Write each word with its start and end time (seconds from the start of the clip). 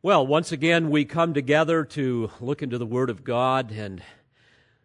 Well, 0.00 0.24
once 0.24 0.52
again, 0.52 0.90
we 0.90 1.04
come 1.04 1.34
together 1.34 1.84
to 1.86 2.30
look 2.40 2.62
into 2.62 2.78
the 2.78 2.86
Word 2.86 3.10
of 3.10 3.24
God 3.24 3.72
and 3.72 4.00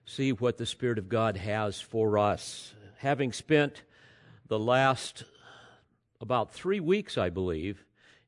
see 0.06 0.32
what 0.32 0.58
the 0.58 0.66
Spirit 0.66 0.98
of 0.98 1.08
God 1.08 1.38
has 1.38 1.80
for 1.80 2.18
us. 2.18 2.74
Having 2.98 3.34
spent 3.34 3.84
the 4.48 4.58
last 4.58 5.24
about 6.20 6.52
three 6.52 6.80
weeks, 6.80 7.16
I 7.16 7.30
believe, 7.30 7.86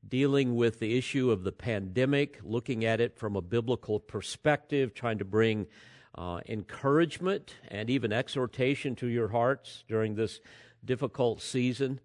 dealing 0.08 0.56
with 0.56 0.78
the 0.80 0.96
issue 0.96 1.32
of 1.32 1.44
the 1.44 1.52
pandemic, 1.52 2.40
looking 2.44 2.86
at 2.86 3.02
it 3.02 3.18
from 3.18 3.36
a 3.36 3.42
biblical 3.42 4.00
perspective, 4.00 4.94
trying 4.94 5.18
to 5.18 5.26
bring 5.26 5.66
uh, 6.14 6.42
encouragement 6.48 7.56
and 7.70 7.90
even 7.90 8.14
exhortation 8.14 8.96
to 8.98 9.08
your 9.08 9.30
hearts 9.30 9.84
during 9.88 10.14
this 10.14 10.40
difficult 10.86 11.42
season. 11.42 12.00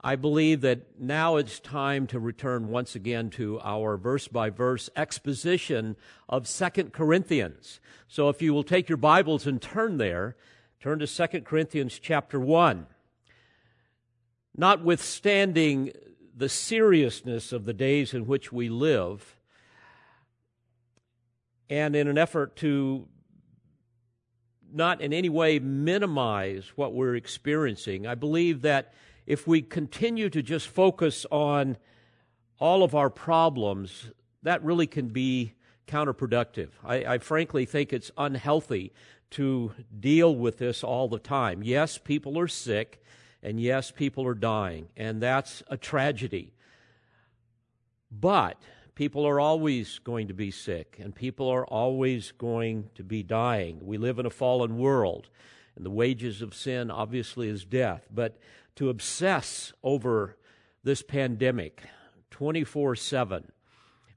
I 0.00 0.14
believe 0.14 0.60
that 0.60 1.00
now 1.00 1.36
it's 1.36 1.58
time 1.58 2.06
to 2.08 2.20
return 2.20 2.68
once 2.68 2.94
again 2.94 3.30
to 3.30 3.58
our 3.64 3.96
verse 3.96 4.28
by 4.28 4.48
verse 4.48 4.88
exposition 4.94 5.96
of 6.28 6.46
Second 6.46 6.92
Corinthians. 6.92 7.80
So 8.06 8.28
if 8.28 8.40
you 8.40 8.54
will 8.54 8.62
take 8.62 8.88
your 8.88 8.96
Bibles 8.96 9.44
and 9.44 9.60
turn 9.60 9.98
there, 9.98 10.36
turn 10.80 11.00
to 11.00 11.06
Second 11.08 11.44
Corinthians 11.44 11.98
chapter 11.98 12.38
1. 12.38 12.86
Notwithstanding 14.56 15.92
the 16.36 16.48
seriousness 16.48 17.52
of 17.52 17.64
the 17.64 17.72
days 17.72 18.14
in 18.14 18.26
which 18.26 18.52
we 18.52 18.68
live, 18.68 19.36
and 21.68 21.96
in 21.96 22.06
an 22.06 22.16
effort 22.16 22.54
to 22.56 23.08
not 24.72 25.00
in 25.00 25.12
any 25.12 25.28
way 25.28 25.58
minimize 25.58 26.70
what 26.76 26.94
we're 26.94 27.16
experiencing, 27.16 28.06
I 28.06 28.14
believe 28.14 28.62
that 28.62 28.94
if 29.28 29.46
we 29.46 29.60
continue 29.60 30.30
to 30.30 30.42
just 30.42 30.66
focus 30.66 31.26
on 31.30 31.76
all 32.58 32.82
of 32.82 32.94
our 32.94 33.10
problems, 33.10 34.10
that 34.42 34.64
really 34.64 34.86
can 34.86 35.08
be 35.08 35.52
counterproductive. 35.86 36.70
I, 36.82 37.04
I, 37.04 37.18
frankly 37.18 37.66
think 37.66 37.92
it's 37.92 38.10
unhealthy 38.16 38.90
to 39.32 39.72
deal 40.00 40.34
with 40.34 40.56
this 40.56 40.82
all 40.82 41.08
the 41.08 41.18
time. 41.18 41.62
Yes, 41.62 41.98
people 41.98 42.38
are 42.38 42.48
sick, 42.48 43.02
and 43.42 43.60
yes, 43.60 43.90
people 43.90 44.26
are 44.26 44.34
dying, 44.34 44.88
and 44.96 45.22
that's 45.22 45.62
a 45.68 45.76
tragedy. 45.76 46.54
But 48.10 48.56
people 48.94 49.26
are 49.26 49.38
always 49.38 49.98
going 49.98 50.28
to 50.28 50.34
be 50.34 50.50
sick, 50.50 50.96
and 50.98 51.14
people 51.14 51.50
are 51.50 51.66
always 51.66 52.32
going 52.32 52.88
to 52.94 53.04
be 53.04 53.22
dying. 53.22 53.80
We 53.82 53.98
live 53.98 54.18
in 54.18 54.24
a 54.24 54.30
fallen 54.30 54.78
world, 54.78 55.28
and 55.76 55.84
the 55.84 55.90
wages 55.90 56.40
of 56.40 56.54
sin 56.54 56.90
obviously 56.90 57.50
is 57.50 57.66
death. 57.66 58.08
But 58.10 58.38
to 58.78 58.90
obsess 58.90 59.72
over 59.82 60.36
this 60.84 61.02
pandemic 61.02 61.82
24 62.30 62.94
7, 62.94 63.50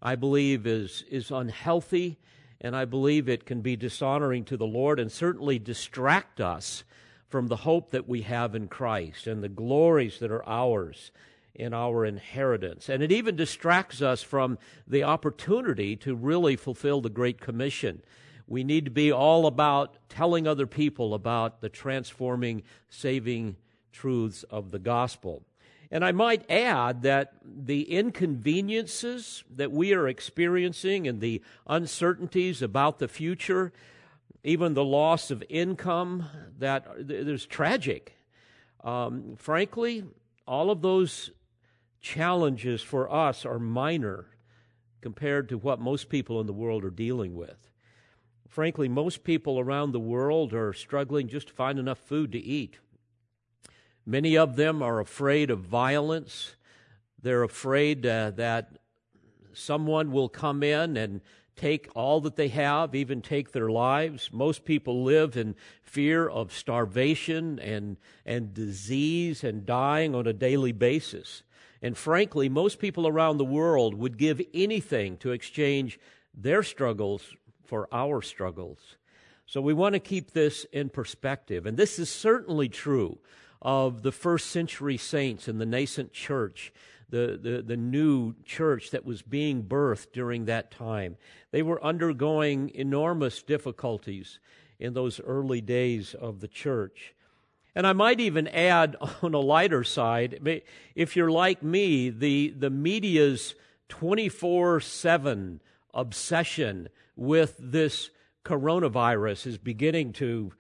I 0.03 0.15
believe 0.15 0.67
is, 0.67 1.03
is 1.09 1.31
unhealthy, 1.31 2.19
and 2.61 2.75
I 2.75 2.85
believe 2.85 3.27
it 3.27 3.47
can 3.47 3.61
be 3.61 3.75
dishonoring 3.75 4.45
to 4.45 4.57
the 4.57 4.67
Lord 4.67 4.99
and 4.99 5.11
certainly 5.11 5.57
distract 5.57 6.39
us 6.39 6.83
from 7.27 7.47
the 7.47 7.55
hope 7.55 7.89
that 7.89 8.07
we 8.07 8.21
have 8.21 8.53
in 8.53 8.67
Christ 8.67 9.25
and 9.25 9.43
the 9.43 9.49
glories 9.49 10.19
that 10.19 10.29
are 10.29 10.47
ours 10.47 11.09
in 11.55 11.73
our 11.73 12.05
inheritance. 12.05 12.87
And 12.87 13.01
it 13.01 13.11
even 13.11 13.35
distracts 13.35 13.99
us 13.99 14.21
from 14.21 14.59
the 14.87 15.01
opportunity 15.01 15.95
to 15.95 16.13
really 16.13 16.55
fulfill 16.55 17.01
the 17.01 17.09
Great 17.09 17.41
Commission. 17.41 18.03
We 18.45 18.63
need 18.63 18.85
to 18.85 18.91
be 18.91 19.11
all 19.11 19.47
about 19.47 19.97
telling 20.07 20.45
other 20.45 20.67
people 20.67 21.15
about 21.15 21.61
the 21.61 21.69
transforming, 21.69 22.61
saving 22.89 23.55
truths 23.91 24.43
of 24.43 24.71
the 24.71 24.79
gospel. 24.79 25.43
And 25.91 26.05
I 26.05 26.13
might 26.13 26.49
add 26.49 27.01
that 27.01 27.33
the 27.43 27.81
inconveniences 27.91 29.43
that 29.53 29.71
we 29.71 29.93
are 29.93 30.07
experiencing 30.07 31.05
and 31.05 31.19
the 31.19 31.41
uncertainties 31.67 32.61
about 32.61 32.99
the 32.99 33.09
future, 33.09 33.73
even 34.43 34.73
the 34.73 34.85
loss 34.85 35.31
of 35.31 35.43
income, 35.49 36.25
that 36.59 36.87
there's 36.97 37.45
tragic. 37.45 38.17
Um, 38.85 39.35
frankly, 39.35 40.05
all 40.47 40.71
of 40.71 40.81
those 40.81 41.31
challenges 41.99 42.81
for 42.81 43.11
us 43.11 43.45
are 43.45 43.59
minor 43.59 44.27
compared 45.01 45.49
to 45.49 45.57
what 45.57 45.81
most 45.81 46.07
people 46.07 46.39
in 46.39 46.47
the 46.47 46.53
world 46.53 46.85
are 46.85 46.89
dealing 46.89 47.35
with. 47.35 47.69
Frankly, 48.47 48.87
most 48.87 49.23
people 49.23 49.59
around 49.59 49.91
the 49.91 49.99
world 49.99 50.53
are 50.53 50.73
struggling 50.73 51.27
just 51.27 51.47
to 51.47 51.53
find 51.53 51.79
enough 51.79 51.99
food 51.99 52.31
to 52.31 52.39
eat. 52.39 52.79
Many 54.05 54.37
of 54.37 54.55
them 54.55 54.81
are 54.81 54.99
afraid 54.99 55.51
of 55.51 55.59
violence. 55.59 56.55
They're 57.21 57.43
afraid 57.43 58.05
uh, 58.05 58.31
that 58.31 58.77
someone 59.53 60.11
will 60.11 60.29
come 60.29 60.63
in 60.63 60.97
and 60.97 61.21
take 61.55 61.89
all 61.93 62.21
that 62.21 62.35
they 62.35 62.47
have, 62.47 62.95
even 62.95 63.21
take 63.21 63.51
their 63.51 63.69
lives. 63.69 64.29
Most 64.31 64.65
people 64.65 65.03
live 65.03 65.37
in 65.37 65.55
fear 65.83 66.27
of 66.27 66.51
starvation 66.51 67.59
and, 67.59 67.97
and 68.25 68.53
disease 68.53 69.43
and 69.43 69.65
dying 69.65 70.15
on 70.15 70.25
a 70.25 70.33
daily 70.33 70.71
basis. 70.71 71.43
And 71.81 71.97
frankly, 71.97 72.49
most 72.49 72.79
people 72.79 73.07
around 73.07 73.37
the 73.37 73.45
world 73.45 73.93
would 73.95 74.17
give 74.17 74.41
anything 74.53 75.17
to 75.17 75.31
exchange 75.31 75.99
their 76.33 76.63
struggles 76.63 77.35
for 77.65 77.87
our 77.91 78.21
struggles. 78.21 78.97
So 79.45 79.61
we 79.61 79.73
want 79.73 79.93
to 79.93 79.99
keep 79.99 80.31
this 80.31 80.65
in 80.71 80.89
perspective. 80.89 81.65
And 81.65 81.77
this 81.77 81.99
is 81.99 82.09
certainly 82.09 82.69
true 82.69 83.19
of 83.61 84.01
the 84.01 84.11
first 84.11 84.49
century 84.49 84.97
saints 84.97 85.47
and 85.47 85.61
the 85.61 85.65
nascent 85.65 86.13
church, 86.13 86.73
the, 87.09 87.39
the, 87.41 87.61
the 87.61 87.77
new 87.77 88.33
church 88.43 88.91
that 88.91 89.05
was 89.05 89.21
being 89.21 89.63
birthed 89.63 90.11
during 90.13 90.45
that 90.45 90.71
time. 90.71 91.17
They 91.51 91.61
were 91.61 91.83
undergoing 91.83 92.71
enormous 92.73 93.43
difficulties 93.43 94.39
in 94.79 94.93
those 94.93 95.19
early 95.19 95.61
days 95.61 96.15
of 96.15 96.39
the 96.39 96.47
church. 96.47 97.13
And 97.75 97.85
I 97.85 97.93
might 97.93 98.19
even 98.19 98.47
add 98.47 98.95
on 99.21 99.33
a 99.33 99.39
lighter 99.39 99.83
side, 99.83 100.63
if 100.95 101.15
you're 101.15 101.31
like 101.31 101.61
me, 101.61 102.09
the, 102.09 102.53
the 102.57 102.69
media's 102.69 103.55
24 103.89 104.79
7 104.79 105.61
obsession 105.93 106.89
with 107.15 107.55
this 107.59 108.09
coronavirus 108.45 109.47
is 109.47 109.57
beginning 109.57 110.13
to, 110.13 110.53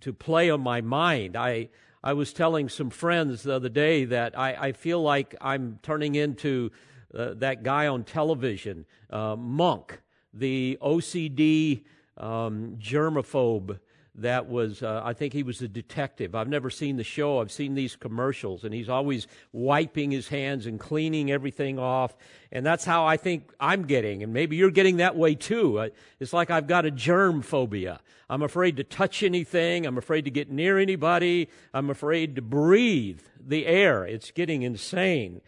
to 0.00 0.12
play 0.12 0.50
on 0.50 0.60
my 0.60 0.80
mind. 0.80 1.36
I, 1.36 1.68
I 2.04 2.14
was 2.14 2.32
telling 2.32 2.68
some 2.68 2.90
friends 2.90 3.44
the 3.44 3.54
other 3.54 3.68
day 3.68 4.04
that 4.06 4.36
I, 4.36 4.54
I 4.54 4.72
feel 4.72 5.00
like 5.00 5.36
I'm 5.40 5.78
turning 5.82 6.16
into 6.16 6.72
uh, 7.14 7.34
that 7.34 7.62
guy 7.62 7.86
on 7.86 8.02
television, 8.02 8.86
uh, 9.10 9.36
Monk, 9.36 10.00
the 10.34 10.78
OCD 10.82 11.84
um, 12.16 12.76
germaphobe 12.80 13.78
that 14.16 14.46
was, 14.46 14.82
uh, 14.82 15.00
I 15.02 15.14
think 15.14 15.32
he 15.32 15.42
was 15.42 15.62
a 15.62 15.68
detective. 15.68 16.34
I've 16.34 16.48
never 16.48 16.68
seen 16.68 16.96
the 16.96 17.04
show. 17.04 17.40
I've 17.40 17.50
seen 17.50 17.74
these 17.74 17.96
commercials, 17.96 18.62
and 18.62 18.74
he's 18.74 18.90
always 18.90 19.26
wiping 19.52 20.10
his 20.10 20.28
hands 20.28 20.66
and 20.66 20.78
cleaning 20.78 21.30
everything 21.30 21.78
off. 21.78 22.14
And 22.50 22.64
that's 22.64 22.84
how 22.84 23.06
I 23.06 23.16
think 23.16 23.50
I'm 23.58 23.84
getting. 23.84 24.22
And 24.22 24.34
maybe 24.34 24.56
you're 24.56 24.70
getting 24.70 24.98
that 24.98 25.16
way 25.16 25.34
too. 25.34 25.78
Uh, 25.78 25.88
it's 26.20 26.34
like 26.34 26.50
I've 26.50 26.66
got 26.66 26.84
a 26.84 26.90
germ 26.90 27.40
phobia. 27.40 28.00
I'm 28.28 28.42
afraid 28.42 28.76
to 28.76 28.84
touch 28.84 29.22
anything. 29.22 29.86
I'm 29.86 29.96
afraid 29.96 30.26
to 30.26 30.30
get 30.30 30.50
near 30.50 30.78
anybody. 30.78 31.48
I'm 31.72 31.88
afraid 31.88 32.36
to 32.36 32.42
breathe 32.42 33.20
the 33.40 33.66
air. 33.66 34.04
It's 34.04 34.30
getting 34.30 34.62
insane. 34.62 35.40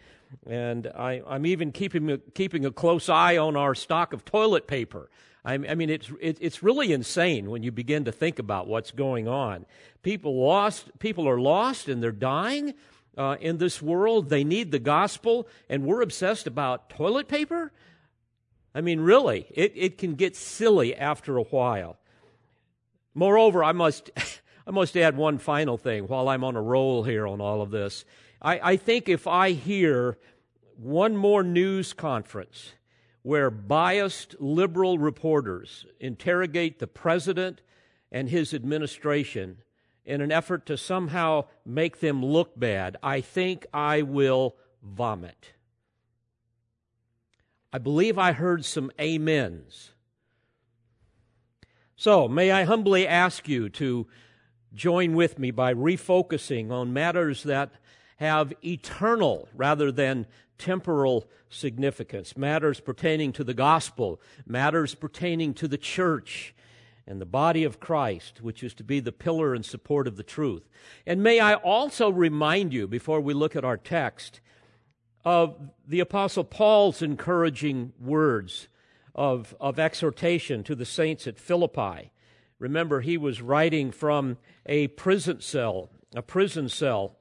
And 0.46 0.86
I, 0.86 1.22
am 1.28 1.44
even 1.46 1.70
keeping, 1.70 2.20
keeping 2.34 2.64
a 2.64 2.70
close 2.70 3.08
eye 3.08 3.36
on 3.36 3.56
our 3.56 3.74
stock 3.74 4.12
of 4.12 4.24
toilet 4.24 4.66
paper. 4.66 5.10
I 5.44 5.58
mean, 5.58 5.90
it's, 5.90 6.10
it's 6.20 6.62
really 6.62 6.92
insane 6.92 7.50
when 7.50 7.62
you 7.62 7.70
begin 7.70 8.06
to 8.06 8.12
think 8.12 8.38
about 8.38 8.66
what's 8.66 8.90
going 8.92 9.28
on. 9.28 9.66
People 10.02 10.42
lost, 10.42 10.98
people 10.98 11.28
are 11.28 11.38
lost 11.38 11.86
and 11.86 12.02
they're 12.02 12.12
dying 12.12 12.72
uh, 13.18 13.36
in 13.40 13.58
this 13.58 13.82
world. 13.82 14.30
They 14.30 14.42
need 14.42 14.70
the 14.70 14.78
gospel, 14.78 15.46
and 15.68 15.84
we're 15.84 16.00
obsessed 16.00 16.46
about 16.46 16.88
toilet 16.88 17.28
paper. 17.28 17.72
I 18.74 18.80
mean, 18.80 19.00
really, 19.00 19.46
it, 19.50 19.72
it 19.76 19.98
can 19.98 20.14
get 20.14 20.34
silly 20.34 20.96
after 20.96 21.36
a 21.36 21.42
while. 21.42 21.98
Moreover, 23.14 23.62
I 23.62 23.72
must, 23.72 24.10
I 24.66 24.70
must 24.70 24.96
add 24.96 25.14
one 25.16 25.36
final 25.36 25.76
thing 25.76 26.06
while 26.06 26.28
I'm 26.28 26.42
on 26.42 26.56
a 26.56 26.62
roll 26.62 27.02
here 27.04 27.26
on 27.26 27.42
all 27.42 27.60
of 27.60 27.70
this. 27.70 28.06
I, 28.40 28.72
I 28.72 28.76
think 28.76 29.10
if 29.10 29.26
I 29.26 29.50
hear 29.50 30.18
one 30.76 31.16
more 31.16 31.42
news 31.42 31.92
conference 31.92 32.72
where 33.24 33.50
biased 33.50 34.38
liberal 34.38 34.98
reporters 34.98 35.86
interrogate 35.98 36.78
the 36.78 36.86
president 36.86 37.62
and 38.12 38.28
his 38.28 38.52
administration 38.52 39.56
in 40.04 40.20
an 40.20 40.30
effort 40.30 40.66
to 40.66 40.76
somehow 40.76 41.42
make 41.64 42.00
them 42.00 42.22
look 42.22 42.60
bad, 42.60 42.98
I 43.02 43.22
think 43.22 43.64
I 43.72 44.02
will 44.02 44.56
vomit. 44.82 45.54
I 47.72 47.78
believe 47.78 48.18
I 48.18 48.32
heard 48.32 48.62
some 48.62 48.92
amens. 49.00 49.92
So, 51.96 52.28
may 52.28 52.50
I 52.50 52.64
humbly 52.64 53.08
ask 53.08 53.48
you 53.48 53.70
to 53.70 54.06
join 54.74 55.14
with 55.14 55.38
me 55.38 55.50
by 55.50 55.72
refocusing 55.72 56.70
on 56.70 56.92
matters 56.92 57.42
that 57.44 57.72
have 58.18 58.52
eternal 58.62 59.48
rather 59.54 59.90
than 59.90 60.26
temporal 60.58 61.28
significance, 61.48 62.36
matters 62.36 62.80
pertaining 62.80 63.32
to 63.32 63.44
the 63.44 63.54
gospel, 63.54 64.20
matters 64.46 64.94
pertaining 64.94 65.54
to 65.54 65.68
the 65.68 65.78
church 65.78 66.54
and 67.06 67.20
the 67.20 67.26
body 67.26 67.64
of 67.64 67.80
Christ, 67.80 68.40
which 68.40 68.62
is 68.62 68.74
to 68.74 68.84
be 68.84 69.00
the 69.00 69.12
pillar 69.12 69.54
and 69.54 69.64
support 69.64 70.06
of 70.06 70.16
the 70.16 70.22
truth. 70.22 70.68
And 71.06 71.22
may 71.22 71.38
I 71.38 71.54
also 71.54 72.10
remind 72.10 72.72
you, 72.72 72.86
before 72.86 73.20
we 73.20 73.34
look 73.34 73.56
at 73.56 73.64
our 73.64 73.76
text, 73.76 74.40
of 75.24 75.56
the 75.86 76.00
Apostle 76.00 76.44
Paul's 76.44 77.02
encouraging 77.02 77.92
words 77.98 78.68
of, 79.14 79.54
of 79.60 79.78
exhortation 79.78 80.62
to 80.64 80.74
the 80.74 80.84
saints 80.84 81.26
at 81.26 81.38
Philippi. 81.38 82.12
Remember, 82.58 83.00
he 83.00 83.16
was 83.16 83.42
writing 83.42 83.90
from 83.90 84.38
a 84.66 84.88
prison 84.88 85.40
cell, 85.40 85.90
a 86.14 86.22
prison 86.22 86.68
cell, 86.68 87.16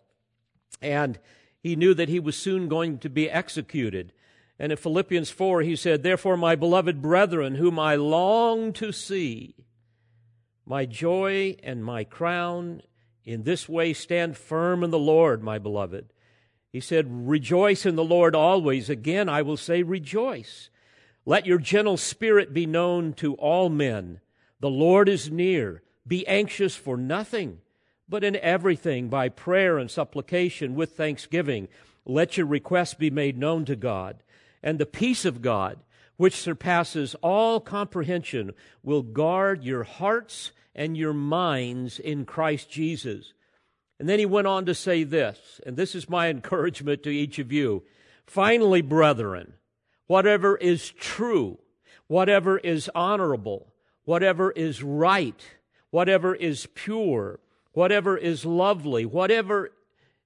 and 0.81 1.19
he 1.63 1.77
knew 1.77 1.93
that 1.93 2.09
he 2.09 2.19
was 2.19 2.35
soon 2.35 2.67
going 2.67 2.99
to 2.99 3.09
be 3.09 3.31
executed. 3.31 4.11
And 4.59 4.73
in 4.73 4.77
Philippians 4.77 5.31
4, 5.31 5.61
he 5.61 5.77
said, 5.77 6.03
Therefore, 6.03 6.35
my 6.35 6.55
beloved 6.55 7.01
brethren, 7.01 7.55
whom 7.55 7.79
I 7.79 7.95
long 7.95 8.73
to 8.73 8.91
see, 8.91 9.55
my 10.65 10.85
joy 10.85 11.55
and 11.63 11.83
my 11.83 12.03
crown, 12.03 12.81
in 13.23 13.43
this 13.43 13.69
way 13.69 13.93
stand 13.93 14.35
firm 14.37 14.83
in 14.83 14.91
the 14.91 14.99
Lord, 14.99 15.41
my 15.41 15.57
beloved. 15.57 16.11
He 16.69 16.81
said, 16.81 17.07
Rejoice 17.09 17.85
in 17.85 17.95
the 17.95 18.03
Lord 18.03 18.35
always. 18.35 18.89
Again, 18.89 19.29
I 19.29 19.41
will 19.41 19.57
say, 19.57 19.83
Rejoice. 19.83 20.69
Let 21.25 21.45
your 21.45 21.59
gentle 21.59 21.95
spirit 21.95 22.53
be 22.53 22.65
known 22.65 23.13
to 23.13 23.35
all 23.35 23.69
men. 23.69 24.19
The 24.59 24.69
Lord 24.69 25.07
is 25.07 25.31
near. 25.31 25.81
Be 26.05 26.27
anxious 26.27 26.75
for 26.75 26.97
nothing 26.97 27.59
but 28.13 28.23
in 28.23 28.35
everything, 28.35 29.09
by 29.09 29.27
prayer 29.27 29.79
and 29.79 29.89
supplication 29.89 30.75
with 30.75 30.95
thanksgiving, 30.95 31.67
let 32.05 32.37
your 32.37 32.45
requests 32.45 32.93
be 32.93 33.09
made 33.09 33.39
known 33.39 33.65
to 33.65 33.75
God. 33.75 34.21
And 34.61 34.77
the 34.77 34.85
peace 34.85 35.25
of 35.25 35.41
God, 35.41 35.79
which 36.15 36.35
surpasses 36.35 37.15
all 37.23 37.59
comprehension, 37.59 38.51
will 38.83 39.01
guard 39.01 39.63
your 39.63 39.81
hearts 39.81 40.51
and 40.75 40.95
your 40.95 41.11
minds 41.11 41.97
in 41.97 42.23
Christ 42.23 42.69
Jesus. 42.69 43.33
And 43.99 44.07
then 44.07 44.19
he 44.19 44.27
went 44.27 44.45
on 44.45 44.67
to 44.67 44.75
say 44.75 45.03
this, 45.03 45.59
and 45.65 45.75
this 45.75 45.95
is 45.95 46.07
my 46.07 46.29
encouragement 46.29 47.01
to 47.01 47.09
each 47.09 47.39
of 47.39 47.51
you. 47.51 47.81
Finally, 48.27 48.83
brethren, 48.83 49.53
whatever 50.05 50.55
is 50.57 50.91
true, 50.91 51.57
whatever 52.05 52.59
is 52.59 52.91
honorable, 52.93 53.73
whatever 54.05 54.51
is 54.51 54.83
right, 54.83 55.43
whatever 55.89 56.35
is 56.35 56.67
pure, 56.75 57.39
whatever 57.73 58.17
is 58.17 58.45
lovely, 58.45 59.05
whatever 59.05 59.71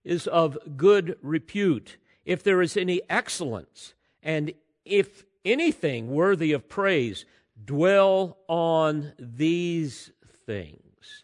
is 0.04 0.28
of 0.28 0.58
good 0.78 1.18
repute, 1.22 1.98
if 2.24 2.44
there 2.44 2.62
is 2.62 2.78
any 2.78 3.02
excellence, 3.10 3.94
and 4.22 4.54
if 4.86 5.26
anything 5.44 6.10
worthy 6.10 6.52
of 6.52 6.70
praise, 6.70 7.26
dwell 7.64 8.38
on 8.48 9.14
these 9.18 10.12
things. 10.46 11.24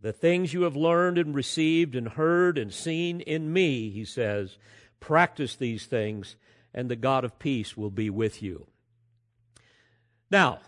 The 0.00 0.12
things 0.12 0.52
you 0.52 0.62
have 0.62 0.76
learned 0.76 1.18
and 1.18 1.34
received 1.34 1.96
and 1.96 2.10
heard 2.10 2.56
and 2.56 2.72
seen 2.72 3.20
in 3.20 3.52
me, 3.52 3.90
he 3.90 4.04
says, 4.04 4.58
practice 5.00 5.56
these 5.56 5.86
things, 5.86 6.36
and 6.72 6.88
the 6.88 6.96
God 6.96 7.24
of 7.24 7.38
peace 7.38 7.76
will 7.76 7.90
be 7.90 8.10
with 8.10 8.42
you. 8.42 8.66
Now, 10.30 10.60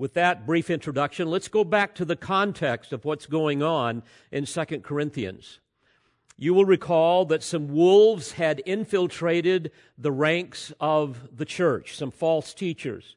with 0.00 0.14
that 0.14 0.46
brief 0.46 0.70
introduction, 0.70 1.28
let's 1.28 1.48
go 1.48 1.62
back 1.62 1.94
to 1.94 2.06
the 2.06 2.16
context 2.16 2.90
of 2.90 3.04
what's 3.04 3.26
going 3.26 3.62
on 3.62 4.02
in 4.32 4.46
2 4.46 4.64
Corinthians. 4.80 5.60
You 6.38 6.54
will 6.54 6.64
recall 6.64 7.26
that 7.26 7.42
some 7.42 7.68
wolves 7.68 8.32
had 8.32 8.62
infiltrated 8.64 9.70
the 9.98 10.10
ranks 10.10 10.72
of 10.80 11.28
the 11.36 11.44
church, 11.44 11.94
some 11.94 12.10
false 12.10 12.54
teachers. 12.54 13.14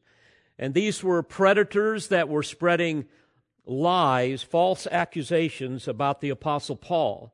And 0.60 0.74
these 0.74 1.02
were 1.02 1.24
predators 1.24 2.10
that 2.10 2.28
were 2.28 2.44
spreading 2.44 3.06
lies, 3.66 4.44
false 4.44 4.86
accusations 4.92 5.88
about 5.88 6.20
the 6.20 6.32
Apostle 6.32 6.76
Paul. 6.76 7.34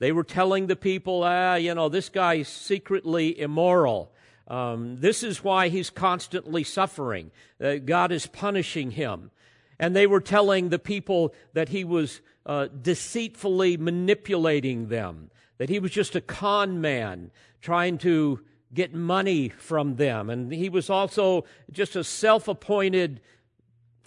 They 0.00 0.10
were 0.10 0.24
telling 0.24 0.66
the 0.66 0.74
people, 0.74 1.22
ah, 1.22 1.54
you 1.54 1.72
know, 1.72 1.88
this 1.88 2.08
guy's 2.08 2.48
secretly 2.48 3.38
immoral. 3.38 4.10
Um, 4.48 4.96
this 4.98 5.22
is 5.22 5.44
why 5.44 5.68
he's 5.68 5.90
constantly 5.90 6.64
suffering. 6.64 7.30
Uh, 7.62 7.76
God 7.76 8.10
is 8.10 8.26
punishing 8.26 8.92
him. 8.92 9.30
And 9.78 9.94
they 9.94 10.06
were 10.06 10.20
telling 10.20 10.70
the 10.70 10.78
people 10.78 11.34
that 11.52 11.68
he 11.68 11.84
was 11.84 12.20
uh, 12.46 12.66
deceitfully 12.66 13.76
manipulating 13.76 14.88
them, 14.88 15.30
that 15.58 15.68
he 15.68 15.78
was 15.78 15.92
just 15.92 16.16
a 16.16 16.20
con 16.20 16.80
man 16.80 17.30
trying 17.60 17.98
to 17.98 18.40
get 18.72 18.94
money 18.94 19.50
from 19.50 19.96
them. 19.96 20.30
And 20.30 20.52
he 20.52 20.68
was 20.68 20.90
also 20.90 21.44
just 21.70 21.94
a 21.94 22.02
self 22.02 22.48
appointed 22.48 23.20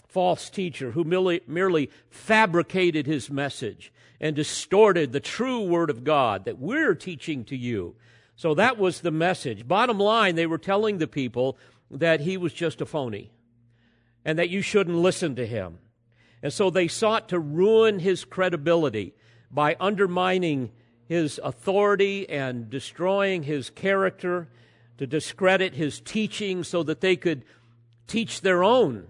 false 0.08 0.50
teacher 0.50 0.90
who 0.90 1.04
merely, 1.04 1.40
merely 1.46 1.90
fabricated 2.10 3.06
his 3.06 3.30
message 3.30 3.92
and 4.20 4.36
distorted 4.36 5.12
the 5.12 5.20
true 5.20 5.62
word 5.62 5.88
of 5.88 6.04
God 6.04 6.44
that 6.44 6.58
we're 6.58 6.94
teaching 6.94 7.44
to 7.46 7.56
you. 7.56 7.94
So 8.42 8.54
that 8.54 8.76
was 8.76 9.02
the 9.02 9.12
message. 9.12 9.68
Bottom 9.68 10.00
line, 10.00 10.34
they 10.34 10.48
were 10.48 10.58
telling 10.58 10.98
the 10.98 11.06
people 11.06 11.56
that 11.92 12.22
he 12.22 12.36
was 12.36 12.52
just 12.52 12.80
a 12.80 12.86
phony 12.86 13.30
and 14.24 14.36
that 14.36 14.50
you 14.50 14.62
shouldn't 14.62 14.96
listen 14.96 15.36
to 15.36 15.46
him. 15.46 15.78
And 16.42 16.52
so 16.52 16.68
they 16.68 16.88
sought 16.88 17.28
to 17.28 17.38
ruin 17.38 18.00
his 18.00 18.24
credibility 18.24 19.14
by 19.48 19.76
undermining 19.78 20.72
his 21.06 21.38
authority 21.44 22.28
and 22.28 22.68
destroying 22.68 23.44
his 23.44 23.70
character, 23.70 24.48
to 24.98 25.06
discredit 25.06 25.74
his 25.74 26.00
teaching 26.00 26.64
so 26.64 26.82
that 26.82 27.00
they 27.00 27.14
could 27.14 27.44
teach 28.08 28.40
their 28.40 28.64
own 28.64 29.06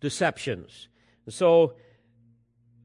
deceptions. 0.00 0.88
And 1.26 1.34
so 1.34 1.74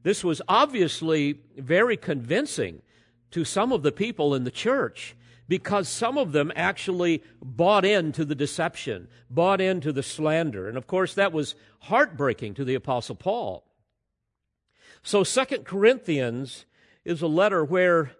this 0.02 0.22
was 0.22 0.42
obviously 0.46 1.40
very 1.56 1.96
convincing 1.96 2.82
to 3.30 3.46
some 3.46 3.72
of 3.72 3.82
the 3.82 3.92
people 3.92 4.34
in 4.34 4.44
the 4.44 4.50
church 4.50 5.16
because 5.48 5.88
some 5.88 6.18
of 6.18 6.32
them 6.32 6.52
actually 6.56 7.22
bought 7.42 7.84
into 7.84 8.24
the 8.24 8.34
deception, 8.34 9.08
bought 9.30 9.60
into 9.60 9.92
the 9.92 10.02
slander. 10.02 10.68
And 10.68 10.76
of 10.76 10.86
course, 10.86 11.14
that 11.14 11.32
was 11.32 11.54
heartbreaking 11.80 12.54
to 12.54 12.64
the 12.64 12.74
Apostle 12.74 13.14
Paul. 13.14 13.64
So, 15.02 15.22
Second 15.22 15.64
Corinthians 15.64 16.64
is 17.04 17.22
a 17.22 17.28
letter 17.28 17.64
where, 17.64 18.10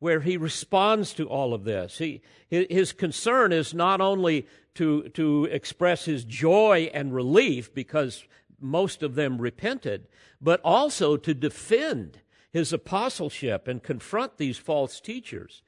where 0.00 0.20
he 0.20 0.36
responds 0.36 1.14
to 1.14 1.28
all 1.28 1.54
of 1.54 1.64
this. 1.64 1.98
He, 1.98 2.22
his 2.50 2.92
concern 2.92 3.52
is 3.52 3.72
not 3.72 4.00
only 4.00 4.48
to, 4.74 5.08
to 5.10 5.44
express 5.46 6.04
his 6.06 6.24
joy 6.24 6.90
and 6.92 7.14
relief 7.14 7.72
because 7.72 8.24
most 8.60 9.02
of 9.02 9.14
them 9.14 9.38
repented, 9.38 10.08
but 10.40 10.60
also 10.64 11.16
to 11.16 11.34
defend 11.34 12.18
his 12.52 12.72
apostleship 12.72 13.68
and 13.68 13.82
confront 13.82 14.36
these 14.36 14.58
false 14.58 15.00
teachers 15.00 15.62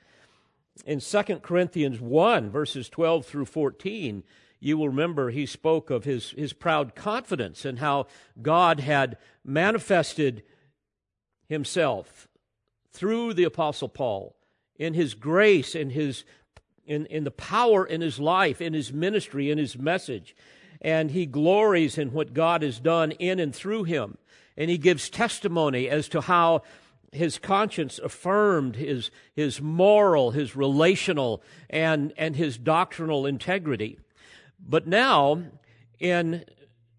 in 0.85 1.00
2 1.00 1.23
Corinthians 1.43 2.00
1, 2.00 2.50
verses 2.50 2.88
12 2.88 3.25
through 3.26 3.47
14, 3.47 4.23
you 4.61 4.78
will 4.78 4.88
remember 4.88 5.31
he 5.31 5.47
spoke 5.47 5.90
of 5.90 6.04
his, 6.04 6.31
his 6.31 6.52
proud 6.52 6.95
confidence 6.95 7.64
and 7.64 7.78
how 7.78 8.07
God 8.40 8.81
had 8.81 9.19
manifested 9.45 10.43
himself 11.49 12.28
through 12.93 13.35
the 13.35 13.45
Apostle 13.45 13.88
Paul 13.88 14.35
in 14.76 14.95
his 14.95 15.14
grace, 15.14 15.75
in, 15.75 15.90
his, 15.90 16.25
in, 16.87 17.07
in 17.07 17.25
the 17.25 17.31
power 17.31 17.85
in 17.85 18.00
his 18.00 18.19
life, 18.19 18.61
in 18.61 18.73
his 18.73 18.93
ministry, 18.93 19.50
in 19.50 19.59
his 19.59 19.78
message. 19.78 20.35
And 20.81 21.11
he 21.11 21.26
glories 21.26 21.99
in 21.99 22.12
what 22.12 22.35
God 22.35 22.62
has 22.62 22.81
done 22.81 23.12
in 23.12 23.38
and 23.38 23.54
through 23.54 23.85
him. 23.85 24.19
And 24.57 24.71
he 24.71 24.78
gives 24.78 25.11
testimony 25.11 25.88
as 25.88 26.09
to 26.09 26.21
how 26.21 26.62
his 27.14 27.38
conscience 27.38 27.99
affirmed 27.99 28.76
his, 28.76 29.11
his 29.35 29.61
moral, 29.61 30.33
his 30.33 30.56
relational, 30.56 31.42
and, 31.71 32.12
and 32.16 32.37
his 32.37 32.59
doctrinal 32.59 33.26
integrity. 33.26 33.99
But 34.59 34.87
now, 34.87 35.42
in 35.99 36.44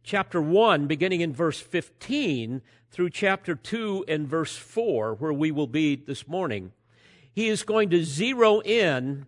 chapter 0.04 0.42
1, 0.42 0.88
beginning 0.88 1.22
in 1.22 1.34
verse 1.34 1.60
15, 1.60 2.62
through 2.92 3.10
chapter 3.10 3.56
2 3.56 4.06
and 4.08 4.28
verse 4.28 4.56
4, 4.56 5.16
where 5.16 5.34
we 5.34 5.52
will 5.52 5.68
be 5.68 5.96
this 5.96 6.28
morning, 6.28 6.72
he 7.34 7.48
is 7.48 7.64
going 7.64 7.90
to 7.90 8.04
zero 8.04 8.62
in 8.62 9.26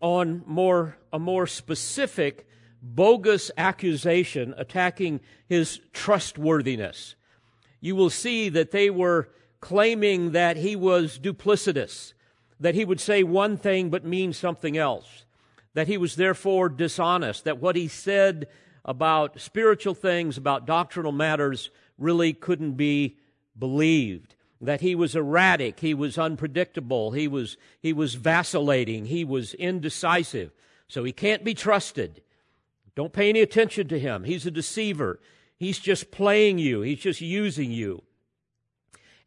on 0.00 0.42
more, 0.46 0.96
a 1.12 1.18
more 1.18 1.46
specific 1.46 2.46
bogus 2.82 3.50
accusation 3.56 4.54
attacking 4.56 5.20
his 5.48 5.80
trustworthiness. 5.92 7.16
You 7.80 7.96
will 7.96 8.10
see 8.10 8.48
that 8.50 8.70
they 8.70 8.90
were 8.90 9.28
claiming 9.60 10.32
that 10.32 10.56
he 10.56 10.74
was 10.74 11.18
duplicitous, 11.18 12.12
that 12.58 12.74
he 12.74 12.84
would 12.84 13.00
say 13.00 13.22
one 13.22 13.56
thing 13.56 13.90
but 13.90 14.04
mean 14.04 14.32
something 14.32 14.76
else, 14.76 15.24
that 15.74 15.86
he 15.86 15.96
was 15.96 16.16
therefore 16.16 16.68
dishonest, 16.68 17.44
that 17.44 17.60
what 17.60 17.76
he 17.76 17.88
said 17.88 18.46
about 18.84 19.40
spiritual 19.40 19.94
things, 19.94 20.36
about 20.36 20.66
doctrinal 20.66 21.12
matters, 21.12 21.70
really 21.98 22.32
couldn't 22.32 22.72
be 22.72 23.18
believed. 23.58 24.34
That 24.62 24.82
he 24.82 24.94
was 24.94 25.16
erratic, 25.16 25.80
he 25.80 25.94
was 25.94 26.18
unpredictable, 26.18 27.12
he 27.12 27.28
was, 27.28 27.56
he 27.80 27.92
was 27.92 28.14
vacillating, 28.14 29.06
he 29.06 29.24
was 29.24 29.54
indecisive. 29.54 30.50
So 30.86 31.04
he 31.04 31.12
can't 31.12 31.44
be 31.44 31.54
trusted. 31.54 32.20
Don't 32.94 33.12
pay 33.12 33.28
any 33.28 33.40
attention 33.40 33.88
to 33.88 33.98
him. 33.98 34.24
He's 34.24 34.44
a 34.44 34.50
deceiver. 34.50 35.20
He's 35.56 35.78
just 35.78 36.10
playing 36.10 36.58
you, 36.58 36.80
he's 36.82 36.98
just 36.98 37.20
using 37.20 37.70
you. 37.70 38.02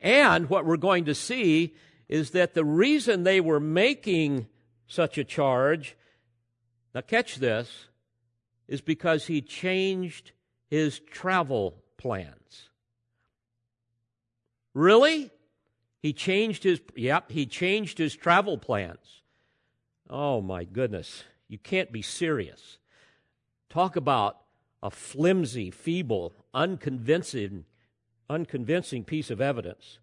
And 0.03 0.49
what 0.49 0.65
we're 0.65 0.77
going 0.77 1.05
to 1.05 1.15
see 1.15 1.73
is 2.09 2.31
that 2.31 2.53
the 2.53 2.65
reason 2.65 3.23
they 3.23 3.39
were 3.39 3.61
making 3.61 4.47
such 4.85 5.17
a 5.17 5.23
charge, 5.23 5.95
now 6.93 7.01
catch 7.01 7.37
this, 7.37 7.87
is 8.67 8.81
because 8.81 9.27
he 9.27 9.41
changed 9.41 10.33
his 10.69 10.99
travel 10.99 11.81
plans. 11.97 12.69
Really? 14.73 15.31
He 16.01 16.11
changed 16.11 16.63
his, 16.63 16.81
yep, 16.95 17.31
he 17.31 17.45
changed 17.45 17.97
his 17.97 18.13
travel 18.13 18.57
plans. 18.57 19.21
Oh 20.09 20.41
my 20.41 20.65
goodness. 20.65 21.23
You 21.47 21.57
can't 21.57 21.93
be 21.93 22.01
serious. 22.01 22.77
Talk 23.69 23.95
about 23.95 24.37
a 24.81 24.89
flimsy, 24.89 25.71
feeble, 25.71 26.33
unconvincing, 26.53 27.65
unconvincing 28.33 29.03
piece 29.03 29.29
of 29.29 29.39
evidence. 29.39 29.99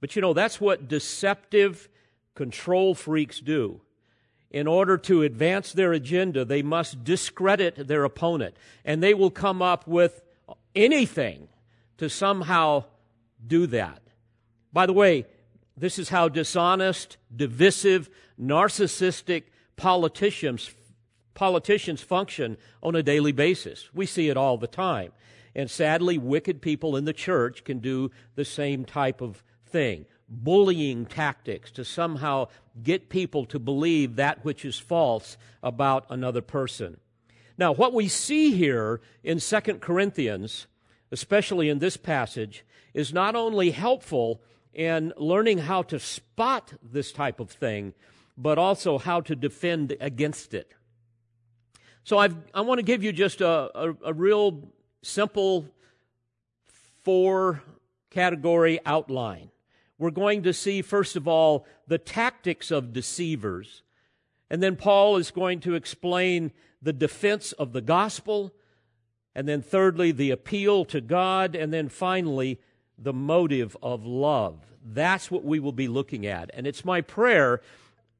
But 0.00 0.16
you 0.16 0.22
know, 0.22 0.32
that's 0.32 0.60
what 0.60 0.88
deceptive 0.88 1.88
control 2.34 2.94
freaks 2.94 3.40
do. 3.40 3.80
In 4.50 4.66
order 4.66 4.98
to 4.98 5.22
advance 5.22 5.72
their 5.72 5.92
agenda, 5.92 6.44
they 6.44 6.62
must 6.62 7.04
discredit 7.04 7.86
their 7.86 8.02
opponent, 8.02 8.56
and 8.84 9.00
they 9.00 9.14
will 9.14 9.30
come 9.30 9.62
up 9.62 9.86
with 9.86 10.22
anything 10.74 11.48
to 11.98 12.08
somehow 12.08 12.84
do 13.46 13.66
that. 13.68 14.02
By 14.72 14.86
the 14.86 14.92
way, 14.92 15.26
this 15.76 15.98
is 15.98 16.08
how 16.08 16.28
dishonest, 16.28 17.16
divisive, 17.34 18.10
narcissistic 18.40 19.44
politicians 19.76 20.70
politicians 21.32 22.02
function 22.02 22.58
on 22.82 22.94
a 22.94 23.02
daily 23.02 23.32
basis. 23.32 23.88
We 23.94 24.04
see 24.04 24.28
it 24.28 24.36
all 24.36 24.58
the 24.58 24.66
time. 24.66 25.12
And 25.54 25.70
sadly, 25.70 26.18
wicked 26.18 26.62
people 26.62 26.96
in 26.96 27.04
the 27.04 27.12
church 27.12 27.64
can 27.64 27.78
do 27.78 28.10
the 28.34 28.44
same 28.44 28.84
type 28.84 29.20
of 29.20 29.42
thing. 29.66 30.06
Bullying 30.28 31.06
tactics 31.06 31.70
to 31.72 31.84
somehow 31.84 32.48
get 32.82 33.08
people 33.08 33.44
to 33.46 33.58
believe 33.58 34.16
that 34.16 34.44
which 34.44 34.64
is 34.64 34.78
false 34.78 35.36
about 35.62 36.06
another 36.08 36.40
person. 36.40 36.98
Now, 37.58 37.72
what 37.72 37.92
we 37.92 38.08
see 38.08 38.52
here 38.52 39.00
in 39.22 39.38
2 39.38 39.60
Corinthians, 39.80 40.66
especially 41.10 41.68
in 41.68 41.78
this 41.78 41.96
passage, 41.96 42.64
is 42.94 43.12
not 43.12 43.34
only 43.36 43.70
helpful 43.70 44.40
in 44.72 45.12
learning 45.16 45.58
how 45.58 45.82
to 45.82 45.98
spot 45.98 46.74
this 46.82 47.12
type 47.12 47.40
of 47.40 47.50
thing, 47.50 47.92
but 48.36 48.56
also 48.56 48.98
how 48.98 49.20
to 49.20 49.36
defend 49.36 49.96
against 50.00 50.54
it. 50.54 50.74
So 52.04 52.18
I've, 52.18 52.36
i 52.54 52.60
want 52.62 52.78
to 52.78 52.82
give 52.82 53.04
you 53.04 53.12
just 53.12 53.40
a, 53.40 53.70
a, 53.74 53.94
a 54.06 54.12
real 54.14 54.72
simple 55.02 55.66
four 57.02 57.62
category 58.10 58.80
outline. 58.84 59.50
We're 59.98 60.10
going 60.10 60.42
to 60.44 60.52
see, 60.52 60.82
first 60.82 61.16
of 61.16 61.28
all, 61.28 61.66
the 61.86 61.98
tactics 61.98 62.70
of 62.70 62.92
deceivers. 62.92 63.82
And 64.48 64.62
then 64.62 64.76
Paul 64.76 65.16
is 65.16 65.30
going 65.30 65.60
to 65.60 65.74
explain 65.74 66.52
the 66.80 66.92
defense 66.92 67.52
of 67.52 67.72
the 67.72 67.82
gospel. 67.82 68.52
And 69.34 69.46
then, 69.46 69.62
thirdly, 69.62 70.10
the 70.10 70.30
appeal 70.30 70.84
to 70.86 71.00
God. 71.00 71.54
And 71.54 71.72
then 71.72 71.88
finally, 71.88 72.58
the 72.98 73.12
motive 73.12 73.76
of 73.82 74.04
love. 74.04 74.58
That's 74.84 75.30
what 75.30 75.44
we 75.44 75.60
will 75.60 75.72
be 75.72 75.88
looking 75.88 76.26
at. 76.26 76.50
And 76.54 76.66
it's 76.66 76.84
my 76.84 77.00
prayer 77.00 77.60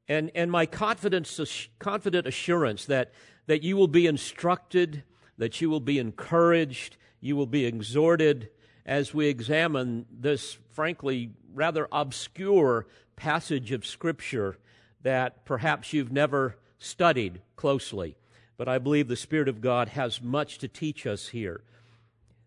and, 0.08 0.30
and 0.34 0.50
my 0.50 0.66
confidence, 0.66 1.68
confident 1.78 2.26
assurance 2.26 2.84
that, 2.86 3.12
that 3.46 3.62
you 3.62 3.76
will 3.76 3.88
be 3.88 4.06
instructed, 4.06 5.02
that 5.40 5.58
you 5.62 5.70
will 5.70 5.80
be 5.80 5.98
encouraged, 5.98 6.98
you 7.18 7.34
will 7.34 7.46
be 7.46 7.64
exhorted 7.64 8.50
as 8.84 9.14
we 9.14 9.26
examine 9.26 10.04
this, 10.12 10.58
frankly, 10.72 11.30
rather 11.54 11.88
obscure 11.90 12.86
passage 13.16 13.72
of 13.72 13.86
Scripture 13.86 14.58
that 15.00 15.46
perhaps 15.46 15.94
you've 15.94 16.12
never 16.12 16.56
studied 16.78 17.40
closely. 17.56 18.18
But 18.58 18.68
I 18.68 18.76
believe 18.76 19.08
the 19.08 19.16
Spirit 19.16 19.48
of 19.48 19.62
God 19.62 19.88
has 19.88 20.20
much 20.20 20.58
to 20.58 20.68
teach 20.68 21.06
us 21.06 21.28
here. 21.28 21.62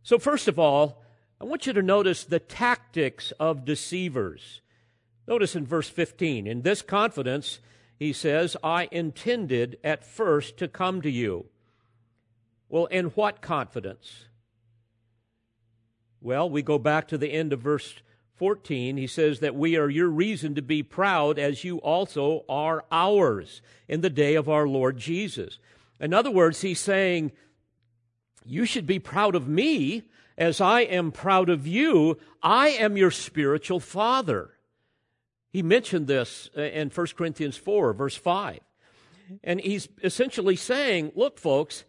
So, 0.03 0.19
first 0.19 0.47
of 0.47 0.59
all, 0.59 1.01
I 1.41 1.45
want 1.45 1.65
you 1.65 1.73
to 1.73 1.81
notice 1.81 2.23
the 2.23 2.39
tactics 2.39 3.31
of 3.39 3.65
deceivers. 3.65 4.62
Notice 5.27 5.55
in 5.55 5.65
verse 5.65 5.89
15, 5.89 6.45
in 6.45 6.62
this 6.62 6.83
confidence, 6.83 7.57
he 7.97 8.13
says, 8.13 8.55
I 8.63 8.88
intended 8.91 9.79
at 9.83 10.05
first 10.05 10.57
to 10.57 10.67
come 10.67 11.01
to 11.01 11.09
you. 11.09 11.47
Well, 12.74 12.88
in 12.88 13.06
what 13.10 13.39
confidence? 13.39 14.25
Well, 16.20 16.50
we 16.50 16.63
go 16.63 16.80
back 16.80 17.08
to 17.10 17.20
the 17.20 17.32
end 17.32 17.53
of 17.53 17.60
verse 17.60 17.94
14. 18.38 18.98
He 18.98 19.06
says 19.06 19.42
that 19.42 19.53
we 19.53 19.77
are 19.77 19.92
your 19.92 20.08
reason 20.08 20.56
to 20.56 20.63
be 20.63 20.82
proud, 20.82 21.38
as 21.38 21.63
you 21.63 21.77
also 21.77 22.44
are 22.50 22.84
ours 22.92 23.62
in 23.88 24.01
the 24.01 24.10
day 24.10 24.34
of 24.34 24.50
our 24.50 24.68
Lord 24.68 24.98
Jesus. 24.98 25.60
In 26.00 26.15
other 26.15 26.32
words, 26.32 26.62
he's 26.62 26.80
saying, 26.80 27.32
You 28.44 28.65
should 28.65 28.88
be 28.88 28.98
proud 28.98 29.36
of 29.36 29.48
me 29.48 30.10
as 30.36 30.60
I 30.60 30.82
am 30.82 31.12
proud 31.12 31.50
of 31.50 31.68
you. 31.68 32.18
I 32.42 32.70
am 32.70 32.98
your 32.98 33.12
spiritual 33.12 33.82
father. 33.82 34.50
He 35.51 35.62
mentioned 35.62 36.08
this 36.08 36.50
uh, 36.58 36.62
in 36.62 36.89
1 36.89 37.08
Corinthians 37.15 37.56
4, 37.56 37.94
verse 37.94 38.15
5. 38.15 38.62
And 39.44 39.62
he's 39.62 39.89
essentially 40.03 40.56
saying, 40.56 41.12
look, 41.13 41.38
folks, 41.38 41.84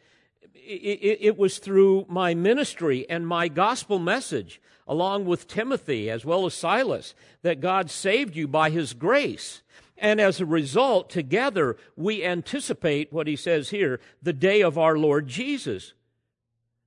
it, 0.66 1.18
it, 1.20 1.38
was 1.38 1.58
through 1.58 2.06
my 2.08 2.34
ministry 2.34 3.06
and 3.08 3.26
my 3.26 3.48
gospel 3.48 3.98
message, 3.98 4.60
along 4.86 5.26
with 5.26 5.48
Timothy 5.48 6.10
as 6.10 6.24
well 6.24 6.46
as 6.46 6.54
Silas, 6.54 7.14
that 7.42 7.60
God 7.60 7.90
saved 7.90 8.36
you 8.36 8.48
by 8.48 8.70
his 8.70 8.92
grace. 8.92 9.62
And 9.96 10.20
as 10.20 10.40
a 10.40 10.46
result, 10.46 11.10
together, 11.10 11.76
we 11.96 12.24
anticipate 12.24 13.12
what 13.12 13.26
he 13.26 13.36
says 13.36 13.70
here 13.70 14.00
the 14.22 14.32
day 14.32 14.60
of 14.60 14.76
our 14.76 14.98
Lord 14.98 15.28
Jesus. 15.28 15.94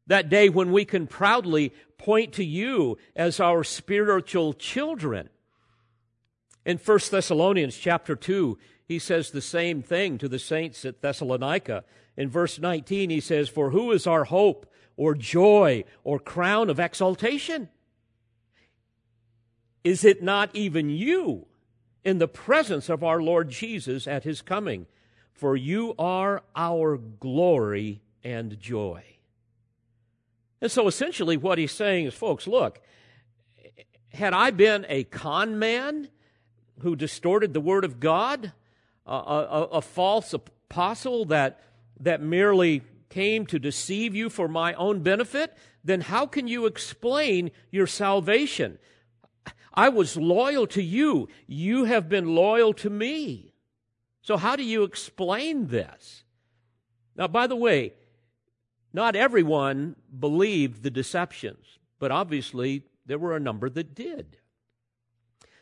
That 0.08 0.30
day 0.30 0.50
when 0.50 0.72
we 0.72 0.86
can 0.86 1.08
proudly 1.08 1.74
point 1.98 2.34
to 2.34 2.44
you 2.44 2.98
as 3.16 3.40
our 3.40 3.64
spiritual 3.64 4.54
children. 4.54 5.30
In 6.66 6.78
1 6.78 7.00
Thessalonians 7.10 7.78
chapter 7.78 8.16
2, 8.16 8.58
he 8.88 9.00
says 9.00 9.32
the 9.32 9.42
same 9.42 9.82
thing 9.82 10.18
to 10.18 10.30
the 10.30 10.40
saints 10.40 10.86
at 10.86 11.02
Thessalonica. 11.02 11.84
In 12.18 12.30
verse 12.30 12.60
19, 12.60 13.10
he 13.10 13.20
says, 13.20 13.48
For 13.48 13.70
who 13.70 13.92
is 13.92 14.08
our 14.08 14.26
hope 14.26 14.70
or 14.96 15.14
joy 15.14 15.84
or 16.04 16.20
crown 16.20 16.70
of 16.70 16.80
exaltation? 16.80 17.70
Is 19.84 20.04
it 20.04 20.24
not 20.24 20.50
even 20.54 20.90
you 20.90 21.46
in 22.04 22.18
the 22.18 22.28
presence 22.28 22.90
of 22.90 23.04
our 23.04 23.22
Lord 23.22 23.50
Jesus 23.50 24.08
at 24.08 24.24
his 24.24 24.42
coming? 24.42 24.88
For 25.32 25.56
you 25.56 25.94
are 26.00 26.44
our 26.56 26.98
glory 26.98 28.02
and 28.24 28.60
joy. 28.60 29.04
And 30.60 30.72
so 30.72 30.88
essentially, 30.88 31.38
what 31.38 31.60
he's 31.60 31.72
saying 31.72 32.08
is, 32.08 32.16
folks, 32.16 32.48
look, 32.48 32.82
had 34.12 34.34
I 34.34 34.50
been 34.50 34.86
a 34.90 35.04
con 35.04 35.60
man, 35.60 36.10
who 36.80 36.96
distorted 36.96 37.54
the 37.54 37.62
Word 37.62 37.86
of 37.86 38.00
God, 38.00 38.52
a, 39.06 39.12
a, 39.12 39.64
a 39.74 39.82
false 39.82 40.34
apostle 40.34 41.26
that, 41.26 41.60
that 42.00 42.22
merely 42.22 42.82
came 43.10 43.46
to 43.48 43.60
deceive 43.60 44.16
you 44.16 44.30
for 44.30 44.48
my 44.48 44.74
own 44.74 45.02
benefit, 45.02 45.56
then 45.84 46.02
how 46.02 46.26
can 46.26 46.48
you 46.48 46.66
explain 46.66 47.52
your 47.72 47.88
salvation? 47.88 48.78
I 49.74 49.90
was 49.90 50.18
loyal 50.18 50.68
to 50.68 50.82
you. 50.82 51.30
You 51.46 51.86
have 51.86 52.10
been 52.10 52.36
loyal 52.36 52.74
to 52.76 52.90
me. 52.90 53.54
So, 54.22 54.36
how 54.36 54.56
do 54.56 54.64
you 54.64 54.84
explain 54.84 55.68
this? 55.68 56.24
Now, 57.16 57.28
by 57.28 57.48
the 57.48 57.56
way, 57.56 57.94
not 58.94 59.16
everyone 59.16 59.96
believed 60.18 60.84
the 60.84 60.90
deceptions, 60.90 61.80
but 62.00 62.12
obviously 62.12 62.84
there 63.06 63.20
were 63.20 63.36
a 63.36 63.40
number 63.40 63.70
that 63.70 63.96
did. 63.96 64.38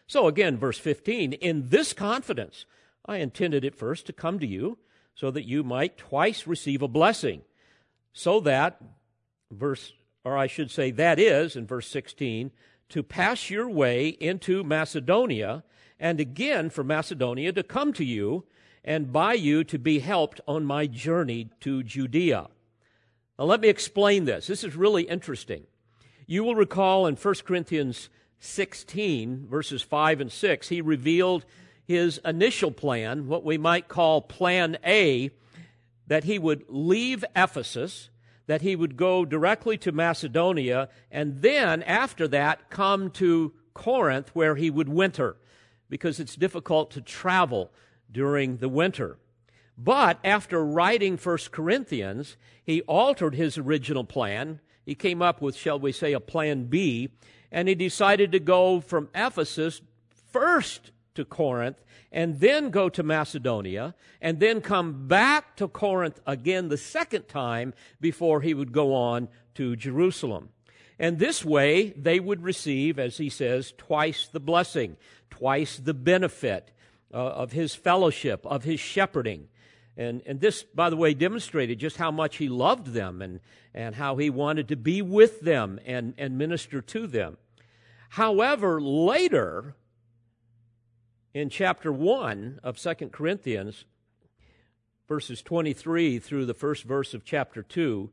So 0.07 0.27
again, 0.27 0.57
verse 0.57 0.77
15, 0.77 1.33
in 1.33 1.69
this 1.69 1.93
confidence, 1.93 2.65
I 3.05 3.17
intended 3.17 3.65
at 3.65 3.75
first 3.75 4.05
to 4.07 4.13
come 4.13 4.39
to 4.39 4.47
you 4.47 4.77
so 5.15 5.31
that 5.31 5.47
you 5.47 5.63
might 5.63 5.97
twice 5.97 6.45
receive 6.45 6.81
a 6.81 6.87
blessing. 6.87 7.41
So 8.13 8.39
that, 8.41 8.81
verse, 9.49 9.93
or 10.23 10.37
I 10.37 10.47
should 10.47 10.69
say, 10.69 10.91
that 10.91 11.19
is, 11.19 11.55
in 11.55 11.65
verse 11.65 11.87
16, 11.87 12.51
to 12.89 13.01
pass 13.01 13.49
your 13.49 13.69
way 13.69 14.09
into 14.09 14.63
Macedonia, 14.63 15.63
and 15.99 16.19
again 16.19 16.69
for 16.69 16.83
Macedonia 16.83 17.51
to 17.53 17.63
come 17.63 17.93
to 17.93 18.03
you, 18.03 18.45
and 18.83 19.11
by 19.11 19.33
you 19.33 19.63
to 19.63 19.79
be 19.79 19.99
helped 19.99 20.41
on 20.47 20.65
my 20.65 20.85
journey 20.85 21.49
to 21.61 21.81
Judea. 21.81 22.47
Now, 23.39 23.45
let 23.45 23.61
me 23.61 23.69
explain 23.69 24.25
this. 24.25 24.47
This 24.47 24.63
is 24.63 24.75
really 24.75 25.03
interesting. 25.03 25.63
You 26.27 26.43
will 26.43 26.55
recall 26.55 27.07
in 27.07 27.15
1 27.15 27.35
Corinthians 27.45 28.09
16, 28.39 29.47
verses 29.49 29.81
5 29.81 30.21
and 30.21 30.31
6, 30.31 30.69
he 30.69 30.81
revealed 30.81 31.45
his 31.85 32.19
initial 32.25 32.71
plan, 32.71 33.27
what 33.27 33.43
we 33.43 33.57
might 33.57 33.87
call 33.87 34.21
Plan 34.21 34.77
A, 34.85 35.29
that 36.07 36.23
he 36.23 36.39
would 36.39 36.65
leave 36.67 37.23
Ephesus, 37.35 38.09
that 38.47 38.61
he 38.61 38.75
would 38.75 38.97
go 38.97 39.25
directly 39.25 39.77
to 39.77 39.91
Macedonia, 39.91 40.89
and 41.11 41.41
then 41.41 41.83
after 41.83 42.27
that 42.27 42.69
come 42.69 43.09
to 43.11 43.53
Corinth 43.73 44.29
where 44.33 44.55
he 44.55 44.69
would 44.69 44.89
winter 44.89 45.37
because 45.89 46.19
it's 46.19 46.35
difficult 46.35 46.91
to 46.91 47.01
travel 47.01 47.71
during 48.11 48.57
the 48.57 48.69
winter. 48.69 49.17
But 49.77 50.19
after 50.23 50.63
writing 50.63 51.17
First 51.17 51.51
Corinthians, 51.51 52.37
he 52.63 52.81
altered 52.83 53.35
his 53.35 53.57
original 53.57 54.03
plan. 54.03 54.61
He 54.85 54.95
came 54.95 55.21
up 55.21 55.41
with, 55.41 55.55
shall 55.55 55.79
we 55.79 55.91
say, 55.91 56.13
a 56.13 56.19
plan 56.19 56.65
B, 56.65 57.09
and 57.51 57.67
he 57.67 57.75
decided 57.75 58.31
to 58.31 58.39
go 58.39 58.79
from 58.79 59.09
Ephesus 59.13 59.81
first 60.31 60.91
to 61.15 61.25
Corinth 61.25 61.83
and 62.11 62.39
then 62.39 62.69
go 62.69 62.87
to 62.89 63.03
Macedonia 63.03 63.95
and 64.21 64.39
then 64.39 64.61
come 64.61 65.07
back 65.07 65.55
to 65.57 65.67
Corinth 65.67 66.19
again 66.25 66.69
the 66.69 66.77
second 66.77 67.27
time 67.27 67.73
before 67.99 68.41
he 68.41 68.53
would 68.53 68.71
go 68.71 68.93
on 68.93 69.27
to 69.55 69.75
Jerusalem. 69.75 70.49
And 70.97 71.19
this 71.19 71.43
way 71.43 71.89
they 71.91 72.19
would 72.19 72.43
receive, 72.43 72.99
as 72.99 73.17
he 73.17 73.29
says, 73.29 73.73
twice 73.77 74.27
the 74.27 74.39
blessing, 74.39 74.97
twice 75.29 75.77
the 75.77 75.93
benefit 75.93 76.71
uh, 77.13 77.17
of 77.17 77.51
his 77.51 77.75
fellowship, 77.75 78.45
of 78.45 78.63
his 78.63 78.79
shepherding. 78.79 79.47
And, 79.97 80.21
and 80.25 80.39
this, 80.39 80.63
by 80.63 80.89
the 80.89 80.97
way, 80.97 81.13
demonstrated 81.13 81.79
just 81.79 81.97
how 81.97 82.11
much 82.11 82.37
he 82.37 82.49
loved 82.49 82.87
them 82.87 83.21
and, 83.21 83.39
and 83.73 83.95
how 83.95 84.17
he 84.17 84.29
wanted 84.29 84.67
to 84.69 84.75
be 84.75 85.01
with 85.01 85.41
them 85.41 85.79
and, 85.85 86.13
and 86.17 86.37
minister 86.37 86.81
to 86.81 87.07
them. 87.07 87.37
However, 88.09 88.81
later, 88.81 89.75
in 91.35 91.49
chapter 91.49 91.91
1 91.91 92.61
of 92.63 92.77
2 92.77 93.09
Corinthians, 93.09 93.83
verses 95.05 95.41
23 95.41 96.17
through 96.17 96.45
the 96.45 96.53
first 96.53 96.85
verse 96.85 97.13
of 97.13 97.25
chapter 97.25 97.61
2, 97.61 98.09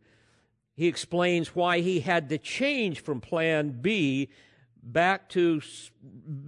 he 0.75 0.88
explains 0.88 1.55
why 1.55 1.79
he 1.79 2.00
had 2.00 2.29
to 2.29 2.37
change 2.37 3.00
from 3.00 3.21
plan 3.21 3.79
B 3.81 4.29
back 4.83 5.29
to 5.29 5.62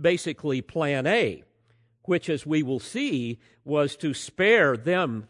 basically 0.01 0.63
plan 0.63 1.07
A, 1.07 1.45
which, 2.07 2.29
as 2.29 2.45
we 2.45 2.65
will 2.65 2.81
see, 2.81 3.39
was 3.65 3.95
to 3.95 4.13
spare 4.13 4.77
them 4.77 5.29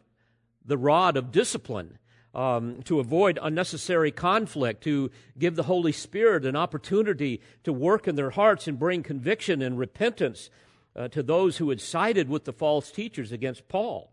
the 0.64 0.78
rod 0.78 1.18
of 1.18 1.30
discipline, 1.30 1.98
um, 2.34 2.80
to 2.84 3.00
avoid 3.00 3.38
unnecessary 3.42 4.10
conflict, 4.10 4.82
to 4.84 5.10
give 5.38 5.56
the 5.56 5.64
Holy 5.64 5.92
Spirit 5.92 6.46
an 6.46 6.56
opportunity 6.56 7.42
to 7.64 7.72
work 7.74 8.08
in 8.08 8.16
their 8.16 8.30
hearts 8.30 8.66
and 8.66 8.78
bring 8.78 9.02
conviction 9.02 9.60
and 9.60 9.78
repentance 9.78 10.48
uh, 10.96 11.08
to 11.08 11.22
those 11.22 11.58
who 11.58 11.70
had 11.70 11.80
sided 11.80 12.28
with 12.28 12.44
the 12.44 12.52
false 12.52 12.90
teachers 12.90 13.32
against 13.32 13.68
Paul. 13.68 14.12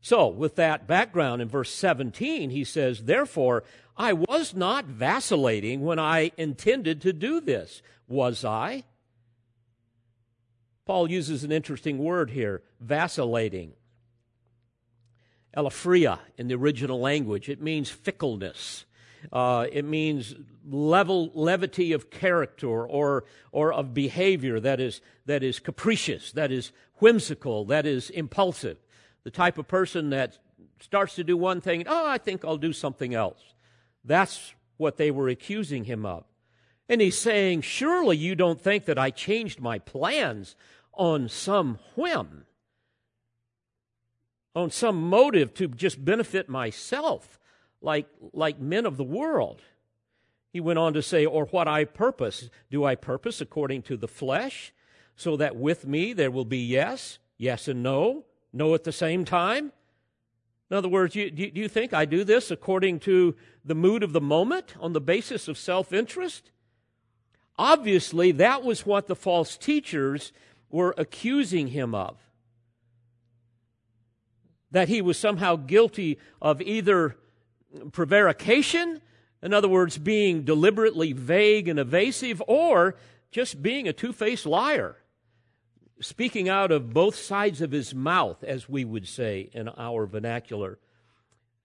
So, 0.00 0.28
with 0.28 0.56
that 0.56 0.86
background 0.86 1.42
in 1.42 1.48
verse 1.48 1.70
17, 1.70 2.50
he 2.50 2.64
says, 2.64 3.04
Therefore, 3.04 3.64
I 3.96 4.12
was 4.12 4.54
not 4.54 4.84
vacillating 4.84 5.82
when 5.82 5.98
I 5.98 6.32
intended 6.36 7.00
to 7.02 7.12
do 7.12 7.40
this, 7.40 7.82
was 8.06 8.44
I? 8.44 8.84
Paul 10.84 11.10
uses 11.10 11.42
an 11.42 11.50
interesting 11.50 11.98
word 11.98 12.30
here, 12.30 12.62
vacillating. 12.80 13.72
Elaphria 15.56 16.18
in 16.36 16.48
the 16.48 16.54
original 16.54 17.00
language. 17.00 17.48
It 17.48 17.60
means 17.60 17.90
fickleness. 17.90 18.84
Uh, 19.32 19.66
it 19.72 19.84
means 19.84 20.34
level 20.68 21.30
levity 21.34 21.92
of 21.92 22.10
character 22.10 22.68
or 22.68 23.24
or 23.52 23.72
of 23.72 23.94
behavior 23.94 24.58
that 24.60 24.80
is 24.80 25.00
that 25.26 25.42
is 25.42 25.58
capricious, 25.60 26.32
that 26.32 26.50
is 26.50 26.72
whimsical, 26.98 27.64
that 27.64 27.86
is 27.86 28.10
impulsive 28.10 28.78
the 29.26 29.30
type 29.32 29.58
of 29.58 29.66
person 29.66 30.10
that 30.10 30.38
starts 30.78 31.16
to 31.16 31.24
do 31.24 31.36
one 31.36 31.60
thing, 31.60 31.82
oh, 31.88 32.06
I 32.06 32.16
think 32.16 32.44
I'll 32.44 32.56
do 32.56 32.72
something 32.72 33.12
else. 33.12 33.54
That's 34.04 34.54
what 34.76 34.98
they 34.98 35.10
were 35.10 35.28
accusing 35.28 35.82
him 35.82 36.06
of. 36.06 36.22
And 36.88 37.00
he's 37.00 37.18
saying, 37.18 37.62
Surely 37.62 38.16
you 38.16 38.36
don't 38.36 38.60
think 38.60 38.84
that 38.84 39.00
I 39.00 39.10
changed 39.10 39.60
my 39.60 39.80
plans 39.80 40.54
on 40.92 41.28
some 41.28 41.80
whim, 41.96 42.46
on 44.54 44.70
some 44.70 45.02
motive 45.02 45.52
to 45.54 45.66
just 45.66 46.04
benefit 46.04 46.48
myself, 46.48 47.40
like, 47.86 48.08
like 48.32 48.58
men 48.60 48.84
of 48.84 48.96
the 48.96 49.04
world. 49.04 49.62
He 50.52 50.60
went 50.60 50.80
on 50.80 50.92
to 50.94 51.02
say, 51.02 51.24
Or 51.24 51.46
what 51.46 51.68
I 51.68 51.84
purpose. 51.84 52.50
Do 52.68 52.84
I 52.84 52.96
purpose 52.96 53.40
according 53.40 53.82
to 53.82 53.96
the 53.96 54.08
flesh, 54.08 54.74
so 55.14 55.36
that 55.36 55.56
with 55.56 55.86
me 55.86 56.12
there 56.12 56.32
will 56.32 56.44
be 56.44 56.58
yes, 56.58 57.20
yes, 57.38 57.68
and 57.68 57.84
no, 57.84 58.24
no 58.52 58.74
at 58.74 58.82
the 58.82 58.92
same 58.92 59.24
time? 59.24 59.72
In 60.68 60.76
other 60.76 60.88
words, 60.88 61.14
you, 61.14 61.30
do 61.30 61.48
you 61.54 61.68
think 61.68 61.94
I 61.94 62.04
do 62.06 62.24
this 62.24 62.50
according 62.50 62.98
to 63.00 63.36
the 63.64 63.76
mood 63.76 64.02
of 64.02 64.12
the 64.12 64.20
moment 64.20 64.74
on 64.80 64.92
the 64.92 65.00
basis 65.00 65.46
of 65.46 65.56
self 65.56 65.92
interest? 65.92 66.50
Obviously, 67.56 68.32
that 68.32 68.64
was 68.64 68.84
what 68.84 69.06
the 69.06 69.14
false 69.14 69.56
teachers 69.56 70.32
were 70.70 70.92
accusing 70.98 71.68
him 71.68 71.94
of. 71.94 72.18
That 74.72 74.88
he 74.88 75.00
was 75.00 75.16
somehow 75.16 75.54
guilty 75.54 76.18
of 76.42 76.60
either 76.60 77.16
prevarication, 77.92 79.00
in 79.42 79.52
other 79.52 79.68
words, 79.68 79.98
being 79.98 80.42
deliberately 80.42 81.12
vague 81.12 81.68
and 81.68 81.78
evasive, 81.78 82.42
or 82.46 82.96
just 83.30 83.62
being 83.62 83.86
a 83.86 83.92
two 83.92 84.12
faced 84.12 84.46
liar 84.46 84.96
speaking 86.00 86.48
out 86.48 86.70
of 86.70 86.92
both 86.92 87.16
sides 87.16 87.60
of 87.60 87.72
his 87.72 87.94
mouth, 87.94 88.42
as 88.44 88.68
we 88.68 88.84
would 88.84 89.06
say 89.06 89.50
in 89.52 89.68
our 89.68 90.06
vernacular. 90.06 90.78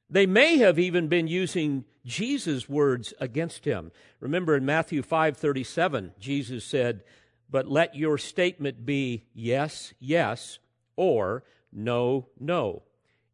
They 0.10 0.26
may 0.26 0.58
have 0.58 0.78
even 0.80 1.08
been 1.08 1.28
using 1.28 1.86
Jesus' 2.06 2.68
words 2.68 3.14
against 3.20 3.66
him. 3.66 3.92
Remember 4.20 4.56
in 4.56 4.66
Matthew 4.66 5.02
5:37, 5.02 6.14
Jesus 6.20 6.66
said, 6.66 7.04
"But 7.50 7.68
let 7.68 7.96
your 7.96 8.18
statement 8.18 8.86
be 8.86 9.26
yes, 9.34 9.94
yes, 10.00 10.60
or 10.96 11.44
no, 11.72 12.28
no. 12.40 12.84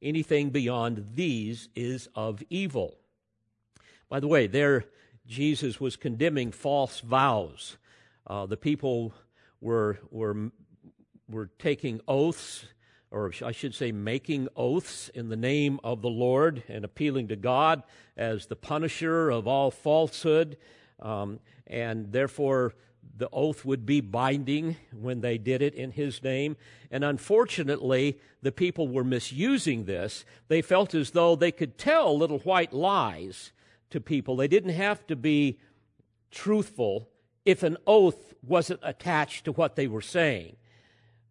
Anything 0.02 0.50
beyond 0.50 1.16
these 1.16 1.70
is 1.76 2.08
of 2.16 2.44
evil." 2.50 2.98
By 4.10 4.20
the 4.20 4.28
way, 4.28 4.48
there 4.48 4.86
Jesus 5.26 5.80
was 5.80 5.96
condemning 5.96 6.52
false 6.52 7.02
vows. 7.02 7.78
Uh, 8.26 8.46
the 8.46 8.58
people 8.58 9.14
were 9.60 10.00
were 10.10 10.52
were 11.30 11.50
taking 11.60 12.00
oaths, 12.08 12.66
or 13.12 13.34
I 13.44 13.52
should 13.52 13.76
say, 13.76 13.92
making 13.92 14.48
oaths 14.56 15.10
in 15.10 15.30
the 15.30 15.36
name 15.36 15.80
of 15.84 16.02
the 16.02 16.10
Lord 16.10 16.64
and 16.70 16.86
appealing 16.86 17.28
to 17.28 17.36
God 17.36 17.84
as 18.16 18.46
the 18.46 18.56
punisher 18.56 19.30
of 19.30 19.48
all 19.48 19.72
falsehood. 19.72 20.58
Um, 21.00 21.40
and 21.68 22.12
therefore, 22.12 22.74
the 23.18 23.30
oath 23.34 23.66
would 23.66 23.86
be 23.86 24.00
binding 24.00 24.78
when 24.92 25.22
they 25.22 25.38
did 25.38 25.62
it 25.62 25.74
in 25.74 25.92
his 25.92 26.22
name. 26.24 26.56
And 26.92 27.04
unfortunately, 27.04 28.20
the 28.42 28.52
people 28.52 28.88
were 28.88 29.04
misusing 29.04 29.86
this. 29.86 30.24
They 30.48 30.62
felt 30.62 30.94
as 30.94 31.12
though 31.12 31.36
they 31.36 31.52
could 31.52 31.78
tell 31.78 32.18
little 32.18 32.40
white 32.40 32.74
lies 32.74 33.52
to 33.90 34.00
people. 34.00 34.36
They 34.36 34.48
didn't 34.48 34.74
have 34.74 35.06
to 35.08 35.16
be 35.16 35.60
truthful 36.30 37.10
if 37.44 37.64
an 37.64 37.78
oath 37.88 38.34
wasn't 38.46 38.82
attached 38.84 39.46
to 39.46 39.52
what 39.54 39.76
they 39.76 39.88
were 39.88 40.02
saying. 40.02 40.58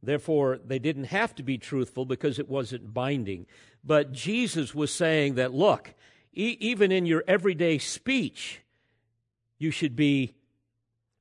Therefore, 0.02 0.58
they 0.64 0.78
didn't 0.78 1.04
have 1.04 1.34
to 1.36 1.42
be 1.42 1.58
truthful 1.58 2.04
because 2.04 2.38
it 2.38 2.48
wasn't 2.48 2.92
binding. 2.92 3.46
But 3.84 4.12
Jesus 4.12 4.74
was 4.74 4.92
saying 4.92 5.34
that, 5.34 5.54
look, 5.54 5.94
e- 6.32 6.56
even 6.60 6.90
in 6.90 7.06
your 7.06 7.24
everyday 7.28 7.78
speech, 7.78 8.62
you 9.58 9.70
should 9.70 9.96
be 9.96 10.34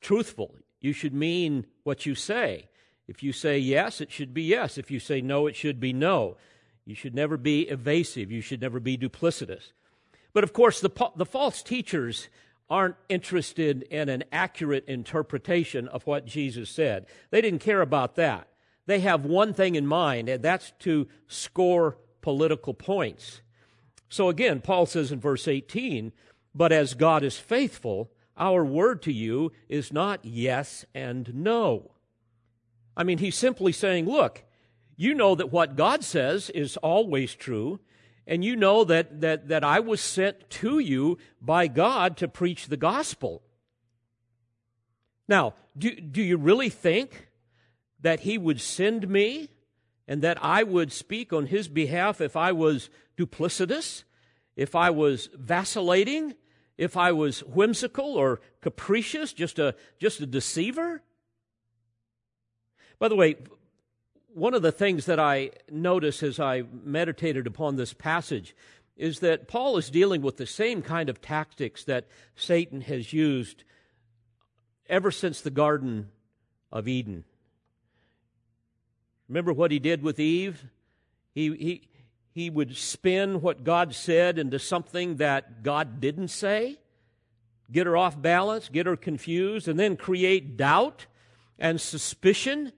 truthful. 0.05 0.55
You 0.79 0.93
should 0.93 1.13
mean 1.13 1.65
what 1.83 2.05
you 2.05 2.15
say. 2.15 2.69
If 3.07 3.23
you 3.23 3.33
say 3.33 3.57
yes, 3.57 4.01
it 4.01 4.11
should 4.11 4.33
be 4.33 4.43
yes. 4.43 4.77
If 4.77 4.89
you 4.89 4.99
say 4.99 5.21
no, 5.21 5.47
it 5.47 5.55
should 5.55 5.79
be 5.79 5.93
no. 5.93 6.37
You 6.85 6.95
should 6.95 7.15
never 7.15 7.37
be 7.37 7.63
evasive. 7.63 8.31
You 8.31 8.41
should 8.41 8.61
never 8.61 8.79
be 8.79 8.97
duplicitous. 8.97 9.71
But 10.33 10.43
of 10.43 10.53
course, 10.53 10.79
the, 10.79 10.91
the 11.15 11.25
false 11.25 11.63
teachers 11.63 12.29
aren't 12.69 12.95
interested 13.09 13.83
in 13.83 14.09
an 14.09 14.23
accurate 14.31 14.85
interpretation 14.87 15.87
of 15.87 16.05
what 16.07 16.25
Jesus 16.25 16.69
said. 16.69 17.05
They 17.29 17.41
didn't 17.41 17.59
care 17.59 17.81
about 17.81 18.15
that 18.15 18.47
they 18.85 18.99
have 18.99 19.25
one 19.25 19.53
thing 19.53 19.75
in 19.75 19.87
mind, 19.87 20.29
and 20.29 20.43
that's 20.43 20.71
to 20.79 21.07
score 21.27 21.97
political 22.21 22.73
points. 22.73 23.41
So 24.09 24.29
again, 24.29 24.61
Paul 24.61 24.85
says 24.85 25.11
in 25.11 25.19
verse 25.19 25.47
18, 25.47 26.11
But 26.53 26.71
as 26.71 26.93
God 26.93 27.23
is 27.23 27.37
faithful, 27.37 28.11
our 28.37 28.63
word 28.65 29.01
to 29.03 29.13
you 29.13 29.51
is 29.69 29.93
not 29.93 30.23
yes 30.23 30.85
and 30.93 31.33
no. 31.33 31.91
I 32.97 33.03
mean, 33.03 33.17
he's 33.17 33.35
simply 33.35 33.71
saying, 33.71 34.05
Look, 34.05 34.43
you 34.95 35.13
know 35.13 35.35
that 35.35 35.51
what 35.51 35.75
God 35.75 36.03
says 36.03 36.49
is 36.49 36.77
always 36.77 37.35
true, 37.35 37.79
and 38.27 38.43
you 38.43 38.55
know 38.55 38.83
that, 38.85 39.21
that, 39.21 39.49
that 39.49 39.63
I 39.63 39.79
was 39.79 40.01
sent 40.01 40.49
to 40.49 40.79
you 40.79 41.17
by 41.41 41.67
God 41.67 42.17
to 42.17 42.27
preach 42.27 42.67
the 42.67 42.77
gospel. 42.77 43.41
Now, 45.27 45.53
do, 45.77 45.95
do 45.95 46.21
you 46.21 46.37
really 46.37 46.69
think 46.69 47.29
that 48.01 48.21
he 48.21 48.37
would 48.37 48.61
send 48.61 49.09
me 49.09 49.49
and 50.07 50.21
that 50.21 50.37
I 50.43 50.63
would 50.63 50.91
speak 50.91 51.33
on 51.33 51.47
his 51.47 51.67
behalf 51.67 52.21
if 52.21 52.35
I 52.35 52.51
was 52.51 52.89
duplicitous, 53.17 54.03
if 54.55 54.75
I 54.75 54.91
was 54.91 55.29
vacillating, 55.33 56.35
if 56.77 56.97
I 56.97 57.11
was 57.11 57.41
whimsical 57.41 58.15
or 58.15 58.41
capricious, 58.61 59.33
just 59.33 59.59
a, 59.59 59.75
just 59.99 60.19
a 60.19 60.25
deceiver? 60.25 61.01
By 62.99 63.07
the 63.07 63.15
way, 63.15 63.35
one 64.33 64.53
of 64.53 64.61
the 64.61 64.71
things 64.71 65.05
that 65.05 65.19
I 65.19 65.51
notice 65.71 66.21
as 66.21 66.39
I 66.39 66.63
meditated 66.83 67.47
upon 67.47 67.75
this 67.75 67.93
passage 67.93 68.55
is 68.97 69.19
that 69.19 69.47
Paul 69.47 69.77
is 69.77 69.89
dealing 69.89 70.21
with 70.21 70.37
the 70.37 70.45
same 70.45 70.81
kind 70.81 71.09
of 71.09 71.21
tactics 71.21 71.83
that 71.85 72.07
Satan 72.35 72.81
has 72.81 73.13
used 73.13 73.63
ever 74.87 75.11
since 75.11 75.41
the 75.41 75.51
Garden 75.51 76.09
of 76.71 76.87
Eden. 76.87 77.25
Remember 79.27 79.53
what 79.53 79.71
he 79.71 79.79
did 79.79 80.03
with 80.03 80.19
Eve? 80.19 80.65
He, 81.33 81.49
he, 81.55 81.81
he 82.35 82.49
would 82.49 82.75
spin 82.75 83.39
what 83.39 83.63
God 83.63 83.95
said 83.95 84.37
into 84.37 84.59
something 84.59 85.15
that 85.15 85.63
God 85.63 86.01
didn't 86.01 86.27
say, 86.27 86.77
get 87.71 87.87
her 87.87 87.95
off 87.95 88.21
balance, 88.21 88.67
get 88.67 88.87
her 88.87 88.97
confused, 88.97 89.69
and 89.69 89.79
then 89.79 89.95
create 89.95 90.57
doubt 90.57 91.05
and 91.57 91.79
suspicion 91.79 92.73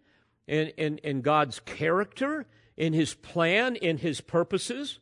in, 0.46 0.68
in, 0.78 1.00
in 1.00 1.22
God's 1.22 1.60
character, 1.60 2.46
in 2.78 2.94
His 2.94 3.16
plan, 3.16 3.76
in 3.76 3.98
His 3.98 4.22
purposes. 4.22 5.00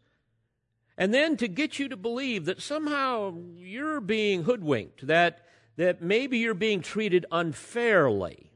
And 0.98 1.14
then 1.14 1.36
to 1.36 1.50
get 1.50 1.78
you 1.78 1.90
to 1.90 1.98
believe 1.98 2.46
that 2.46 2.62
somehow 2.62 3.36
you're 3.58 4.00
being 4.00 4.44
hoodwinked, 4.44 5.06
that, 5.08 5.46
that 5.76 6.02
maybe 6.02 6.38
you're 6.38 6.54
being 6.54 6.80
treated 6.80 7.26
unfairly, 7.30 8.54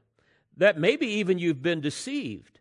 that 0.55 0.79
maybe 0.79 1.07
even 1.07 1.39
you've 1.39 1.61
been 1.61 1.81
deceived, 1.81 2.58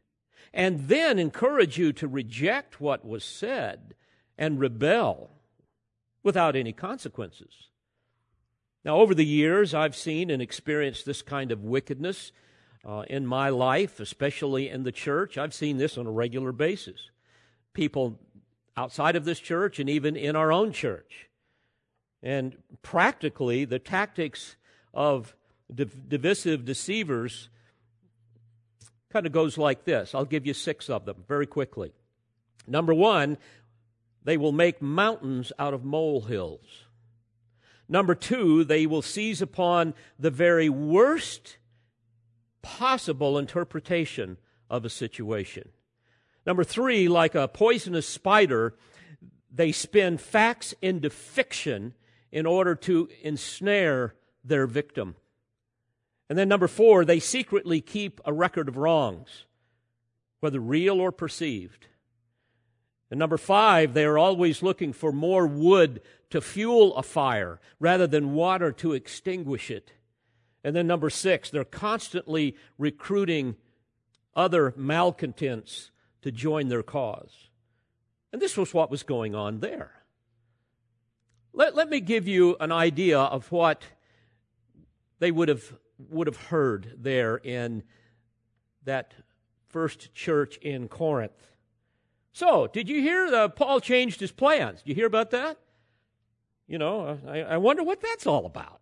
and 0.53 0.89
then 0.89 1.19
encourage 1.19 1.79
you 1.79 1.93
to 1.93 2.09
reject 2.09 2.81
what 2.81 3.05
was 3.05 3.25
said 3.25 3.95
and 4.37 4.61
rebel 4.61 5.31
without 6.23 6.57
any 6.57 6.73
consequences. 6.73 7.69
Now, 8.85 8.97
over 8.97 9.15
the 9.15 9.25
years, 9.25 9.75
I've 9.75 9.97
seen 9.97 10.31
and 10.31 10.41
experienced 10.41 11.05
this 11.05 11.23
kind 11.23 11.53
of 11.53 11.65
wickedness 11.65 12.33
uh, 12.85 13.05
in 13.09 13.27
my 13.27 13.49
life, 13.49 14.01
especially 14.01 14.69
in 14.69 14.85
the 14.85 14.93
church. 14.93 15.37
I've 15.37 15.55
seen 15.55 15.79
this 15.79 15.99
on 15.99 16.07
a 16.07 16.11
regular 16.11 16.53
basis. 16.53 17.11
People 17.75 18.19
outside 18.77 19.17
of 19.17 19.25
this 19.25 19.41
church 19.41 19.79
and 19.79 19.91
even 19.91 20.17
in 20.17 20.37
our 20.37 20.53
own 20.53 20.73
church. 20.73 21.29
And 22.23 22.57
practically, 22.83 23.65
the 23.65 23.79
tactics 23.79 24.57
of 24.95 25.35
div- 25.73 26.09
divisive 26.09 26.65
deceivers 26.65 27.49
kind 29.11 29.27
of 29.27 29.33
goes 29.33 29.57
like 29.57 29.85
this. 29.85 30.15
I'll 30.15 30.25
give 30.25 30.47
you 30.47 30.55
six 30.55 30.91
of 30.91 31.05
them 31.05 31.25
very 31.27 31.47
quickly. 31.47 31.93
Number 32.67 32.93
one, 32.93 33.39
they 34.25 34.37
will 34.37 34.53
make 34.53 34.83
mountains 34.83 35.53
out 35.59 35.75
of 35.75 35.85
molehills. 35.85 36.85
Number 37.89 38.15
two, 38.15 38.65
they 38.65 38.87
will 38.87 39.01
seize 39.01 39.41
upon 39.41 39.95
the 40.19 40.31
very 40.31 40.69
worst 40.69 41.57
possible 42.61 43.39
interpretation 43.39 44.37
of 44.69 44.85
a 44.85 44.91
situation. 44.91 45.71
Number 46.45 46.65
three, 46.65 47.09
like 47.09 47.35
a 47.35 47.49
poisonous 47.49 48.07
spider, 48.07 48.75
they 49.51 49.73
spin 49.73 50.19
facts 50.19 50.75
into 50.83 51.09
fiction 51.09 51.95
in 52.31 52.45
order 52.45 52.75
to 52.75 53.09
ensnare 53.23 54.15
their 54.45 54.67
victim. 54.67 55.17
And 56.29 56.39
then 56.39 56.49
number 56.49 56.69
four, 56.69 57.05
they 57.05 57.21
secretly 57.21 57.81
keep 57.81 58.21
a 58.25 58.33
record 58.33 58.69
of 58.69 58.77
wrongs, 58.77 59.47
whether 60.41 60.61
real 60.61 61.01
or 61.01 61.11
perceived. 61.11 61.87
And 63.11 63.19
number 63.19 63.39
five, 63.39 63.95
they 63.95 64.05
are 64.05 64.19
always 64.19 64.63
looking 64.63 64.93
for 64.93 65.13
more 65.13 65.47
wood 65.47 66.03
to 66.31 66.41
fuel 66.41 66.95
a 66.97 67.03
fire 67.03 67.61
rather 67.81 68.07
than 68.07 68.35
water 68.35 68.71
to 68.73 68.93
extinguish 68.93 69.71
it. 69.71 69.93
And 70.63 70.77
then 70.77 70.87
number 70.87 71.09
six, 71.09 71.49
they're 71.49 71.65
constantly 71.65 72.57
recruiting 72.77 73.57
other 74.37 74.75
malcontents 74.77 75.91
to 76.23 76.31
join 76.31 76.69
their 76.69 76.83
cause. 76.83 77.49
And 78.33 78.43
this 78.43 78.57
was 78.57 78.75
what 78.75 78.91
was 78.91 79.03
going 79.03 79.35
on 79.35 79.61
there. 79.61 79.93
Let, 81.55 81.75
let 81.75 81.89
me 81.89 82.01
give 82.01 82.29
you 82.29 82.57
an 82.61 82.71
idea 82.71 83.19
of 83.19 83.51
what 83.51 83.83
they 85.19 85.31
would 85.31 85.49
have, 85.49 85.65
would 85.99 86.27
have 86.27 86.37
heard 86.37 86.95
there 86.99 87.37
in 87.37 87.83
that 88.85 89.15
first 89.69 90.15
church 90.15 90.57
in 90.59 90.89
Corinth. 90.89 91.33
So, 92.33 92.69
did 92.69 92.89
you 92.89 93.01
hear 93.01 93.31
that 93.31 93.57
Paul 93.57 93.81
changed 93.81 94.21
his 94.21 94.33
plans? 94.33 94.83
Did 94.83 94.91
you 94.91 94.95
hear 94.95 95.07
about 95.07 95.31
that? 95.31 95.59
You 96.67 96.79
know, 96.79 97.19
I, 97.27 97.41
I 97.41 97.57
wonder 97.57 97.83
what 97.83 98.01
that's 98.01 98.27
all 98.27 98.47
about. 98.47 98.81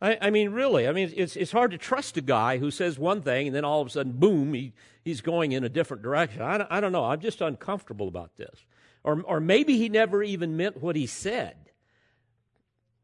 I, 0.00 0.18
I, 0.20 0.30
mean, 0.30 0.50
really, 0.50 0.88
I 0.88 0.92
mean, 0.92 1.12
it's, 1.16 1.36
it's 1.36 1.52
hard 1.52 1.70
to 1.70 1.78
trust 1.78 2.16
a 2.16 2.20
guy 2.20 2.58
who 2.58 2.70
says 2.70 2.98
one 2.98 3.22
thing 3.22 3.46
and 3.48 3.56
then 3.56 3.64
all 3.64 3.80
of 3.80 3.86
a 3.86 3.90
sudden, 3.90 4.12
boom, 4.12 4.52
he, 4.52 4.72
he's 5.04 5.20
going 5.20 5.52
in 5.52 5.62
a 5.62 5.68
different 5.68 6.02
direction. 6.02 6.42
I, 6.42 6.66
I 6.68 6.80
don't 6.80 6.90
know. 6.90 7.04
I'm 7.04 7.20
just 7.20 7.40
uncomfortable 7.40 8.08
about 8.08 8.36
this. 8.36 8.64
Or, 9.04 9.22
or 9.22 9.40
maybe 9.40 9.78
he 9.78 9.88
never 9.88 10.22
even 10.22 10.56
meant 10.56 10.82
what 10.82 10.96
he 10.96 11.06
said. 11.06 11.56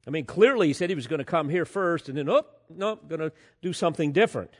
I 0.08 0.10
mean, 0.10 0.24
clearly 0.24 0.68
he 0.68 0.72
said 0.72 0.88
he 0.88 0.96
was 0.96 1.06
going 1.06 1.18
to 1.18 1.24
come 1.24 1.50
here 1.50 1.66
first 1.66 2.08
and 2.08 2.16
then, 2.16 2.30
oh, 2.30 2.46
no, 2.70 2.96
going 2.96 3.20
to 3.20 3.30
do 3.60 3.74
something 3.74 4.10
different. 4.10 4.50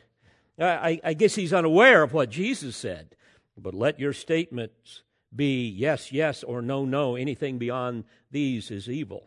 I, 0.61 1.01
I 1.03 1.15
guess 1.15 1.37
he's 1.37 1.55
unaware 1.55 2.03
of 2.03 2.13
what 2.13 2.29
Jesus 2.29 2.77
said. 2.77 3.17
But 3.57 3.73
let 3.73 3.99
your 3.99 4.13
statements 4.13 5.03
be 5.35 5.67
yes, 5.67 6.13
yes, 6.13 6.45
or 6.45 6.61
no, 6.61 6.85
no. 6.85 7.17
Anything 7.17 7.57
beyond 7.57 8.05
these 8.31 8.71
is 8.71 8.91
evil. 8.91 9.27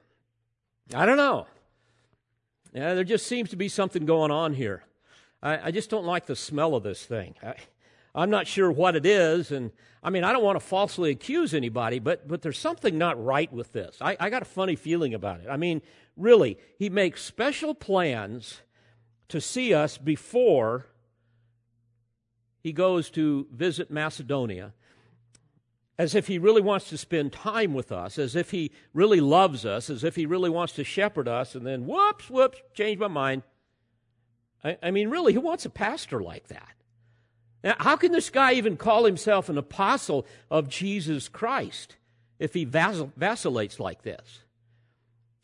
I 0.94 1.08
don't 1.08 1.18
know. 1.18 1.48
Yeah, 2.72 2.94
there 2.94 3.04
just 3.04 3.26
seems 3.26 3.50
to 3.50 3.56
be 3.56 3.68
something 3.68 4.06
going 4.06 4.30
on 4.30 4.54
here. 4.54 4.84
I, 5.42 5.68
I 5.68 5.72
just 5.72 5.90
don't 5.90 6.06
like 6.06 6.28
the 6.28 6.36
smell 6.36 6.76
of 6.76 6.84
this 6.84 7.04
thing. 7.04 7.34
I, 7.42 7.56
I'm 8.14 8.30
not 8.30 8.46
sure 8.46 8.72
what 8.72 8.96
it 8.96 9.06
is, 9.06 9.52
and 9.52 9.72
I 10.04 10.10
mean, 10.10 10.24
I 10.24 10.34
don't 10.34 10.44
want 10.44 10.58
to 10.58 10.66
falsely 10.66 11.12
accuse 11.12 11.54
anybody, 11.54 12.00
but 12.00 12.28
but 12.28 12.42
there's 12.42 12.60
something 12.60 12.98
not 12.98 13.24
right 13.24 13.52
with 13.52 13.72
this. 13.72 13.98
I, 14.02 14.18
I 14.20 14.30
got 14.30 14.42
a 14.42 14.46
funny 14.46 14.76
feeling 14.76 15.14
about 15.14 15.40
it. 15.42 15.48
I 15.50 15.58
mean, 15.58 15.82
really, 16.22 16.58
he 16.78 16.90
makes 16.90 17.24
special 17.24 17.74
plans 17.74 18.62
to 19.30 19.42
see 19.42 19.74
us 19.74 19.98
before 19.98 20.88
he 22.62 22.72
goes 22.72 23.10
to 23.12 23.48
visit 23.52 23.90
Macedonia 23.90 24.74
as 25.98 26.16
if 26.16 26.28
he 26.28 26.40
really 26.40 26.62
wants 26.62 26.90
to 26.90 26.98
spend 26.98 27.32
time 27.32 27.76
with 27.76 27.92
us, 27.92 28.18
as 28.18 28.36
if 28.36 28.50
he 28.50 28.72
really 28.92 29.22
loves 29.22 29.66
us, 29.66 29.88
as 29.88 30.04
if 30.04 30.16
he 30.16 30.26
really 30.26 30.50
wants 30.50 30.74
to 30.74 30.84
shepherd 30.84 31.28
us, 31.28 31.54
and 31.54 31.66
then 31.66 31.86
whoops, 31.86 32.28
whoops, 32.28 32.60
change 32.74 32.98
my 33.00 33.08
mind. 33.08 33.44
I, 34.64 34.78
I 34.82 34.90
mean, 34.92 35.10
really, 35.10 35.34
who 35.34 35.42
wants 35.42 35.66
a 35.66 35.70
pastor 35.70 36.20
like 36.22 36.48
that? 36.48 36.74
Now, 37.64 37.76
how 37.78 37.98
can 37.98 38.12
this 38.12 38.32
guy 38.32 38.54
even 38.54 38.78
call 38.78 39.06
himself 39.06 39.48
an 39.48 39.60
apostle 39.60 40.26
of 40.50 40.68
Jesus 40.68 41.30
Christ 41.30 41.98
if 42.40 42.56
he 42.56 42.66
vacillates 42.66 43.80
like 43.80 44.02
this? 44.02 44.40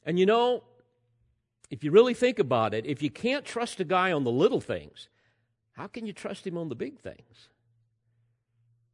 And 0.07 0.17
you 0.17 0.25
know, 0.25 0.63
if 1.69 1.83
you 1.83 1.91
really 1.91 2.13
think 2.13 2.39
about 2.39 2.73
it, 2.73 2.85
if 2.85 3.03
you 3.03 3.11
can't 3.11 3.43
trust 3.43 3.81
a 3.81 3.83
guy 3.83 4.13
on 4.13 4.23
the 4.23 4.31
little 4.31 4.61
things, 4.61 5.09
how 5.73 5.87
can 5.87 6.07
you 6.07 6.13
trust 6.13 6.47
him 6.47 6.57
on 6.57 6.69
the 6.69 6.75
big 6.75 6.97
things? 6.99 7.49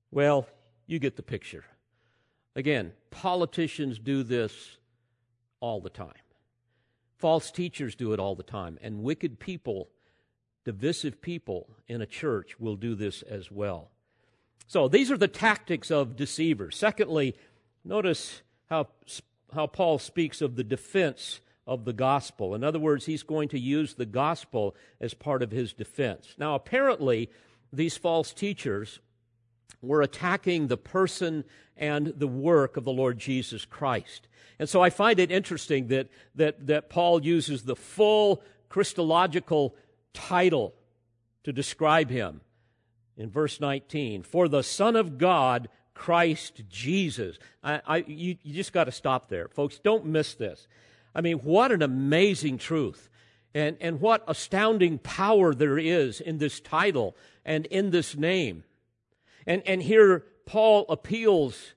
Well, 0.10 0.47
you 0.88 0.97
get 0.97 1.15
the 1.15 1.23
picture. 1.23 1.65
Again, 2.56 2.93
politicians 3.12 3.99
do 3.99 4.23
this 4.23 4.78
all 5.60 5.82
the 5.82 5.89
time. 5.89 6.13
False 7.19 7.52
teachers 7.52 7.95
do 7.95 8.12
it 8.13 8.19
all 8.19 8.36
the 8.36 8.43
time. 8.43 8.80
And 8.82 9.04
wicked 9.04 9.39
people, 9.39 9.89
divisive 10.65 11.21
people 11.21 11.69
in 11.88 12.02
a 12.02 12.08
church 12.08 12.60
will 12.60 12.76
do 12.76 12.95
this 12.95 13.21
as 13.21 13.52
well. 13.52 13.91
So 14.65 14.88
these 14.88 15.12
are 15.12 15.17
the 15.17 15.28
tactics 15.28 15.91
of 15.91 16.15
deceivers. 16.15 16.76
Secondly, 16.76 17.36
notice 17.86 18.41
how, 18.69 18.88
how 19.53 19.67
Paul 19.67 19.99
speaks 19.99 20.41
of 20.41 20.55
the 20.55 20.63
defense 20.63 21.39
of 21.65 21.85
the 21.85 21.93
gospel. 21.93 22.55
In 22.55 22.63
other 22.63 22.79
words, 22.79 23.05
he's 23.05 23.23
going 23.23 23.49
to 23.49 23.59
use 23.59 23.93
the 23.93 24.05
gospel 24.05 24.75
as 24.99 25.13
part 25.13 25.41
of 25.41 25.51
his 25.51 25.73
defense. 25.73 26.35
Now, 26.37 26.55
apparently, 26.55 27.29
these 27.71 27.97
false 27.97 28.33
teachers 28.33 28.99
were 29.81 30.01
attacking 30.01 30.67
the 30.67 30.77
person 30.77 31.43
and 31.77 32.07
the 32.07 32.27
work 32.27 32.77
of 32.77 32.83
the 32.83 32.91
Lord 32.91 33.17
Jesus 33.17 33.65
Christ. 33.65 34.27
And 34.59 34.69
so 34.69 34.81
I 34.81 34.89
find 34.89 35.19
it 35.19 35.31
interesting 35.31 35.87
that, 35.87 36.09
that, 36.35 36.67
that 36.67 36.89
Paul 36.89 37.23
uses 37.23 37.63
the 37.63 37.75
full 37.75 38.43
Christological 38.69 39.75
title 40.13 40.73
to 41.43 41.51
describe 41.51 42.09
him 42.09 42.41
in 43.17 43.29
verse 43.29 43.59
19 43.59 44.23
For 44.23 44.47
the 44.47 44.63
Son 44.63 44.95
of 44.95 45.17
God, 45.17 45.69
Christ 45.93 46.63
Jesus. 46.69 47.38
I, 47.63 47.82
I 47.86 47.97
you, 48.08 48.38
you 48.41 48.53
just 48.53 48.73
got 48.73 48.86
to 48.86 48.91
stop 48.91 49.29
there. 49.29 49.47
Folks, 49.47 49.79
don't 49.79 50.06
miss 50.06 50.34
this. 50.34 50.67
I 51.15 51.21
mean, 51.21 51.38
what 51.39 51.71
an 51.71 51.82
amazing 51.82 52.58
truth. 52.58 53.10
And, 53.56 53.77
and 53.79 54.01
what 54.01 54.23
astounding 54.27 54.97
power 54.97 55.53
there 55.53 55.77
is 55.77 56.19
in 56.19 56.39
this 56.39 56.60
title 56.60 57.15
and 57.45 57.67
in 57.67 57.91
this 57.91 58.15
name. 58.15 58.63
And, 59.45 59.62
and 59.67 59.84
here 59.84 60.25
Paul 60.45 60.86
appeals 60.89 61.73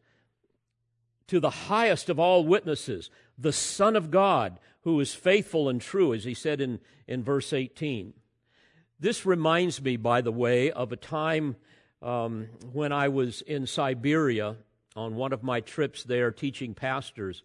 to 1.26 1.38
the 1.38 1.50
highest 1.50 2.09
of 2.09 2.18
all 2.18 2.44
witnesses, 2.46 3.11
the 3.37 3.52
Son 3.52 3.96
of 3.96 4.11
God, 4.11 4.59
who 4.83 4.98
is 5.00 5.14
faithful 5.14 5.68
and 5.68 5.81
true, 5.81 6.14
as 6.14 6.24
he 6.24 6.33
said 6.33 6.61
in, 6.61 6.81
in 7.07 7.22
verse 7.22 7.52
18. 7.52 8.14
This 8.98 9.26
reminds 9.26 9.83
me, 9.83 9.96
by 9.96 10.20
the 10.20 10.33
way, 10.33 10.70
of 10.70 10.92
a 10.92 10.96
time 10.96 11.57
um, 12.07 12.47
when 12.73 12.92
I 12.92 13.09
was 13.09 13.42
in 13.42 13.66
Siberia 13.66 14.55
on 14.95 15.16
one 15.16 15.33
of 15.33 15.42
my 15.42 15.61
trips 15.61 16.05
there 16.05 16.31
teaching 16.31 16.73
pastors. 16.73 17.42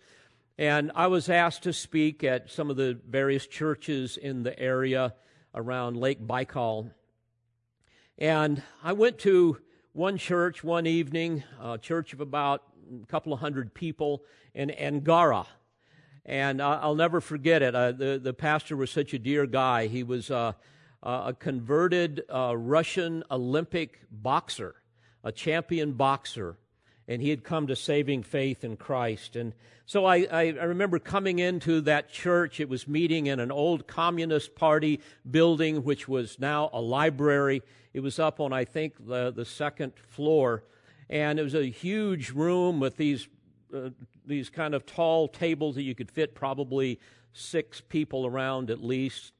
And 0.57 0.91
I 0.93 1.07
was 1.07 1.29
asked 1.29 1.63
to 1.63 1.73
speak 1.73 2.23
at 2.23 2.51
some 2.51 2.69
of 2.69 2.77
the 2.77 2.99
various 3.09 3.47
churches 3.47 4.17
in 4.17 4.43
the 4.43 4.57
area 4.59 5.15
around 5.55 5.97
Lake 5.97 6.21
Baikal. 6.21 6.91
And 8.19 8.61
I 8.83 8.93
went 8.93 9.17
to 9.19 9.57
one 9.93 10.17
church 10.17 10.63
one 10.63 10.85
evening, 10.85 11.43
a 11.59 11.79
church 11.79 12.13
of 12.13 12.21
about 12.21 12.61
a 13.01 13.07
couple 13.07 13.33
of 13.33 13.39
hundred 13.39 13.73
people 13.73 14.23
in 14.53 14.69
Angara. 14.69 15.47
And 16.23 16.61
I'll 16.61 16.93
never 16.93 17.19
forget 17.19 17.63
it. 17.63 17.73
Uh, 17.73 17.93
the, 17.93 18.19
the 18.21 18.33
pastor 18.33 18.77
was 18.77 18.91
such 18.91 19.15
a 19.15 19.19
dear 19.19 19.47
guy. 19.47 19.87
He 19.87 20.03
was 20.03 20.29
uh, 20.29 20.53
a 21.03 21.33
converted 21.37 22.23
uh, 22.33 22.55
Russian 22.55 23.23
Olympic 23.31 24.01
boxer, 24.11 24.75
a 25.23 25.31
champion 25.31 25.93
boxer, 25.93 26.57
and 27.07 27.21
he 27.21 27.29
had 27.29 27.43
come 27.43 27.67
to 27.67 27.75
saving 27.75 28.23
faith 28.23 28.63
in 28.63 28.77
Christ. 28.77 29.35
And 29.35 29.53
so 29.85 30.05
I, 30.05 30.27
I, 30.31 30.41
I, 30.41 30.63
remember 30.63 30.99
coming 30.99 31.39
into 31.39 31.81
that 31.81 32.09
church. 32.09 32.59
It 32.59 32.69
was 32.69 32.87
meeting 32.87 33.25
in 33.27 33.39
an 33.39 33.51
old 33.51 33.87
Communist 33.87 34.55
Party 34.55 35.01
building, 35.29 35.83
which 35.83 36.07
was 36.07 36.39
now 36.39 36.69
a 36.71 36.79
library. 36.79 37.63
It 37.93 37.99
was 38.01 38.19
up 38.19 38.39
on, 38.39 38.53
I 38.53 38.63
think, 38.63 39.05
the, 39.05 39.31
the 39.31 39.43
second 39.43 39.93
floor. 40.07 40.63
And 41.09 41.39
it 41.39 41.43
was 41.43 41.55
a 41.55 41.65
huge 41.65 42.29
room 42.29 42.79
with 42.79 42.95
these, 42.95 43.27
uh, 43.75 43.89
these 44.25 44.49
kind 44.49 44.73
of 44.73 44.85
tall 44.85 45.27
tables 45.27 45.75
that 45.75 45.83
you 45.83 45.95
could 45.95 46.09
fit 46.11 46.35
probably 46.35 46.99
six 47.33 47.81
people 47.81 48.25
around 48.25 48.69
at 48.69 48.81
least. 48.81 49.33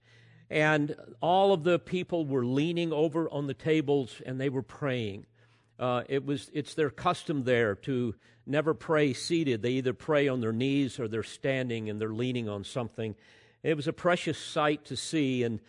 And 0.51 0.97
all 1.21 1.53
of 1.53 1.63
the 1.63 1.79
people 1.79 2.25
were 2.25 2.45
leaning 2.45 2.91
over 2.91 3.29
on 3.29 3.47
the 3.47 3.53
tables 3.53 4.21
and 4.25 4.37
they 4.37 4.49
were 4.49 4.61
praying. 4.61 5.25
Uh, 5.79 6.03
it 6.09 6.25
was, 6.25 6.51
it's 6.53 6.73
their 6.73 6.89
custom 6.89 7.45
there 7.45 7.73
to 7.73 8.15
never 8.45 8.73
pray 8.73 9.13
seated. 9.13 9.61
They 9.61 9.71
either 9.71 9.93
pray 9.93 10.27
on 10.27 10.41
their 10.41 10.51
knees 10.51 10.99
or 10.99 11.07
they're 11.07 11.23
standing 11.23 11.89
and 11.89 12.01
they're 12.01 12.13
leaning 12.13 12.49
on 12.49 12.65
something. 12.65 13.15
It 13.63 13.77
was 13.77 13.87
a 13.87 13.93
precious 13.93 14.37
sight 14.37 14.83
to 14.85 14.97
see. 14.97 15.43
And, 15.43 15.61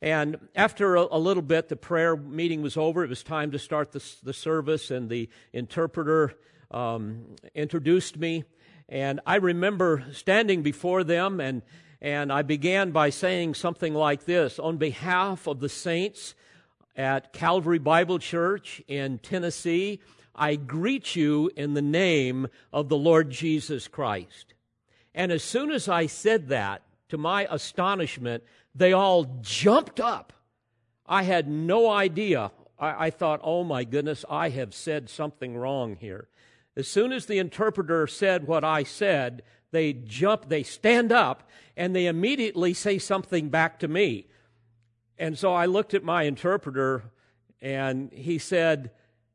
and 0.00 0.38
after 0.56 0.96
a, 0.96 1.06
a 1.10 1.18
little 1.18 1.42
bit, 1.42 1.68
the 1.68 1.76
prayer 1.76 2.16
meeting 2.16 2.62
was 2.62 2.78
over. 2.78 3.04
It 3.04 3.10
was 3.10 3.22
time 3.22 3.50
to 3.50 3.58
start 3.58 3.92
the, 3.92 4.02
the 4.22 4.32
service, 4.32 4.90
and 4.90 5.10
the 5.10 5.28
interpreter 5.52 6.32
um, 6.70 7.36
introduced 7.54 8.16
me. 8.16 8.44
And 8.88 9.20
I 9.26 9.36
remember 9.36 10.06
standing 10.12 10.62
before 10.62 11.04
them 11.04 11.40
and 11.40 11.60
and 12.00 12.32
I 12.32 12.42
began 12.42 12.92
by 12.92 13.10
saying 13.10 13.54
something 13.54 13.94
like 13.94 14.24
this 14.24 14.58
On 14.58 14.76
behalf 14.76 15.46
of 15.46 15.60
the 15.60 15.68
saints 15.68 16.34
at 16.96 17.32
Calvary 17.32 17.78
Bible 17.78 18.18
Church 18.18 18.82
in 18.88 19.18
Tennessee, 19.18 20.00
I 20.34 20.56
greet 20.56 21.14
you 21.14 21.50
in 21.56 21.74
the 21.74 21.82
name 21.82 22.48
of 22.72 22.88
the 22.88 22.96
Lord 22.96 23.30
Jesus 23.30 23.88
Christ. 23.88 24.54
And 25.14 25.30
as 25.32 25.42
soon 25.42 25.70
as 25.70 25.88
I 25.88 26.06
said 26.06 26.48
that, 26.48 26.82
to 27.10 27.18
my 27.18 27.46
astonishment, 27.50 28.44
they 28.74 28.92
all 28.92 29.24
jumped 29.42 30.00
up. 30.00 30.32
I 31.06 31.24
had 31.24 31.48
no 31.48 31.90
idea. 31.90 32.52
I, 32.78 33.06
I, 33.06 33.10
thought, 33.10 33.40
oh 33.42 33.64
my 33.64 33.82
goodness, 33.84 34.24
I 34.30 34.50
have 34.50 34.72
said 34.72 35.10
something 35.10 35.56
wrong 35.56 35.96
here. 35.96 36.28
As 36.76 36.86
soon 36.86 37.12
as 37.12 37.26
the 37.26 37.38
interpreter 37.38 38.06
said 38.06 38.46
what 38.46 38.62
I 38.62 38.84
said, 38.84 39.42
they 39.70 39.92
jump, 39.92 40.48
they 40.48 40.62
stand 40.62 41.12
up, 41.12 41.48
and 41.76 41.94
they 41.94 42.06
immediately 42.06 42.74
say 42.74 42.98
something 42.98 43.48
back 43.48 43.78
to 43.80 43.88
me. 43.88 44.26
And 45.18 45.38
so 45.38 45.52
I 45.52 45.66
looked 45.66 45.94
at 45.94 46.02
my 46.02 46.24
interpreter, 46.24 47.04
and 47.60 48.12
he 48.12 48.38
said, 48.38 48.90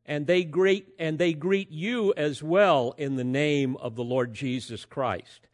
and 0.05 0.27
they 0.27 0.43
greet 0.43 0.93
and 0.99 1.17
they 1.17 1.33
greet 1.33 1.71
you 1.71 2.13
as 2.15 2.43
well 2.43 2.93
in 2.97 3.15
the 3.15 3.23
name 3.23 3.75
of 3.77 3.95
the 3.95 4.03
Lord 4.03 4.33
Jesus 4.33 4.85
Christ. 4.85 5.47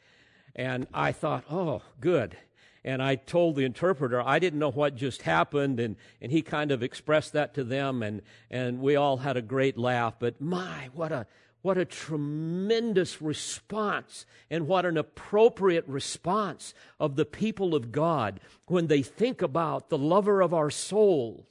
And 0.56 0.88
I 0.94 1.14
thought, 1.14 1.46
oh, 1.50 1.82
good. 2.02 2.36
And 2.84 3.02
I 3.02 3.16
told 3.16 3.56
the 3.56 3.64
interpreter 3.64 4.22
I 4.22 4.40
didn't 4.40 4.60
know 4.60 4.72
what 4.72 4.96
just 4.96 5.22
happened, 5.22 5.80
and, 5.80 5.96
and 6.20 6.32
he 6.32 6.42
kind 6.42 6.72
of 6.72 6.84
expressed 6.84 7.34
that 7.34 7.54
to 7.54 7.64
them, 7.64 8.02
and, 8.04 8.22
and 8.50 8.80
we 8.80 8.96
all 8.96 9.18
had 9.18 9.38
a 9.38 9.42
great 9.42 9.78
laugh. 9.78 10.16
But 10.20 10.42
my, 10.42 10.90
what 10.94 11.12
a 11.12 11.28
what 11.62 11.78
a 11.78 11.86
tremendous 11.86 13.22
response 13.22 14.26
and 14.50 14.68
what 14.68 14.86
an 14.86 14.98
appropriate 14.98 15.88
response 15.88 16.74
of 17.00 17.16
the 17.16 17.26
people 17.26 17.76
of 17.76 17.92
God 17.92 18.40
when 18.68 18.88
they 18.88 19.02
think 19.02 19.42
about 19.42 19.90
the 19.90 19.98
lover 19.98 20.42
of 20.42 20.54
our 20.54 20.72
souls, 20.72 21.46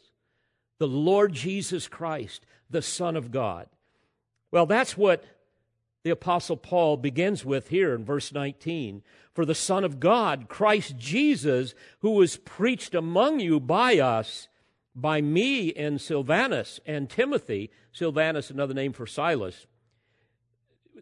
the 0.79 0.89
Lord 0.89 1.33
Jesus 1.33 1.87
Christ, 1.87 2.45
the 2.69 2.83
Son 2.83 3.17
of 3.17 3.31
God. 3.31 3.69
Well, 4.51 4.67
that's 4.67 4.97
what 4.97 5.25
the 6.03 6.11
Apostle 6.11 6.57
Paul 6.57 6.97
begins 6.97 7.45
with 7.45 7.69
here 7.69 7.95
in 7.95 8.05
verse 8.05 8.33
19. 8.33 9.03
For 9.33 9.45
the 9.45 9.55
Son 9.55 9.85
of 9.85 10.01
God, 10.01 10.49
Christ 10.49 10.97
Jesus, 10.97 11.75
who 12.01 12.13
was 12.13 12.37
preached 12.37 12.95
among 12.95 13.39
you 13.39 13.61
by 13.61 13.99
us, 13.99 14.49
by 14.95 15.21
me 15.21 15.73
and 15.75 16.01
Silvanus 16.01 16.81
and 16.85 17.09
Timothy, 17.09 17.71
Silvanus, 17.93 18.51
another 18.51 18.75
name 18.75 18.93
for 18.93 19.07
Silas 19.07 19.67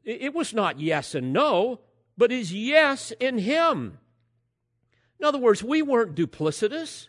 it 0.04 0.34
was 0.34 0.54
not 0.54 0.80
yes 0.80 1.14
and 1.14 1.32
no, 1.32 1.80
but 2.16 2.32
is 2.32 2.52
yes 2.52 3.12
in 3.20 3.38
Him. 3.38 3.98
In 5.18 5.26
other 5.26 5.38
words, 5.38 5.62
we 5.62 5.82
weren't 5.82 6.14
duplicitous. 6.14 7.08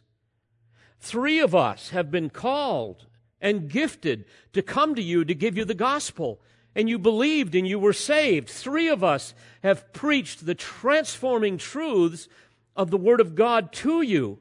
Three 0.99 1.39
of 1.39 1.55
us 1.55 1.89
have 1.89 2.11
been 2.11 2.29
called 2.29 3.05
and 3.41 3.69
gifted 3.69 4.25
to 4.53 4.61
come 4.61 4.95
to 4.95 5.01
you 5.01 5.23
to 5.23 5.33
give 5.33 5.57
you 5.57 5.65
the 5.65 5.73
gospel. 5.73 6.41
And 6.75 6.89
you 6.89 6.99
believed 6.99 7.55
and 7.55 7.67
you 7.67 7.79
were 7.79 7.93
saved. 7.93 8.49
Three 8.49 8.87
of 8.87 9.03
us 9.03 9.33
have 9.63 9.91
preached 9.93 10.45
the 10.45 10.55
transforming 10.55 11.57
truths 11.57 12.27
of 12.75 12.91
the 12.91 12.97
Word 12.97 13.21
of 13.21 13.35
God 13.35 13.71
to 13.73 14.01
you, 14.01 14.39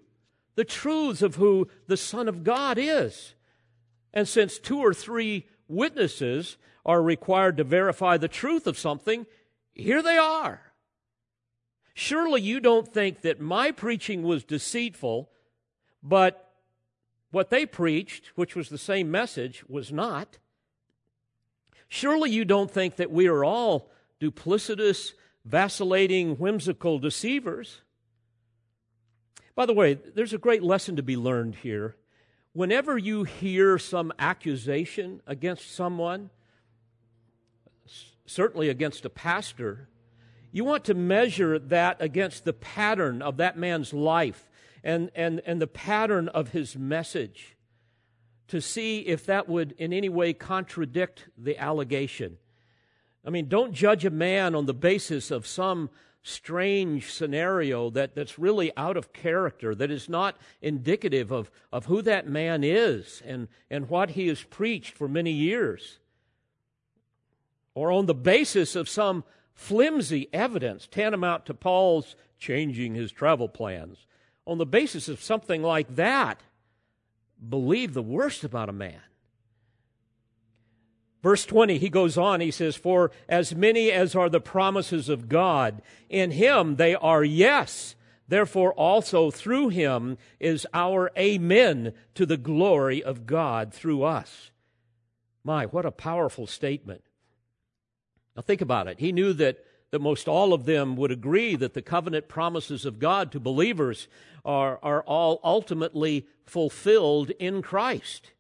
the 0.55 0.64
truths 0.64 1.22
of 1.22 1.37
who 1.37 1.68
the 1.87 1.96
Son 1.96 2.29
of 2.29 2.44
God 2.44 2.79
is. 2.79 3.35
And 4.12 4.29
since 4.29 4.59
two 4.59 4.79
or 4.79 4.94
three 4.94 5.46
witnesses 5.68 6.57
are 6.88 7.03
required 7.03 7.59
to 7.59 7.64
verify 7.64 8.16
the 8.16 8.29
truth 8.29 8.66
of 8.66 8.79
something, 8.79 9.27
here 9.74 10.03
they 10.03 10.16
are. 10.16 10.72
Surely 11.92 12.40
you 12.40 12.61
don't 12.61 12.88
think 12.88 13.20
that 13.20 13.40
my 13.40 13.70
preaching 13.70 14.22
was 14.22 14.42
deceitful, 14.42 15.29
but 16.03 16.55
what 17.31 17.51
they 17.51 17.66
preached, 17.66 18.33
which 18.37 18.57
was 18.57 18.70
the 18.70 18.79
same 18.79 19.11
message, 19.11 19.62
was 19.68 19.92
not. 19.92 20.38
Surely 21.88 22.31
you 22.31 22.46
don't 22.46 22.70
think 22.70 22.96
that 22.96 23.11
we 23.11 23.27
are 23.27 23.44
all 23.44 23.90
duplicitous, 24.18 25.12
vacillating, 25.44 26.37
whimsical 26.37 26.98
deceivers. 26.98 27.83
By 29.55 29.66
the 29.66 29.74
way, 29.74 29.92
there's 29.94 30.33
a 30.33 30.38
great 30.38 30.62
lesson 30.62 30.96
to 30.96 31.03
be 31.03 31.18
learned 31.18 31.57
here. 31.57 31.96
Whenever 32.55 32.96
you 32.96 33.24
hear 33.24 33.77
some 33.77 34.11
accusation 34.18 35.20
against 35.27 35.74
someone, 35.74 36.31
certainly 38.29 38.69
against 38.69 39.05
a 39.05 39.11
pastor, 39.11 39.88
you 40.53 40.64
want 40.64 40.85
to 40.85 40.95
measure 40.95 41.59
that 41.59 41.97
against 42.01 42.45
the 42.45 42.53
pattern 42.53 43.23
of 43.23 43.38
that 43.38 43.59
man's 43.59 43.93
life 43.93 44.49
and, 44.85 45.11
and, 45.14 45.41
and 45.47 45.61
the 45.61 45.67
pattern 45.67 46.29
of 46.29 46.51
his 46.51 46.77
message 46.77 47.57
to 48.49 48.61
see 48.61 49.01
if 49.01 49.27
that 49.27 49.49
would 49.49 49.73
in 49.73 49.93
any 49.93 50.09
way 50.09 50.33
contradict 50.33 51.29
the 51.37 51.59
allegation. 51.59 52.38
I 53.25 53.31
mean, 53.31 53.49
don't 53.49 53.73
judge 53.73 54.05
a 54.05 54.11
man 54.11 54.55
on 54.55 54.67
the 54.67 54.75
basis 54.75 55.31
of 55.31 55.47
some 55.47 55.91
strange 56.23 57.12
scenario 57.12 57.91
that, 57.91 58.14
that's 58.14 58.38
really 58.38 58.73
out 58.77 58.97
of 58.97 59.12
character, 59.12 59.75
that 59.75 59.91
is 59.91 60.09
not 60.09 60.37
indicative 60.62 61.31
of, 61.31 61.51
of 61.73 61.87
who 61.87 62.03
that 62.03 62.27
man 62.27 62.64
is 62.64 63.23
and, 63.25 63.49
and 63.71 63.88
what 63.88 64.11
he 64.11 64.29
has 64.29 64.43
preached 64.43 64.97
for 64.97 65.09
many 65.09 65.33
years 65.33 65.99
or 67.79 67.93
on 67.93 68.07
the 68.07 68.14
basis 68.14 68.75
of 68.75 68.88
some 68.88 69.23
flimsy 69.55 70.29
evidence 70.33 70.88
tantamount 70.91 71.47
to 71.47 71.55
Paul's 71.55 72.17
changing 72.37 72.97
his 72.97 73.12
travel 73.12 73.49
plans, 73.49 74.05
on 74.45 74.59
the 74.59 74.67
basis 74.67 75.09
of 75.09 75.23
something 75.23 75.62
like 75.62 75.95
that, 75.95 76.41
believe 77.49 77.95
the 77.95 78.03
worst 78.03 78.43
about 78.43 78.69
a 78.69 78.73
man. 78.73 79.01
Verse 81.23 81.47
20, 81.47 81.79
he 81.79 81.88
goes 81.88 82.19
on, 82.19 82.41
he 82.41 82.51
says, 82.51 82.75
For 82.75 83.12
as 83.29 83.55
many 83.55 83.93
as 83.93 84.17
are 84.17 84.29
the 84.29 84.41
promises 84.41 85.09
of 85.09 85.29
God, 85.29 85.81
in 86.09 86.33
him 86.33 86.77
they 86.77 86.97
are 86.97 87.23
yes. 87.23 87.95
Therefore, 88.27 88.73
also 88.73 89.31
through 89.31 89.69
him 89.69 90.19
is 90.41 90.67
our 90.75 91.12
amen 91.17 91.93
to 92.17 92.27
the 92.27 92.37
glory 92.37 93.05
of 93.05 93.25
God 93.25 93.73
through 93.73 94.03
us. 94.03 94.51
My, 95.45 95.67
what 95.67 95.87
a 95.87 95.93
powerful 95.93 96.49
statement. 96.49 97.05
Now 98.38 98.42
think 98.42 98.61
about 98.61 98.87
it. 98.87 99.01
He 99.01 99.11
knew 99.11 99.33
that, 99.33 99.64
that 99.90 100.01
most 100.01 100.29
all 100.29 100.53
of 100.53 100.64
them 100.64 100.94
would 100.94 101.11
agree 101.11 101.57
that 101.57 101.74
the 101.74 101.83
covenant 101.83 102.29
promises 102.29 102.85
of 102.85 103.01
God 103.01 103.33
to 103.33 103.40
believers 103.40 104.07
are, 104.44 104.79
are 104.81 105.03
all 105.03 105.40
ultimately 105.42 106.24
fulfilled 106.46 107.31
in 107.40 107.62
Christ. 107.62 108.31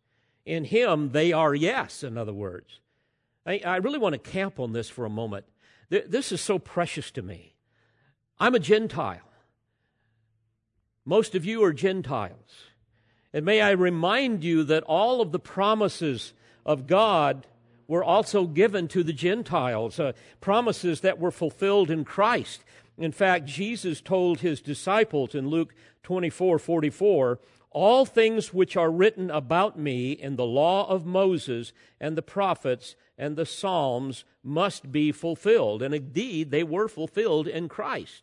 In 0.46 0.66
Him, 0.66 1.10
they 1.10 1.32
are 1.32 1.52
yes, 1.52 2.04
in 2.04 2.16
other 2.16 2.32
words. 2.32 2.78
I, 3.44 3.60
I 3.66 3.76
really 3.78 3.98
want 3.98 4.12
to 4.12 4.20
camp 4.20 4.60
on 4.60 4.70
this 4.70 4.88
for 4.88 5.04
a 5.04 5.10
moment. 5.10 5.46
This 5.88 6.30
is 6.30 6.40
so 6.40 6.60
precious 6.60 7.10
to 7.10 7.22
me. 7.22 7.56
I'm 8.38 8.54
a 8.54 8.60
Gentile. 8.60 9.28
Most 11.04 11.34
of 11.34 11.44
you 11.44 11.64
are 11.64 11.72
Gentiles. 11.72 12.68
And 13.32 13.44
may 13.44 13.60
I 13.60 13.72
remind 13.72 14.44
you 14.44 14.62
that 14.62 14.84
all 14.84 15.20
of 15.20 15.32
the 15.32 15.40
promises 15.40 16.34
of 16.64 16.86
God 16.86 17.48
were 17.88 18.04
also 18.04 18.46
given 18.46 18.86
to 18.86 19.02
the 19.02 19.12
Gentiles, 19.14 19.98
uh, 19.98 20.12
promises 20.40 21.00
that 21.00 21.18
were 21.18 21.32
fulfilled 21.32 21.90
in 21.90 22.04
Christ. 22.04 22.62
In 22.98 23.10
fact, 23.12 23.46
Jesus 23.46 24.00
told 24.00 24.40
his 24.40 24.60
disciples 24.60 25.34
in 25.34 25.48
Luke 25.48 25.74
24 26.02 26.58
44, 26.58 27.40
All 27.70 28.04
things 28.04 28.52
which 28.52 28.76
are 28.76 28.90
written 28.90 29.30
about 29.30 29.78
me 29.78 30.12
in 30.12 30.36
the 30.36 30.46
law 30.46 30.88
of 30.88 31.06
Moses 31.06 31.72
and 31.98 32.16
the 32.16 32.22
prophets 32.22 32.94
and 33.16 33.36
the 33.36 33.46
Psalms 33.46 34.24
must 34.44 34.92
be 34.92 35.10
fulfilled. 35.10 35.82
And 35.82 35.94
indeed, 35.94 36.50
they 36.50 36.62
were 36.62 36.88
fulfilled 36.88 37.48
in 37.48 37.68
Christ. 37.68 38.22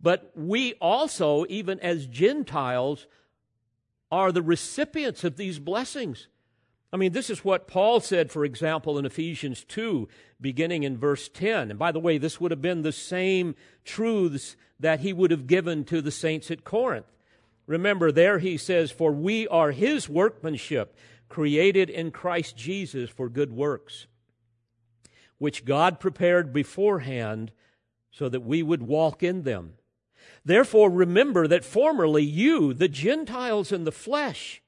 But 0.00 0.32
we 0.34 0.74
also, 0.74 1.44
even 1.48 1.78
as 1.80 2.06
Gentiles, 2.06 3.06
are 4.10 4.32
the 4.32 4.42
recipients 4.42 5.24
of 5.24 5.36
these 5.36 5.58
blessings. 5.58 6.28
I 6.92 6.96
mean, 6.96 7.12
this 7.12 7.30
is 7.30 7.44
what 7.44 7.68
Paul 7.68 8.00
said, 8.00 8.32
for 8.32 8.44
example, 8.44 8.98
in 8.98 9.06
Ephesians 9.06 9.64
2, 9.64 10.08
beginning 10.40 10.82
in 10.82 10.98
verse 10.98 11.28
10. 11.28 11.70
And 11.70 11.78
by 11.78 11.92
the 11.92 12.00
way, 12.00 12.18
this 12.18 12.40
would 12.40 12.50
have 12.50 12.62
been 12.62 12.82
the 12.82 12.92
same 12.92 13.54
truths 13.84 14.56
that 14.80 15.00
he 15.00 15.12
would 15.12 15.30
have 15.30 15.46
given 15.46 15.84
to 15.84 16.02
the 16.02 16.10
saints 16.10 16.50
at 16.50 16.64
Corinth. 16.64 17.06
Remember, 17.66 18.10
there 18.10 18.40
he 18.40 18.56
says, 18.56 18.90
For 18.90 19.12
we 19.12 19.46
are 19.46 19.70
his 19.70 20.08
workmanship, 20.08 20.96
created 21.28 21.88
in 21.88 22.10
Christ 22.10 22.56
Jesus 22.56 23.08
for 23.08 23.28
good 23.28 23.52
works, 23.52 24.08
which 25.38 25.64
God 25.64 26.00
prepared 26.00 26.52
beforehand 26.52 27.52
so 28.10 28.28
that 28.28 28.40
we 28.40 28.64
would 28.64 28.82
walk 28.82 29.22
in 29.22 29.42
them. 29.42 29.74
Therefore, 30.44 30.90
remember 30.90 31.46
that 31.46 31.64
formerly 31.64 32.24
you, 32.24 32.74
the 32.74 32.88
Gentiles 32.88 33.70
in 33.70 33.84
the 33.84 33.92
flesh, 33.92 34.59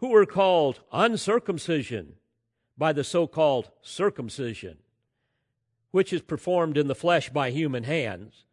who 0.00 0.08
were 0.08 0.26
called 0.26 0.80
uncircumcision 0.92 2.14
by 2.76 2.92
the 2.92 3.04
so 3.04 3.26
called 3.26 3.70
circumcision, 3.82 4.78
which 5.90 6.12
is 6.12 6.22
performed 6.22 6.76
in 6.76 6.88
the 6.88 6.94
flesh 6.94 7.30
by 7.30 7.50
human 7.50 7.84
hands, 7.84 8.44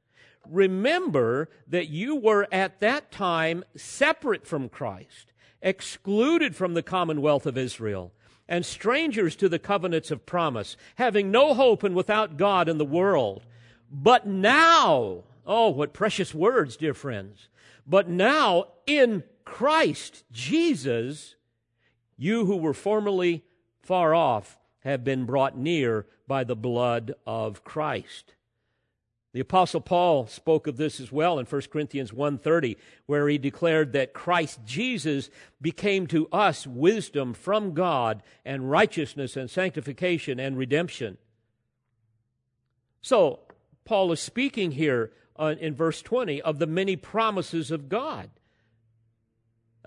remember 0.50 1.50
that 1.68 1.90
you 1.90 2.16
were 2.16 2.48
at 2.52 2.80
that 2.80 3.12
time 3.12 3.64
separate 3.76 4.46
from 4.46 4.70
Christ, 4.70 5.34
excluded 5.62 6.56
from 6.56 6.74
the 6.74 6.84
commonwealth 6.84 7.46
of 7.46 7.58
Israel, 7.58 8.12
and 8.48 8.66
strangers 8.66 9.36
to 9.36 9.50
the 9.50 9.60
covenants 9.60 10.12
of 10.12 10.26
promise, 10.26 10.78
having 10.96 11.32
no 11.32 11.54
hope 11.54 11.84
and 11.84 11.96
without 11.96 12.38
God 12.38 12.70
in 12.70 12.78
the 12.78 12.86
world. 12.86 13.44
But 13.92 14.26
now, 14.26 15.24
Oh, 15.48 15.70
what 15.70 15.94
precious 15.94 16.36
words, 16.36 16.76
dear 16.76 16.94
friends. 16.94 17.48
But 17.88 18.10
now, 18.10 18.66
in 18.86 19.24
Christ 19.46 20.26
Jesus, 20.30 21.36
you 22.18 22.46
who 22.46 22.58
were 22.58 22.74
formerly 22.74 23.44
far 23.82 24.14
off 24.14 24.58
have 24.80 25.04
been 25.04 25.26
brought 25.26 25.58
near 25.58 26.06
by 26.28 26.44
the 26.44 26.56
blood 26.56 27.14
of 27.26 27.64
Christ. 27.64 28.34
The 29.34 29.42
apostle 29.42 29.82
Paul 29.82 30.26
spoke 30.26 30.66
of 30.66 30.78
this 30.78 31.00
as 31.00 31.12
well 31.12 31.38
in 31.38 31.46
1 31.46 31.70
Corinthians 31.70 32.12
1:30 32.12 32.76
where 33.06 33.28
he 33.30 33.38
declared 33.38 33.94
that 33.94 34.14
Christ 34.14 34.62
Jesus 34.66 35.30
became 35.62 36.08
to 36.08 36.28
us 36.32 36.66
wisdom 36.66 37.34
from 37.34 37.74
God 37.74 38.24
and 38.44 38.72
righteousness 38.72 39.38
and 39.38 39.50
sanctification 39.50 40.40
and 40.40 40.58
redemption. 40.58 41.18
So, 43.02 43.42
Paul 43.86 44.12
is 44.12 44.20
speaking 44.20 44.72
here 44.72 45.12
uh, 45.38 45.56
in 45.60 45.76
verse 45.76 46.02
20 46.02 46.42
of 46.42 46.58
the 46.60 46.66
many 46.66 46.96
promises 46.96 47.70
of 47.70 47.90
God, 47.90 48.30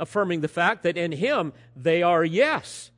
affirming 0.00 0.40
the 0.40 0.48
fact 0.48 0.82
that 0.82 0.96
in 0.96 1.12
Him 1.12 1.52
they 1.76 2.02
are 2.02 2.24
yes. 2.24 2.90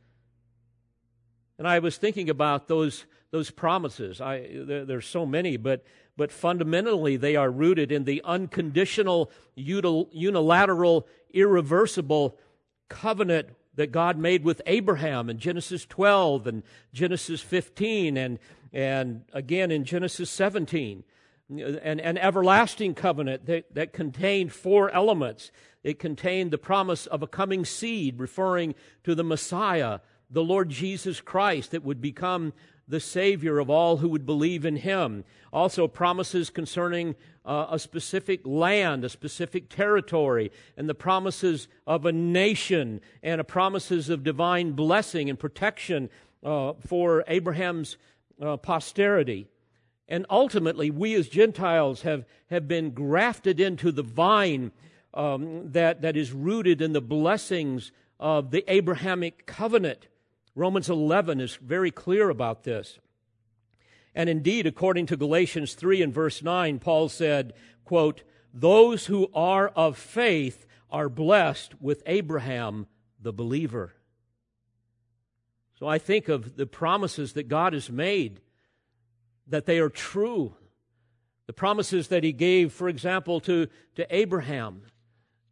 And 1.58 1.68
I 1.68 1.78
was 1.80 1.96
thinking 1.96 2.30
about 2.30 2.68
those, 2.68 3.04
those 3.30 3.50
promises. 3.50 4.20
I, 4.20 4.48
there, 4.52 4.84
there's 4.84 5.06
so 5.06 5.26
many, 5.26 5.56
but, 5.56 5.84
but 6.16 6.32
fundamentally 6.32 7.16
they 7.16 7.36
are 7.36 7.50
rooted 7.50 7.92
in 7.92 8.04
the 8.04 8.22
unconditional, 8.24 9.30
unilateral, 9.54 11.06
irreversible 11.32 12.38
covenant 12.88 13.48
that 13.74 13.90
God 13.90 14.18
made 14.18 14.44
with 14.44 14.60
Abraham 14.66 15.30
in 15.30 15.38
Genesis 15.38 15.86
12 15.86 16.46
and 16.46 16.62
Genesis 16.92 17.40
15 17.40 18.16
and, 18.16 18.38
and 18.72 19.24
again 19.32 19.70
in 19.70 19.84
Genesis 19.84 20.30
17 20.30 21.04
an, 21.60 22.00
an 22.00 22.18
everlasting 22.18 22.94
covenant 22.94 23.46
that, 23.46 23.74
that 23.74 23.92
contained 23.92 24.52
four 24.52 24.90
elements. 24.90 25.50
It 25.82 25.98
contained 25.98 26.50
the 26.50 26.58
promise 26.58 27.06
of 27.06 27.22
a 27.22 27.26
coming 27.26 27.64
seed, 27.64 28.20
referring 28.20 28.74
to 29.04 29.14
the 29.14 29.24
Messiah, 29.24 30.00
the 30.30 30.44
Lord 30.44 30.68
Jesus 30.68 31.20
Christ, 31.20 31.72
that 31.72 31.82
would 31.82 32.00
become 32.00 32.52
the 32.88 33.00
Savior 33.00 33.58
of 33.58 33.70
all 33.70 33.98
who 33.98 34.08
would 34.08 34.26
believe 34.26 34.64
in 34.64 34.76
Him. 34.76 35.24
Also, 35.52 35.86
promises 35.88 36.50
concerning 36.50 37.14
uh, 37.44 37.66
a 37.70 37.78
specific 37.78 38.40
land, 38.44 39.04
a 39.04 39.08
specific 39.08 39.68
territory, 39.68 40.50
and 40.76 40.88
the 40.88 40.94
promises 40.94 41.68
of 41.86 42.06
a 42.06 42.12
nation, 42.12 43.00
and 43.22 43.40
a 43.40 43.44
promises 43.44 44.08
of 44.08 44.24
divine 44.24 44.72
blessing 44.72 45.30
and 45.30 45.38
protection 45.38 46.10
uh, 46.44 46.72
for 46.86 47.24
Abraham's 47.28 47.96
uh, 48.40 48.56
posterity. 48.56 49.46
And 50.12 50.26
ultimately, 50.28 50.90
we 50.90 51.14
as 51.14 51.26
Gentiles 51.26 52.02
have, 52.02 52.26
have 52.50 52.68
been 52.68 52.90
grafted 52.90 53.58
into 53.58 53.90
the 53.90 54.02
vine 54.02 54.70
um, 55.14 55.72
that, 55.72 56.02
that 56.02 56.18
is 56.18 56.32
rooted 56.32 56.82
in 56.82 56.92
the 56.92 57.00
blessings 57.00 57.92
of 58.20 58.50
the 58.50 58.62
Abrahamic 58.70 59.46
covenant. 59.46 60.08
Romans 60.54 60.90
11 60.90 61.40
is 61.40 61.56
very 61.56 61.90
clear 61.90 62.28
about 62.28 62.64
this. 62.64 62.98
And 64.14 64.28
indeed, 64.28 64.66
according 64.66 65.06
to 65.06 65.16
Galatians 65.16 65.72
3 65.72 66.02
and 66.02 66.12
verse 66.12 66.42
9, 66.42 66.78
Paul 66.78 67.08
said, 67.08 67.54
quote, 67.86 68.22
Those 68.52 69.06
who 69.06 69.30
are 69.32 69.68
of 69.68 69.96
faith 69.96 70.66
are 70.90 71.08
blessed 71.08 71.80
with 71.80 72.02
Abraham 72.04 72.86
the 73.18 73.32
believer. 73.32 73.94
So 75.78 75.86
I 75.86 75.96
think 75.96 76.28
of 76.28 76.56
the 76.58 76.66
promises 76.66 77.32
that 77.32 77.48
God 77.48 77.72
has 77.72 77.88
made 77.88 78.42
that 79.52 79.66
they 79.66 79.78
are 79.78 79.90
true. 79.90 80.54
The 81.46 81.52
promises 81.52 82.08
that 82.08 82.24
he 82.24 82.32
gave, 82.32 82.72
for 82.72 82.88
example, 82.88 83.38
to, 83.40 83.68
to 83.96 84.14
Abraham, 84.14 84.82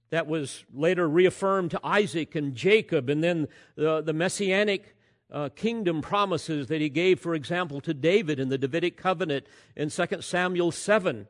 that 0.09 0.27
was 0.27 0.65
later 0.73 1.07
reaffirmed 1.07 1.71
to 1.73 1.81
Isaac 1.85 2.35
and 2.35 2.55
Jacob, 2.55 3.11
and 3.11 3.23
then 3.23 3.47
the, 3.77 4.01
the 4.01 4.15
messianic 4.15 4.97
uh, 5.31 5.51
kingdom 5.51 6.01
promises 6.01 6.67
that 6.69 6.81
he 6.81 6.89
gave, 6.89 7.21
for 7.21 7.35
example, 7.35 7.81
to 7.83 7.93
David 7.93 8.41
in 8.41 8.49
the 8.49 8.59
Davidic 8.59 8.97
covenant 8.97 9.47
in 9.77 9.91
2 9.91 10.07
Samuel 10.23 10.73
7. 10.73 11.29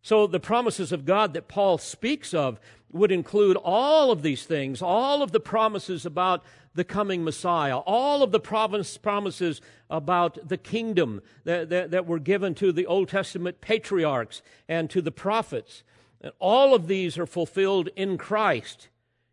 So 0.00 0.26
the 0.28 0.40
promises 0.40 0.92
of 0.92 1.04
God 1.04 1.34
that 1.34 1.48
Paul 1.48 1.78
speaks 1.78 2.32
of 2.32 2.60
would 2.92 3.10
include 3.10 3.56
all 3.56 4.12
of 4.12 4.22
these 4.22 4.44
things, 4.44 4.80
all 4.80 5.20
of 5.20 5.32
the 5.32 5.40
promises 5.40 6.06
about 6.06 6.44
the 6.74 6.84
coming 6.84 7.24
Messiah, 7.24 7.78
all 7.78 8.22
of 8.22 8.32
the 8.32 8.40
promises 8.40 9.60
about 9.88 10.48
the 10.48 10.56
kingdom 10.56 11.22
that, 11.44 11.68
that, 11.70 11.90
that, 11.92 12.06
were 12.06 12.18
given 12.18 12.54
to 12.56 12.72
the 12.72 12.86
Old 12.86 13.08
Testament 13.08 13.60
patriarchs 13.60 14.42
and 14.68 14.90
to 14.90 15.00
the 15.00 15.12
prophets. 15.12 15.84
And 16.20 16.32
all 16.38 16.74
of 16.74 16.88
these 16.88 17.16
are 17.18 17.26
fulfilled 17.26 17.88
in 17.96 18.18
Christ. 18.18 18.88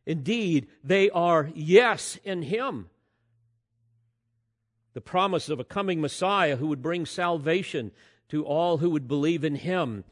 Indeed, 0.05 0.67
they 0.83 1.09
are 1.09 1.49
yes 1.55 2.19
in 2.23 2.43
Him. 2.43 2.89
The 4.93 5.01
promise 5.01 5.49
of 5.49 5.59
a 5.59 5.63
coming 5.63 6.01
Messiah 6.01 6.57
who 6.57 6.67
would 6.67 6.81
bring 6.81 7.05
salvation 7.05 7.91
to 8.29 8.45
all 8.45 8.77
who 8.77 8.89
would 8.89 9.07
believe 9.07 9.43
in 9.43 9.55
Him 9.55 10.03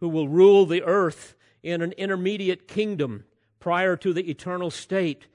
who 0.00 0.08
will 0.08 0.28
rule 0.28 0.66
the 0.66 0.82
earth 0.82 1.34
in 1.62 1.82
an 1.82 1.92
intermediate 1.92 2.68
kingdom 2.68 3.24
prior 3.58 3.96
to 3.96 4.12
the 4.12 4.30
eternal 4.30 4.70
state. 4.70 5.26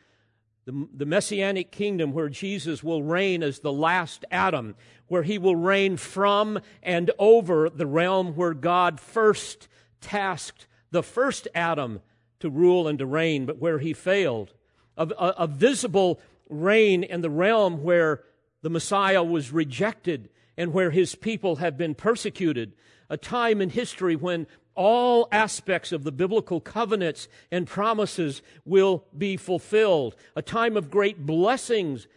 The, 0.71 0.87
the, 0.99 1.05
messianic 1.05 1.69
kingdom 1.69 2.13
where 2.13 2.29
Jesus 2.29 2.81
will 2.81 3.03
reign 3.03 3.43
as 3.43 3.59
the 3.59 3.73
last 3.73 4.23
Adam, 4.31 4.75
where 5.07 5.23
he 5.23 5.37
will 5.37 5.57
reign 5.57 5.97
from 5.97 6.61
and 6.81 7.11
over 7.19 7.69
the 7.69 7.85
realm 7.85 8.37
where 8.37 8.53
God 8.53 8.97
first 8.97 9.67
tasked 9.99 10.67
the 10.89 11.03
first 11.03 11.49
Adam 11.53 11.99
to 12.39 12.49
rule 12.49 12.87
and 12.87 12.97
to 12.99 13.05
reign, 13.05 13.45
but 13.45 13.59
where 13.59 13.79
he 13.79 13.91
failed. 13.91 14.53
A, 14.95 15.07
a, 15.19 15.33
a 15.39 15.47
visible 15.47 16.21
reign 16.47 17.03
in 17.03 17.19
the 17.19 17.29
realm 17.29 17.83
where 17.83 18.23
the 18.61 18.69
Messiah 18.69 19.23
was 19.23 19.51
rejected 19.51 20.29
and 20.55 20.71
where 20.71 20.91
his 20.91 21.15
people 21.15 21.57
have 21.57 21.77
been 21.77 21.95
persecuted, 21.95 22.71
a 23.09 23.17
time 23.17 23.61
in 23.61 23.71
history 23.71 24.15
when 24.15 24.47
all 24.75 25.27
aspects 25.31 25.91
of 25.91 26.03
the 26.03 26.11
biblical 26.11 26.59
covenants 26.59 27.27
and 27.51 27.67
promises 27.67 28.41
will 28.65 29.05
be 29.17 29.37
fulfilled, 29.37 30.15
a 30.35 30.41
time 30.41 30.77
of 30.77 30.89
great 30.89 31.25
blessings, 31.25 32.07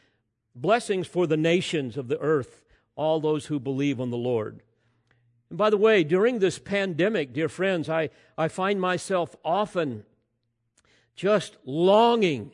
blessings 0.54 1.06
for 1.06 1.26
the 1.26 1.36
nations 1.36 1.96
of 1.96 2.08
the 2.08 2.18
earth, 2.20 2.64
all 2.96 3.20
those 3.20 3.46
who 3.46 3.58
believe 3.58 4.00
on 4.00 4.10
the 4.10 4.16
Lord. 4.16 4.60
And 5.50 5.58
by 5.58 5.70
the 5.70 5.76
way, 5.76 6.04
during 6.04 6.38
this 6.38 6.58
pandemic, 6.58 7.32
dear 7.32 7.48
friends, 7.48 7.88
I, 7.88 8.10
I 8.38 8.48
find 8.48 8.80
myself 8.80 9.34
often 9.44 10.04
just 11.16 11.56
longing 11.64 12.50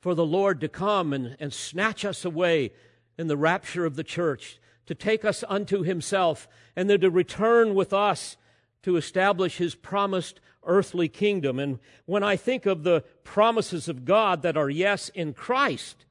for 0.00 0.14
the 0.14 0.26
Lord 0.26 0.60
to 0.60 0.68
come 0.68 1.12
and, 1.12 1.36
and 1.40 1.52
snatch 1.52 2.04
us 2.04 2.24
away 2.24 2.72
in 3.16 3.26
the 3.26 3.36
rapture 3.36 3.86
of 3.86 3.96
the 3.96 4.04
church, 4.04 4.58
to 4.86 4.94
take 4.94 5.24
us 5.24 5.42
unto 5.48 5.82
himself, 5.82 6.46
and 6.76 6.90
then 6.90 7.00
to 7.00 7.10
return 7.10 7.74
with 7.74 7.92
us 7.92 8.36
to 8.84 8.96
establish 8.96 9.56
his 9.56 9.74
promised 9.74 10.40
earthly 10.62 11.08
kingdom. 11.08 11.58
And 11.58 11.78
when 12.04 12.22
I 12.22 12.36
think 12.36 12.66
of 12.66 12.82
the 12.82 13.02
promises 13.22 13.88
of 13.88 14.04
God 14.04 14.42
that 14.42 14.56
are 14.56 14.70
yes 14.70 15.08
in 15.08 15.32
Christ, 15.32 16.04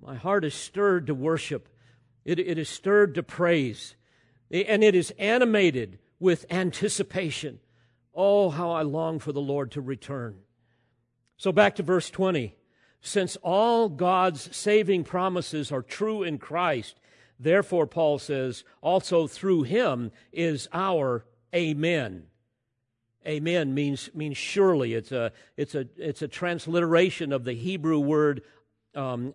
my 0.00 0.14
heart 0.14 0.44
is 0.44 0.54
stirred 0.54 1.08
to 1.08 1.14
worship. 1.14 1.68
It, 2.24 2.38
it 2.38 2.58
is 2.58 2.68
stirred 2.68 3.14
to 3.16 3.22
praise. 3.22 3.96
And 4.50 4.84
it 4.84 4.94
is 4.94 5.12
animated 5.18 5.98
with 6.20 6.46
anticipation. 6.48 7.58
Oh, 8.14 8.50
how 8.50 8.70
I 8.70 8.82
long 8.82 9.18
for 9.18 9.32
the 9.32 9.40
Lord 9.40 9.72
to 9.72 9.80
return. 9.80 10.38
So 11.36 11.50
back 11.50 11.76
to 11.76 11.82
verse 11.82 12.08
20. 12.08 12.54
Since 13.00 13.36
all 13.42 13.88
God's 13.88 14.54
saving 14.54 15.04
promises 15.04 15.72
are 15.72 15.82
true 15.82 16.22
in 16.22 16.38
Christ, 16.38 17.00
therefore, 17.38 17.86
Paul 17.86 18.18
says, 18.18 18.62
also 18.80 19.26
through 19.26 19.62
him 19.62 20.12
is 20.32 20.68
our 20.72 21.24
amen. 21.54 22.24
Amen 23.26 23.74
means, 23.74 24.10
means 24.14 24.38
surely. 24.38 24.94
It's 24.94 25.12
a, 25.12 25.32
it's, 25.56 25.74
a, 25.74 25.86
it's 25.96 26.22
a 26.22 26.28
transliteration 26.28 27.32
of 27.32 27.44
the 27.44 27.52
Hebrew 27.52 27.98
word 27.98 28.42
um, 28.94 29.34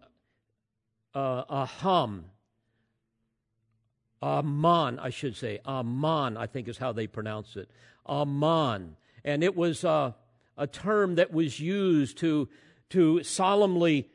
uh, 1.13 1.65
aham. 1.65 2.23
Aman, 4.21 4.97
I 4.97 5.09
should 5.11 5.35
say. 5.35 5.59
Aman, 5.65 6.35
I 6.35 6.47
think 6.47 6.67
is 6.67 6.79
how 6.79 6.93
they 6.93 7.05
pronounce 7.05 7.55
it. 7.55 7.69
Aman. 8.07 8.95
And 9.23 9.43
it 9.43 9.55
was 9.55 9.85
uh, 9.85 10.13
a 10.57 10.65
term 10.65 11.15
that 11.15 11.31
was 11.31 11.59
used 11.59 12.17
to 12.19 12.49
to 12.89 13.23
solemnly 13.23 14.09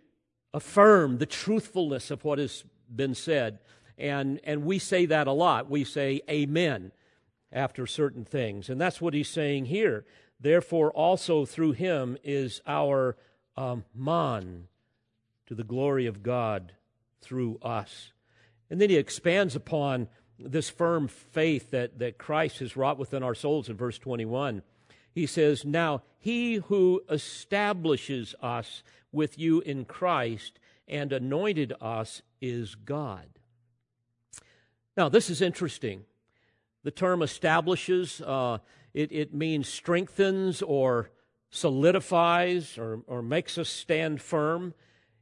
affirm 0.54 1.18
the 1.18 1.26
truthfulness 1.26 2.10
of 2.10 2.24
what 2.24 2.38
has 2.38 2.64
been 2.94 3.14
said. 3.14 3.58
And, 3.98 4.40
and 4.44 4.64
we 4.64 4.78
say 4.78 5.06
that 5.06 5.26
a 5.26 5.32
lot. 5.32 5.68
We 5.68 5.84
say 5.84 6.22
amen 6.30 6.92
after 7.52 7.86
certain 7.86 8.24
things. 8.24 8.68
And 8.68 8.80
that's 8.80 9.00
what 9.00 9.14
he's 9.14 9.28
saying 9.28 9.66
here. 9.66 10.04
Therefore, 10.38 10.90
also 10.92 11.44
through 11.44 11.72
him 11.72 12.16
is 12.22 12.60
our 12.66 13.16
um, 13.56 13.84
man 13.94 14.68
to 15.46 15.54
the 15.54 15.64
glory 15.64 16.06
of 16.06 16.22
God 16.22 16.72
through 17.20 17.58
us. 17.62 18.12
And 18.70 18.80
then 18.80 18.90
he 18.90 18.96
expands 18.96 19.56
upon 19.56 20.08
this 20.38 20.70
firm 20.70 21.08
faith 21.08 21.70
that, 21.72 21.98
that 21.98 22.18
Christ 22.18 22.60
has 22.60 22.76
wrought 22.76 22.98
within 22.98 23.22
our 23.22 23.34
souls 23.34 23.68
in 23.68 23.76
verse 23.76 23.98
21 23.98 24.62
he 25.12 25.26
says, 25.26 25.64
Now 25.64 26.02
he 26.18 26.56
who 26.56 27.02
establishes 27.10 28.34
us 28.40 28.82
with 29.12 29.38
you 29.38 29.60
in 29.60 29.84
Christ 29.84 30.58
and 30.86 31.12
anointed 31.12 31.72
us 31.80 32.22
is 32.40 32.74
God. 32.74 33.26
Now, 34.96 35.08
this 35.08 35.30
is 35.30 35.40
interesting. 35.40 36.04
The 36.82 36.90
term 36.90 37.22
establishes, 37.22 38.20
uh, 38.20 38.58
it, 38.94 39.12
it 39.12 39.34
means 39.34 39.68
strengthens 39.68 40.62
or 40.62 41.10
solidifies 41.50 42.78
or, 42.78 43.02
or 43.06 43.22
makes 43.22 43.58
us 43.58 43.68
stand 43.68 44.22
firm. 44.22 44.74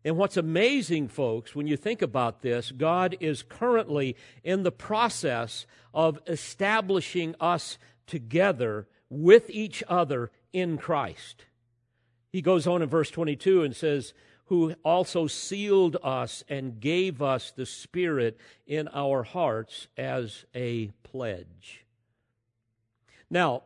And 0.05 0.17
what's 0.17 0.37
amazing, 0.37 1.09
folks, 1.09 1.55
when 1.55 1.67
you 1.67 1.77
think 1.77 2.03
about 2.03 2.43
this, 2.43 2.71
God 2.71 3.17
is 3.21 3.43
currently 3.43 4.17
in 4.45 4.63
the 4.63 4.73
process 4.73 5.67
of 5.93 6.21
establishing 6.27 7.35
us 7.41 7.79
together 8.07 8.87
with 9.11 9.51
each 9.51 9.83
other 9.89 10.31
in 10.53 10.79
Christ. 10.79 11.47
He 12.31 12.43
goes 12.43 12.67
on 12.67 12.83
in 12.83 12.89
verse 12.89 13.11
22 13.11 13.63
and 13.63 13.75
says, 13.75 14.13
Who 14.49 14.75
also 14.85 15.27
sealed 15.27 15.97
us 16.03 16.45
and 16.49 16.81
gave 16.81 17.23
us 17.23 17.51
the 17.51 17.67
Spirit 17.67 18.39
in 18.67 18.89
our 18.93 19.23
hearts 19.23 19.89
as 19.97 20.45
a 20.55 20.89
pledge. 21.03 21.85
Now, 23.31 23.63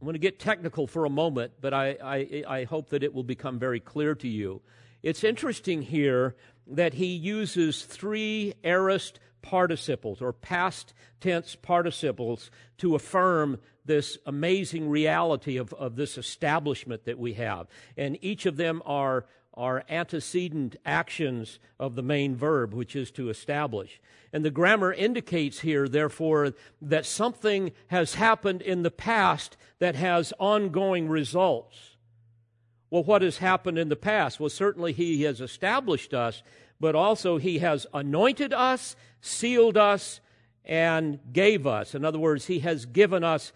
I'm 0.00 0.04
going 0.04 0.14
to 0.14 0.18
get 0.18 0.38
technical 0.38 0.86
for 0.86 1.06
a 1.06 1.10
moment, 1.10 1.52
but 1.60 1.72
I, 1.72 1.96
I, 2.02 2.44
I 2.46 2.64
hope 2.64 2.90
that 2.90 3.02
it 3.02 3.14
will 3.14 3.24
become 3.24 3.58
very 3.58 3.80
clear 3.80 4.14
to 4.16 4.28
you. 4.28 4.60
It's 5.06 5.22
interesting 5.22 5.82
here 5.82 6.34
that 6.66 6.94
he 6.94 7.06
uses 7.06 7.84
three 7.84 8.54
aorist 8.64 9.20
participles 9.40 10.20
or 10.20 10.32
past 10.32 10.94
tense 11.20 11.54
participles 11.54 12.50
to 12.78 12.96
affirm 12.96 13.60
this 13.84 14.18
amazing 14.26 14.90
reality 14.90 15.58
of, 15.58 15.72
of 15.74 15.94
this 15.94 16.18
establishment 16.18 17.04
that 17.04 17.20
we 17.20 17.34
have. 17.34 17.68
And 17.96 18.18
each 18.20 18.46
of 18.46 18.56
them 18.56 18.82
are, 18.84 19.26
are 19.54 19.84
antecedent 19.88 20.74
actions 20.84 21.60
of 21.78 21.94
the 21.94 22.02
main 22.02 22.34
verb, 22.34 22.74
which 22.74 22.96
is 22.96 23.12
to 23.12 23.30
establish. 23.30 24.00
And 24.32 24.44
the 24.44 24.50
grammar 24.50 24.92
indicates 24.92 25.60
here, 25.60 25.86
therefore, 25.86 26.52
that 26.82 27.06
something 27.06 27.70
has 27.86 28.16
happened 28.16 28.60
in 28.60 28.82
the 28.82 28.90
past 28.90 29.56
that 29.78 29.94
has 29.94 30.32
ongoing 30.40 31.08
results. 31.08 31.95
Well, 32.90 33.02
what 33.02 33.22
has 33.22 33.38
happened 33.38 33.78
in 33.78 33.88
the 33.88 33.96
past? 33.96 34.38
Well, 34.38 34.48
certainly 34.48 34.92
He 34.92 35.22
has 35.22 35.40
established 35.40 36.14
us, 36.14 36.42
but 36.78 36.94
also 36.94 37.38
He 37.38 37.58
has 37.58 37.86
anointed 37.92 38.52
us, 38.52 38.96
sealed 39.20 39.76
us, 39.76 40.20
and 40.64 41.18
gave 41.32 41.66
us. 41.66 41.94
In 41.94 42.04
other 42.04 42.18
words, 42.18 42.46
He 42.46 42.60
has 42.60 42.86
given 42.86 43.24
us 43.24 43.52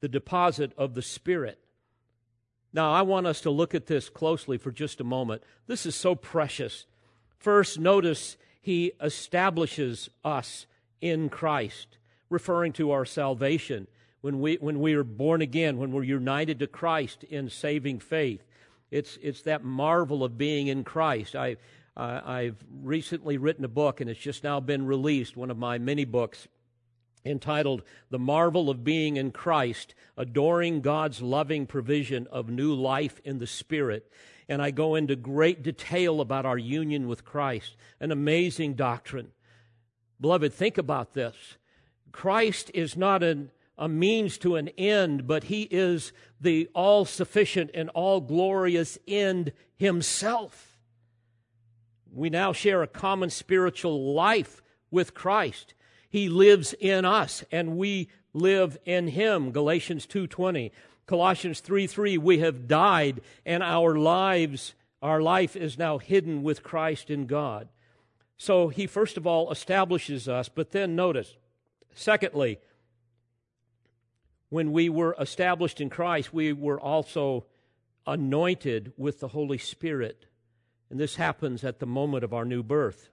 the 0.00 0.08
deposit 0.08 0.72
of 0.76 0.94
the 0.94 1.02
Spirit. 1.02 1.58
Now, 2.72 2.92
I 2.92 3.02
want 3.02 3.26
us 3.26 3.40
to 3.42 3.50
look 3.50 3.74
at 3.74 3.86
this 3.86 4.08
closely 4.08 4.58
for 4.58 4.72
just 4.72 5.00
a 5.00 5.04
moment. 5.04 5.42
This 5.68 5.86
is 5.86 5.94
so 5.94 6.16
precious. 6.16 6.86
First, 7.38 7.78
notice 7.78 8.36
He 8.60 8.92
establishes 9.00 10.10
us 10.24 10.66
in 11.00 11.28
Christ, 11.28 11.98
referring 12.28 12.72
to 12.74 12.90
our 12.90 13.04
salvation. 13.04 13.86
When 14.20 14.40
we, 14.40 14.56
when 14.56 14.80
we 14.80 14.94
are 14.94 15.04
born 15.04 15.42
again, 15.42 15.76
when 15.76 15.92
we're 15.92 16.02
united 16.02 16.58
to 16.58 16.66
Christ 16.66 17.22
in 17.24 17.50
saving 17.50 18.00
faith, 18.00 18.42
it's, 18.94 19.18
it's 19.20 19.42
that 19.42 19.64
marvel 19.64 20.22
of 20.22 20.38
being 20.38 20.68
in 20.68 20.84
Christ. 20.84 21.34
I, 21.34 21.56
uh, 21.96 22.20
I've 22.24 22.64
recently 22.80 23.38
written 23.38 23.64
a 23.64 23.68
book, 23.68 24.00
and 24.00 24.08
it's 24.08 24.20
just 24.20 24.44
now 24.44 24.60
been 24.60 24.86
released, 24.86 25.36
one 25.36 25.50
of 25.50 25.58
my 25.58 25.78
many 25.78 26.04
books 26.04 26.46
entitled 27.24 27.82
The 28.10 28.20
Marvel 28.20 28.70
of 28.70 28.84
Being 28.84 29.16
in 29.16 29.32
Christ, 29.32 29.96
Adoring 30.16 30.80
God's 30.80 31.20
Loving 31.20 31.66
Provision 31.66 32.28
of 32.30 32.48
New 32.48 32.72
Life 32.72 33.20
in 33.24 33.38
the 33.38 33.48
Spirit. 33.48 34.08
And 34.48 34.62
I 34.62 34.70
go 34.70 34.94
into 34.94 35.16
great 35.16 35.64
detail 35.64 36.20
about 36.20 36.46
our 36.46 36.58
union 36.58 37.08
with 37.08 37.24
Christ, 37.24 37.76
an 37.98 38.12
amazing 38.12 38.74
doctrine. 38.74 39.32
Beloved, 40.20 40.52
think 40.52 40.78
about 40.78 41.14
this. 41.14 41.34
Christ 42.12 42.70
is 42.74 42.96
not 42.96 43.24
an, 43.24 43.50
a 43.76 43.88
means 43.88 44.38
to 44.38 44.56
an 44.56 44.68
end, 44.78 45.26
but 45.26 45.44
He 45.44 45.62
is 45.62 46.12
the 46.40 46.68
all 46.74 47.04
sufficient 47.04 47.70
and 47.74 47.90
all 47.90 48.20
glorious 48.20 48.98
end 49.06 49.52
Himself 49.76 50.74
we 52.14 52.30
now 52.30 52.52
share 52.52 52.82
a 52.82 52.86
common 52.88 53.28
spiritual 53.30 54.14
life 54.14 54.62
with 54.90 55.14
Christ. 55.14 55.74
He 56.08 56.28
lives 56.28 56.72
in 56.74 57.04
us 57.04 57.44
and 57.50 57.76
we 57.76 58.08
live 58.32 58.78
in 58.84 59.08
him. 59.08 59.50
Galatians 59.50 60.06
2:20. 60.06 60.70
Colossians 61.06 61.60
3:3 61.60 62.16
we 62.16 62.38
have 62.38 62.68
died 62.68 63.20
and 63.44 63.62
our 63.62 63.96
lives 63.96 64.74
our 65.02 65.20
life 65.20 65.54
is 65.54 65.76
now 65.76 65.98
hidden 65.98 66.42
with 66.42 66.62
Christ 66.62 67.10
in 67.10 67.26
God. 67.26 67.68
So 68.38 68.68
he 68.68 68.86
first 68.86 69.18
of 69.18 69.26
all 69.26 69.50
establishes 69.50 70.28
us, 70.28 70.48
but 70.48 70.70
then 70.70 70.96
notice 70.96 71.36
secondly 71.94 72.58
when 74.54 74.70
we 74.70 74.88
were 74.88 75.16
established 75.18 75.80
in 75.80 75.90
Christ, 75.90 76.32
we 76.32 76.52
were 76.52 76.78
also 76.78 77.44
anointed 78.06 78.92
with 78.96 79.18
the 79.18 79.26
Holy 79.26 79.58
Spirit. 79.58 80.26
And 80.88 81.00
this 81.00 81.16
happens 81.16 81.64
at 81.64 81.80
the 81.80 81.86
moment 81.86 82.22
of 82.22 82.32
our 82.32 82.44
new 82.44 82.62
birth. 82.62 83.10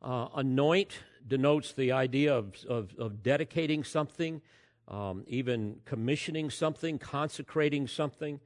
Uh, 0.00 0.28
anoint 0.34 1.00
denotes 1.28 1.74
the 1.74 1.92
idea 1.92 2.34
of, 2.34 2.54
of, 2.66 2.94
of 2.98 3.22
dedicating 3.22 3.84
something, 3.84 4.40
um, 4.88 5.24
even 5.26 5.80
commissioning 5.84 6.48
something, 6.48 6.98
consecrating 6.98 7.86
something, 7.86 8.40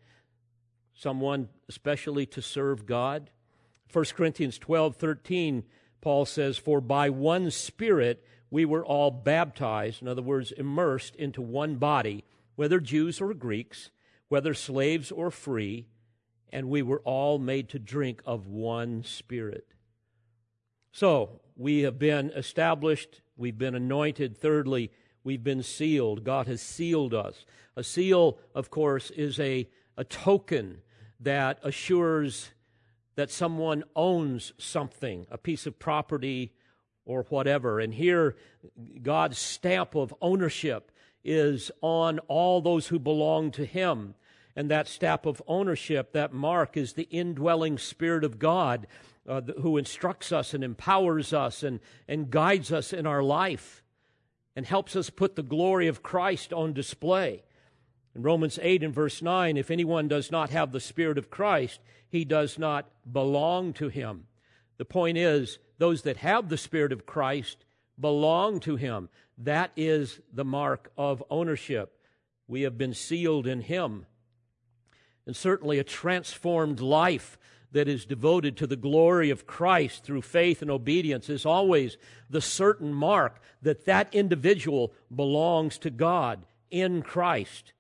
someone 0.95 1.49
especially 1.69 2.27
to 2.27 2.43
serve 2.43 2.87
God. 2.87 3.31
1 3.93 4.05
Corinthians 4.17 4.59
12 4.59 4.97
13, 4.97 5.63
Paul 6.01 6.27
says, 6.27 6.59
For 6.59 6.81
by 6.81 7.09
one 7.09 7.53
Spirit 7.53 8.25
we 8.51 8.65
were 8.65 8.85
all 8.85 9.11
baptized, 9.11 10.03
in 10.03 10.09
other 10.09 10.23
words, 10.23 10.53
immersed 10.53 11.17
into 11.17 11.43
one 11.43 11.77
body, 11.77 12.25
whether 12.55 12.81
Jews 12.81 13.21
or 13.21 13.35
Greeks, 13.35 13.91
whether 14.29 14.55
slaves 14.55 15.11
or 15.11 15.31
free, 15.31 15.87
and 16.51 16.69
we 16.69 16.83
were 16.83 17.01
all 17.01 17.39
made 17.39 17.69
to 17.71 17.79
drink 17.79 18.23
of 18.25 18.47
one 18.47 19.03
Spirit. 19.03 19.67
So, 20.93 21.41
we 21.57 21.81
have 21.81 21.99
been 21.99 22.31
established, 22.31 23.21
we've 23.37 23.59
been 23.59 23.75
anointed. 23.75 24.37
Thirdly, 24.37 24.91
we've 25.25 25.43
been 25.43 25.63
sealed. 25.63 26.23
God 26.25 26.47
has 26.47 26.61
sealed 26.63 27.15
us. 27.15 27.45
A 27.77 27.83
seal, 27.83 28.39
of 28.55 28.71
course, 28.71 29.11
is 29.11 29.41
a, 29.41 29.69
a 29.97 30.05
token 30.05 30.79
that 31.21 31.59
assures 31.63 32.51
that 33.17 33.31
someone 33.31 33.85
owns 33.95 34.53
something, 34.59 35.27
a 35.31 35.39
piece 35.39 35.67
of 35.67 35.79
property 35.79 36.53
or 37.07 37.23
whatever. 37.31 37.81
And 37.81 37.95
here, 37.95 38.37
God's 39.03 39.39
stamp 39.39 39.95
of 39.95 40.15
ownership 40.21 40.93
is 41.25 41.71
on 41.81 42.19
all 42.29 42.61
those 42.61 42.89
who 42.89 42.99
belong 42.99 43.51
to 43.53 43.65
Him. 43.65 44.15
And 44.55 44.71
that 44.71 44.89
stamp 44.89 45.25
of 45.25 45.43
ownership, 45.47 46.13
that 46.13 46.33
mark, 46.33 46.77
is 46.77 46.93
the 46.93 47.09
indwelling 47.11 47.79
Spirit 47.79 48.25
of 48.25 48.39
God 48.39 48.87
uh, 49.29 49.41
who 49.61 49.77
instructs 49.77 50.33
us 50.33 50.55
and 50.55 50.63
empowers 50.63 51.33
us 51.33 51.63
and, 51.63 51.81
and 52.09 52.31
guides 52.31 52.73
us 52.73 52.93
in 52.93 53.07
our 53.07 53.23
life 53.23 53.83
and 54.55 54.65
helps 54.65 54.97
us 54.97 55.11
put 55.11 55.37
the 55.37 55.43
glory 55.43 55.89
of 55.89 56.03
Christ 56.03 56.53
on 56.53 56.73
display. 56.73 57.43
In 58.15 58.23
Romans 58.23 58.59
8 58.63 58.83
and 58.83 58.95
verse 58.95 59.21
9, 59.21 59.59
if 59.59 59.71
anyone 59.71 60.09
does 60.09 60.31
not 60.31 60.51
have 60.51 60.73
the 60.73 60.81
Spirit 60.81 61.19
of 61.19 61.31
Christ, 61.31 61.81
he 62.09 62.25
does 62.25 62.59
not 62.59 62.89
belong 63.11 63.75
to 63.75 63.89
him. 63.89 64.27
The 64.79 64.85
point 64.85 65.19
is, 65.19 65.59
those 65.79 66.03
that 66.03 66.19
have 66.19 66.49
the 66.49 66.59
Spirit 66.59 66.93
of 66.93 67.07
Christ 67.07 67.65
belong 67.99 68.61
to 68.61 68.77
him. 68.77 69.09
That 69.39 69.71
is 69.77 70.21
the 70.33 70.45
mark 70.45 70.91
of 70.97 71.23
ownership. 71.31 71.99
We 72.49 72.63
have 72.63 72.79
been 72.79 72.95
sealed 72.95 73.47
in 73.47 73.63
him. 73.63 74.07
And 75.27 75.35
certainly 75.35 75.79
a 75.79 75.85
transformed 75.85 76.81
life 76.81 77.39
that 77.73 77.89
is 77.89 78.07
devoted 78.07 78.57
to 78.57 78.67
the 78.67 78.77
glory 78.77 79.31
of 79.31 79.47
Christ 79.47 80.05
through 80.05 80.23
faith 80.23 80.63
and 80.63 80.71
obedience 80.71 81.29
is 81.29 81.45
always 81.45 81.99
the 82.31 82.41
certain 82.41 82.95
mark 82.95 83.41
that 83.61 83.85
that 83.87 84.15
individual 84.15 84.93
belongs 85.15 85.77
to 85.79 85.91
God 85.91 86.47
in 86.71 87.03
Christ. 87.03 87.73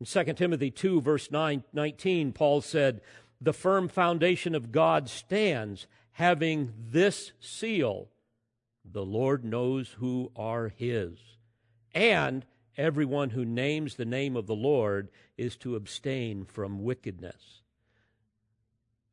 In 0.00 0.06
2 0.06 0.32
Timothy 0.32 0.70
2, 0.70 1.00
verse 1.00 1.30
9, 1.30 1.62
19, 1.72 2.32
Paul 2.32 2.60
said, 2.60 3.00
The 3.42 3.52
firm 3.52 3.88
foundation 3.88 4.54
of 4.54 4.70
God 4.70 5.08
stands, 5.08 5.88
having 6.12 6.72
this 6.78 7.32
seal 7.40 8.08
The 8.84 9.04
Lord 9.04 9.44
knows 9.44 9.96
who 9.98 10.30
are 10.36 10.68
his. 10.68 11.18
And 11.92 12.46
everyone 12.76 13.30
who 13.30 13.44
names 13.44 13.96
the 13.96 14.04
name 14.04 14.36
of 14.36 14.46
the 14.46 14.54
Lord 14.54 15.08
is 15.36 15.56
to 15.56 15.74
abstain 15.74 16.44
from 16.44 16.84
wickedness. 16.84 17.62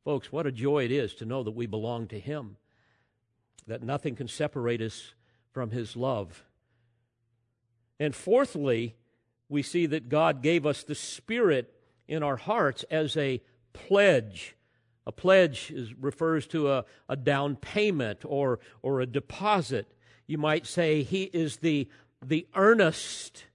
Folks, 0.04 0.30
what 0.30 0.46
a 0.46 0.52
joy 0.52 0.84
it 0.84 0.92
is 0.92 1.14
to 1.14 1.24
know 1.24 1.42
that 1.42 1.50
we 1.50 1.66
belong 1.66 2.06
to 2.08 2.20
him, 2.20 2.56
that 3.66 3.82
nothing 3.82 4.14
can 4.14 4.28
separate 4.28 4.80
us 4.80 5.12
from 5.50 5.72
his 5.72 5.96
love. 5.96 6.44
And 7.98 8.14
fourthly, 8.14 8.94
we 9.48 9.62
see 9.62 9.86
that 9.86 10.08
God 10.08 10.40
gave 10.40 10.66
us 10.66 10.84
the 10.84 10.94
Spirit 10.94 11.74
in 12.06 12.22
our 12.22 12.36
hearts 12.36 12.84
as 12.90 13.16
a 13.16 13.42
pledge. 13.72 14.56
A 15.06 15.12
pledge 15.12 15.70
is, 15.70 15.94
refers 15.94 16.46
to 16.48 16.70
a, 16.70 16.84
a 17.08 17.16
down 17.16 17.56
payment 17.56 18.20
or, 18.24 18.60
or 18.82 19.00
a 19.00 19.06
deposit. 19.06 19.92
You 20.26 20.38
might 20.38 20.66
say 20.66 21.02
He 21.02 21.24
is 21.24 21.58
the, 21.58 21.88
the 22.24 22.46
earnest 22.54 23.46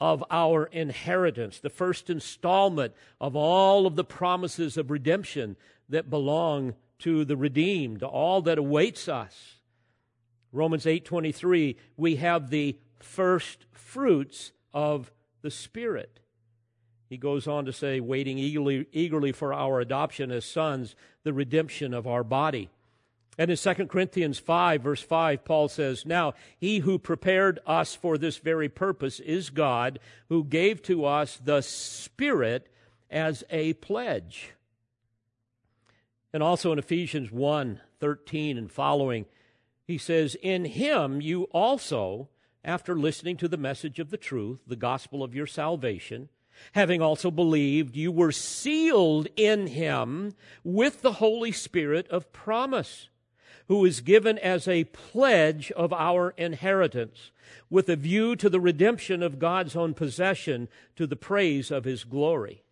of 0.00 0.24
our 0.30 0.64
inheritance, 0.66 1.58
the 1.58 1.68
first 1.68 2.08
installment 2.08 2.94
of 3.20 3.36
all 3.36 3.86
of 3.86 3.96
the 3.96 4.04
promises 4.04 4.76
of 4.76 4.90
redemption 4.90 5.56
that 5.88 6.08
belong 6.08 6.74
to 7.00 7.24
the 7.24 7.36
redeemed, 7.36 8.02
all 8.02 8.40
that 8.42 8.58
awaits 8.58 9.08
us. 9.08 9.56
Romans 10.52 10.84
8:23 10.84 11.76
we 11.96 12.16
have 12.16 12.50
the 12.50 12.78
first 12.98 13.66
fruits 13.72 14.52
of 14.72 15.12
the 15.42 15.50
Spirit. 15.50 16.20
He 17.10 17.16
goes 17.16 17.48
on 17.48 17.64
to 17.64 17.72
say, 17.72 17.98
waiting 17.98 18.38
eagerly, 18.38 18.86
eagerly 18.92 19.32
for 19.32 19.52
our 19.52 19.80
adoption 19.80 20.30
as 20.30 20.44
sons, 20.44 20.94
the 21.24 21.32
redemption 21.32 21.92
of 21.92 22.06
our 22.06 22.22
body. 22.22 22.70
And 23.36 23.50
in 23.50 23.56
2 23.56 23.86
Corinthians 23.86 24.38
5, 24.38 24.80
verse 24.80 25.02
5, 25.02 25.44
Paul 25.44 25.68
says, 25.68 26.06
Now 26.06 26.34
he 26.56 26.78
who 26.78 27.00
prepared 27.00 27.58
us 27.66 27.96
for 27.96 28.16
this 28.16 28.36
very 28.36 28.68
purpose 28.68 29.18
is 29.18 29.50
God, 29.50 29.98
who 30.28 30.44
gave 30.44 30.82
to 30.82 31.04
us 31.04 31.40
the 31.44 31.62
Spirit 31.62 32.68
as 33.10 33.42
a 33.50 33.72
pledge. 33.74 34.52
And 36.32 36.44
also 36.44 36.70
in 36.70 36.78
Ephesians 36.78 37.32
1 37.32 37.80
13 37.98 38.56
and 38.56 38.70
following, 38.70 39.26
he 39.84 39.98
says, 39.98 40.36
In 40.36 40.64
him 40.64 41.20
you 41.20 41.44
also, 41.50 42.28
after 42.64 42.94
listening 42.94 43.36
to 43.38 43.48
the 43.48 43.56
message 43.56 43.98
of 43.98 44.10
the 44.10 44.16
truth, 44.16 44.60
the 44.64 44.76
gospel 44.76 45.24
of 45.24 45.34
your 45.34 45.48
salvation, 45.48 46.28
having 46.72 47.00
also 47.02 47.30
believed, 47.30 47.96
you 47.96 48.12
were 48.12 48.32
sealed 48.32 49.28
in 49.36 49.68
him 49.68 50.34
with 50.64 51.02
the 51.02 51.14
Holy 51.14 51.52
Spirit 51.52 52.08
of 52.08 52.32
promise, 52.32 53.08
who 53.68 53.84
is 53.84 54.00
given 54.00 54.38
as 54.38 54.66
a 54.66 54.84
pledge 54.84 55.70
of 55.72 55.92
our 55.92 56.30
inheritance, 56.36 57.30
with 57.68 57.88
a 57.88 57.96
view 57.96 58.34
to 58.36 58.48
the 58.48 58.60
redemption 58.60 59.22
of 59.22 59.38
God's 59.38 59.76
own 59.76 59.94
possession 59.94 60.68
to 60.96 61.06
the 61.06 61.16
praise 61.16 61.70
of 61.70 61.84
his 61.84 62.04
glory. 62.04 62.62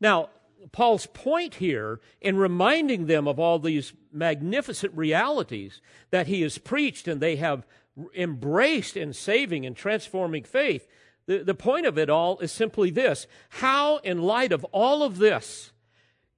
Now, 0.00 0.30
Paul's 0.70 1.06
point 1.06 1.56
here 1.56 2.00
in 2.20 2.36
reminding 2.36 3.06
them 3.06 3.26
of 3.26 3.38
all 3.38 3.58
these 3.58 3.92
magnificent 4.12 4.96
realities 4.96 5.80
that 6.10 6.26
he 6.26 6.42
has 6.42 6.58
preached 6.58 7.08
and 7.08 7.20
they 7.20 7.36
have 7.36 7.66
embraced 8.14 8.96
in 8.96 9.12
saving 9.12 9.66
and 9.66 9.76
transforming 9.76 10.44
faith, 10.44 10.86
the, 11.26 11.38
the 11.38 11.54
point 11.54 11.86
of 11.86 11.98
it 11.98 12.10
all 12.10 12.38
is 12.40 12.52
simply 12.52 12.90
this 12.90 13.26
How, 13.48 13.98
in 13.98 14.22
light 14.22 14.52
of 14.52 14.64
all 14.64 15.02
of 15.02 15.18
this, 15.18 15.72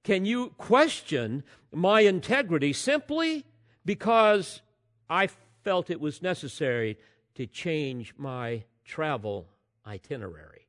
can 0.03 0.25
you 0.25 0.49
question 0.57 1.43
my 1.71 2.01
integrity 2.01 2.73
simply 2.73 3.45
because 3.83 4.61
I 5.09 5.29
felt 5.63 5.89
it 5.89 5.99
was 5.99 6.21
necessary 6.21 6.97
to 7.35 7.47
change 7.47 8.13
my 8.17 8.63
travel 8.83 9.47
itinerary? 9.85 10.67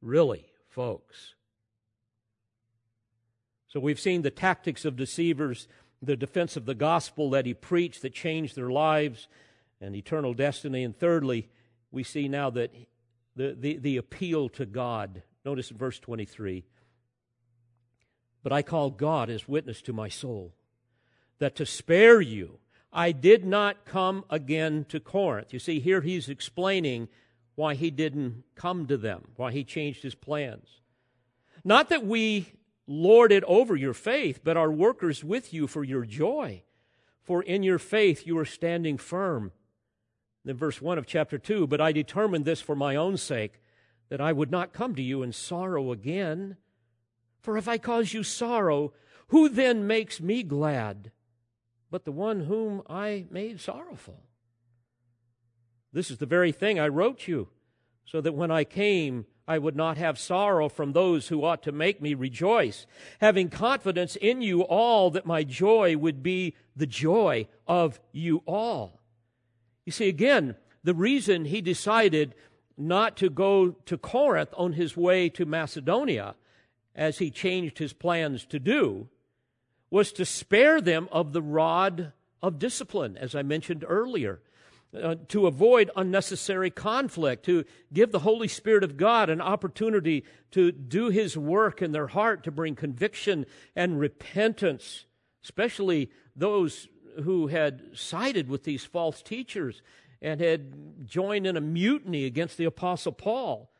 Really, 0.00 0.46
folks. 0.68 1.34
So 3.68 3.80
we've 3.80 4.00
seen 4.00 4.22
the 4.22 4.30
tactics 4.30 4.84
of 4.84 4.96
deceivers, 4.96 5.66
the 6.02 6.16
defense 6.16 6.56
of 6.56 6.66
the 6.66 6.74
gospel 6.74 7.30
that 7.30 7.46
he 7.46 7.54
preached 7.54 8.02
that 8.02 8.12
changed 8.12 8.54
their 8.54 8.70
lives 8.70 9.28
and 9.80 9.96
eternal 9.96 10.34
destiny. 10.34 10.84
And 10.84 10.96
thirdly, 10.96 11.48
we 11.90 12.02
see 12.02 12.28
now 12.28 12.50
that 12.50 12.70
the, 13.36 13.56
the, 13.58 13.76
the 13.76 13.96
appeal 13.96 14.48
to 14.50 14.66
God. 14.66 15.22
Notice 15.44 15.70
in 15.70 15.76
verse 15.76 15.98
23 15.98 16.64
But 18.42 18.52
I 18.52 18.62
call 18.62 18.90
God 18.90 19.30
as 19.30 19.48
witness 19.48 19.82
to 19.82 19.92
my 19.92 20.08
soul 20.08 20.54
that 21.38 21.56
to 21.56 21.66
spare 21.66 22.20
you, 22.20 22.58
I 22.92 23.10
did 23.12 23.44
not 23.44 23.84
come 23.84 24.24
again 24.30 24.84
to 24.90 25.00
Corinth. 25.00 25.52
You 25.52 25.58
see, 25.58 25.80
here 25.80 26.02
he's 26.02 26.28
explaining 26.28 27.08
why 27.54 27.74
he 27.74 27.90
didn't 27.90 28.44
come 28.54 28.86
to 28.86 28.96
them, 28.96 29.28
why 29.36 29.50
he 29.50 29.64
changed 29.64 30.02
his 30.02 30.14
plans. 30.14 30.80
Not 31.64 31.88
that 31.88 32.04
we 32.04 32.52
lord 32.86 33.32
it 33.32 33.44
over 33.44 33.76
your 33.76 33.94
faith, 33.94 34.40
but 34.44 34.56
are 34.56 34.70
workers 34.70 35.24
with 35.24 35.52
you 35.52 35.66
for 35.66 35.84
your 35.84 36.04
joy. 36.04 36.62
For 37.22 37.42
in 37.42 37.62
your 37.62 37.78
faith 37.78 38.26
you 38.26 38.36
are 38.38 38.44
standing 38.44 38.98
firm. 38.98 39.52
Then, 40.44 40.56
verse 40.56 40.82
1 40.82 40.98
of 40.98 41.06
chapter 41.06 41.38
2 41.38 41.66
But 41.66 41.80
I 41.80 41.92
determined 41.92 42.44
this 42.44 42.60
for 42.60 42.76
my 42.76 42.96
own 42.96 43.16
sake, 43.16 43.60
that 44.08 44.20
I 44.20 44.32
would 44.32 44.50
not 44.50 44.72
come 44.72 44.94
to 44.94 45.02
you 45.02 45.22
in 45.22 45.32
sorrow 45.32 45.92
again. 45.92 46.56
For 47.40 47.56
if 47.56 47.66
I 47.66 47.78
cause 47.78 48.12
you 48.12 48.22
sorrow, 48.22 48.92
who 49.28 49.48
then 49.48 49.86
makes 49.86 50.20
me 50.20 50.42
glad 50.42 51.12
but 51.92 52.06
the 52.06 52.10
one 52.10 52.40
whom 52.46 52.82
I 52.88 53.26
made 53.30 53.60
sorrowful? 53.60 54.18
This 55.92 56.10
is 56.10 56.16
the 56.16 56.26
very 56.26 56.50
thing 56.50 56.80
I 56.80 56.88
wrote 56.88 57.28
you, 57.28 57.48
so 58.06 58.22
that 58.22 58.32
when 58.32 58.50
I 58.50 58.64
came, 58.64 59.26
I 59.46 59.58
would 59.58 59.76
not 59.76 59.98
have 59.98 60.18
sorrow 60.18 60.70
from 60.70 60.92
those 60.92 61.28
who 61.28 61.44
ought 61.44 61.62
to 61.64 61.70
make 61.70 62.00
me 62.00 62.14
rejoice, 62.14 62.86
having 63.20 63.50
confidence 63.50 64.16
in 64.16 64.40
you 64.40 64.62
all 64.62 65.10
that 65.10 65.26
my 65.26 65.44
joy 65.44 65.98
would 65.98 66.22
be 66.22 66.54
the 66.74 66.86
joy 66.86 67.46
of 67.66 68.00
you 68.10 68.42
all. 68.46 69.01
You 69.84 69.92
see, 69.92 70.08
again, 70.08 70.56
the 70.84 70.94
reason 70.94 71.46
he 71.46 71.60
decided 71.60 72.34
not 72.76 73.16
to 73.18 73.30
go 73.30 73.70
to 73.86 73.98
Corinth 73.98 74.50
on 74.56 74.72
his 74.72 74.96
way 74.96 75.28
to 75.30 75.44
Macedonia 75.44 76.34
as 76.94 77.18
he 77.18 77.30
changed 77.30 77.78
his 77.78 77.92
plans 77.92 78.44
to 78.46 78.58
do, 78.58 79.08
was 79.90 80.12
to 80.12 80.24
spare 80.24 80.80
them 80.80 81.08
of 81.10 81.32
the 81.32 81.42
rod 81.42 82.12
of 82.42 82.58
discipline, 82.58 83.16
as 83.16 83.34
I 83.34 83.42
mentioned 83.42 83.84
earlier. 83.86 84.40
Uh, 84.94 85.14
to 85.26 85.46
avoid 85.46 85.90
unnecessary 85.96 86.70
conflict, 86.70 87.46
to 87.46 87.64
give 87.94 88.12
the 88.12 88.18
Holy 88.18 88.46
Spirit 88.46 88.84
of 88.84 88.98
God 88.98 89.30
an 89.30 89.40
opportunity 89.40 90.22
to 90.50 90.70
do 90.70 91.08
His 91.08 91.34
work 91.34 91.80
in 91.80 91.92
their 91.92 92.08
heart, 92.08 92.44
to 92.44 92.50
bring 92.50 92.74
conviction 92.74 93.46
and 93.74 93.98
repentance, 93.98 95.06
especially 95.42 96.10
those 96.36 96.88
who 97.22 97.48
had 97.48 97.82
sided 97.94 98.48
with 98.48 98.64
these 98.64 98.84
false 98.84 99.22
teachers 99.22 99.82
and 100.20 100.40
had 100.40 101.06
joined 101.06 101.46
in 101.46 101.56
a 101.56 101.60
mutiny 101.60 102.24
against 102.24 102.56
the 102.56 102.64
Apostle 102.64 103.12
Paul. 103.12 103.70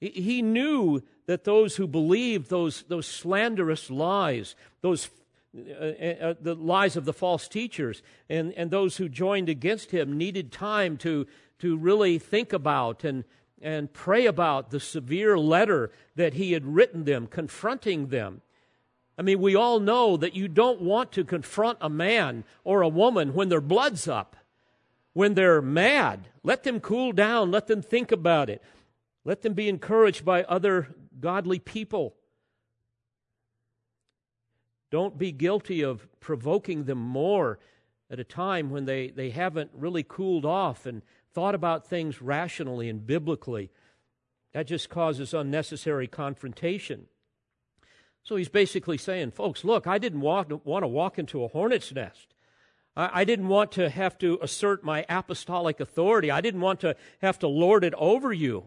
He 0.00 0.40
knew 0.40 1.02
that 1.26 1.44
those 1.44 1.76
who 1.76 1.86
believed 1.86 2.48
those, 2.48 2.84
those 2.88 3.06
slanderous 3.06 3.90
lies, 3.90 4.54
those 4.80 5.10
uh, 5.52 5.58
uh, 5.58 6.34
the 6.40 6.54
lies 6.54 6.96
of 6.96 7.04
the 7.04 7.12
false 7.12 7.48
teachers 7.48 8.04
and, 8.28 8.52
and 8.54 8.70
those 8.70 8.98
who 8.98 9.08
joined 9.08 9.48
against 9.48 9.90
him 9.90 10.16
needed 10.16 10.52
time 10.52 10.96
to, 10.96 11.26
to 11.58 11.76
really 11.76 12.20
think 12.20 12.52
about 12.52 13.02
and, 13.02 13.24
and 13.60 13.92
pray 13.92 14.26
about 14.26 14.70
the 14.70 14.78
severe 14.78 15.36
letter 15.36 15.90
that 16.14 16.34
he 16.34 16.52
had 16.52 16.64
written 16.64 17.02
them, 17.02 17.26
confronting 17.26 18.06
them. 18.06 18.42
I 19.20 19.22
mean, 19.22 19.38
we 19.42 19.54
all 19.54 19.80
know 19.80 20.16
that 20.16 20.34
you 20.34 20.48
don't 20.48 20.80
want 20.80 21.12
to 21.12 21.24
confront 21.24 21.76
a 21.82 21.90
man 21.90 22.42
or 22.64 22.80
a 22.80 22.88
woman 22.88 23.34
when 23.34 23.50
their 23.50 23.60
blood's 23.60 24.08
up, 24.08 24.34
when 25.12 25.34
they're 25.34 25.60
mad. 25.60 26.28
Let 26.42 26.62
them 26.62 26.80
cool 26.80 27.12
down, 27.12 27.50
let 27.50 27.66
them 27.66 27.82
think 27.82 28.12
about 28.12 28.48
it, 28.48 28.62
let 29.26 29.42
them 29.42 29.52
be 29.52 29.68
encouraged 29.68 30.24
by 30.24 30.44
other 30.44 30.94
godly 31.20 31.58
people. 31.58 32.14
Don't 34.90 35.18
be 35.18 35.32
guilty 35.32 35.82
of 35.82 36.08
provoking 36.20 36.84
them 36.84 36.98
more 36.98 37.58
at 38.10 38.20
a 38.20 38.24
time 38.24 38.70
when 38.70 38.86
they, 38.86 39.08
they 39.08 39.28
haven't 39.28 39.70
really 39.74 40.02
cooled 40.02 40.46
off 40.46 40.86
and 40.86 41.02
thought 41.34 41.54
about 41.54 41.86
things 41.86 42.22
rationally 42.22 42.88
and 42.88 43.06
biblically. 43.06 43.70
That 44.54 44.66
just 44.66 44.88
causes 44.88 45.34
unnecessary 45.34 46.06
confrontation. 46.06 47.04
So 48.30 48.36
he's 48.36 48.48
basically 48.48 48.96
saying, 48.96 49.32
folks, 49.32 49.64
look, 49.64 49.88
I 49.88 49.98
didn't 49.98 50.20
walk, 50.20 50.52
want 50.64 50.84
to 50.84 50.86
walk 50.86 51.18
into 51.18 51.42
a 51.42 51.48
hornet's 51.48 51.92
nest. 51.92 52.32
I, 52.96 53.10
I 53.12 53.24
didn't 53.24 53.48
want 53.48 53.72
to 53.72 53.90
have 53.90 54.16
to 54.18 54.38
assert 54.40 54.84
my 54.84 55.04
apostolic 55.08 55.80
authority. 55.80 56.30
I 56.30 56.40
didn't 56.40 56.60
want 56.60 56.78
to 56.82 56.94
have 57.22 57.40
to 57.40 57.48
lord 57.48 57.82
it 57.82 57.92
over 57.94 58.32
you. 58.32 58.66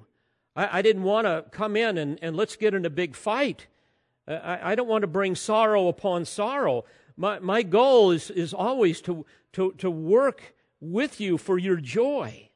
I, 0.53 0.79
I 0.79 0.81
didn't 0.81 1.03
want 1.03 1.27
to 1.27 1.45
come 1.51 1.77
in 1.77 1.97
and, 1.97 2.19
and 2.21 2.35
let's 2.35 2.57
get 2.57 2.73
in 2.73 2.85
a 2.85 2.89
big 2.89 3.15
fight. 3.15 3.67
I, 4.27 4.71
I 4.71 4.75
don't 4.75 4.89
want 4.89 5.03
to 5.03 5.07
bring 5.07 5.33
sorrow 5.33 5.87
upon 5.87 6.25
sorrow. 6.25 6.83
My, 7.15 7.39
my 7.39 7.63
goal 7.63 8.11
is, 8.11 8.29
is 8.31 8.53
always 8.53 8.99
to, 9.03 9.25
to, 9.53 9.71
to 9.77 9.89
work 9.89 10.55
with 10.81 11.21
you 11.21 11.37
for 11.37 11.57
your 11.57 11.77
joy. 11.77 12.49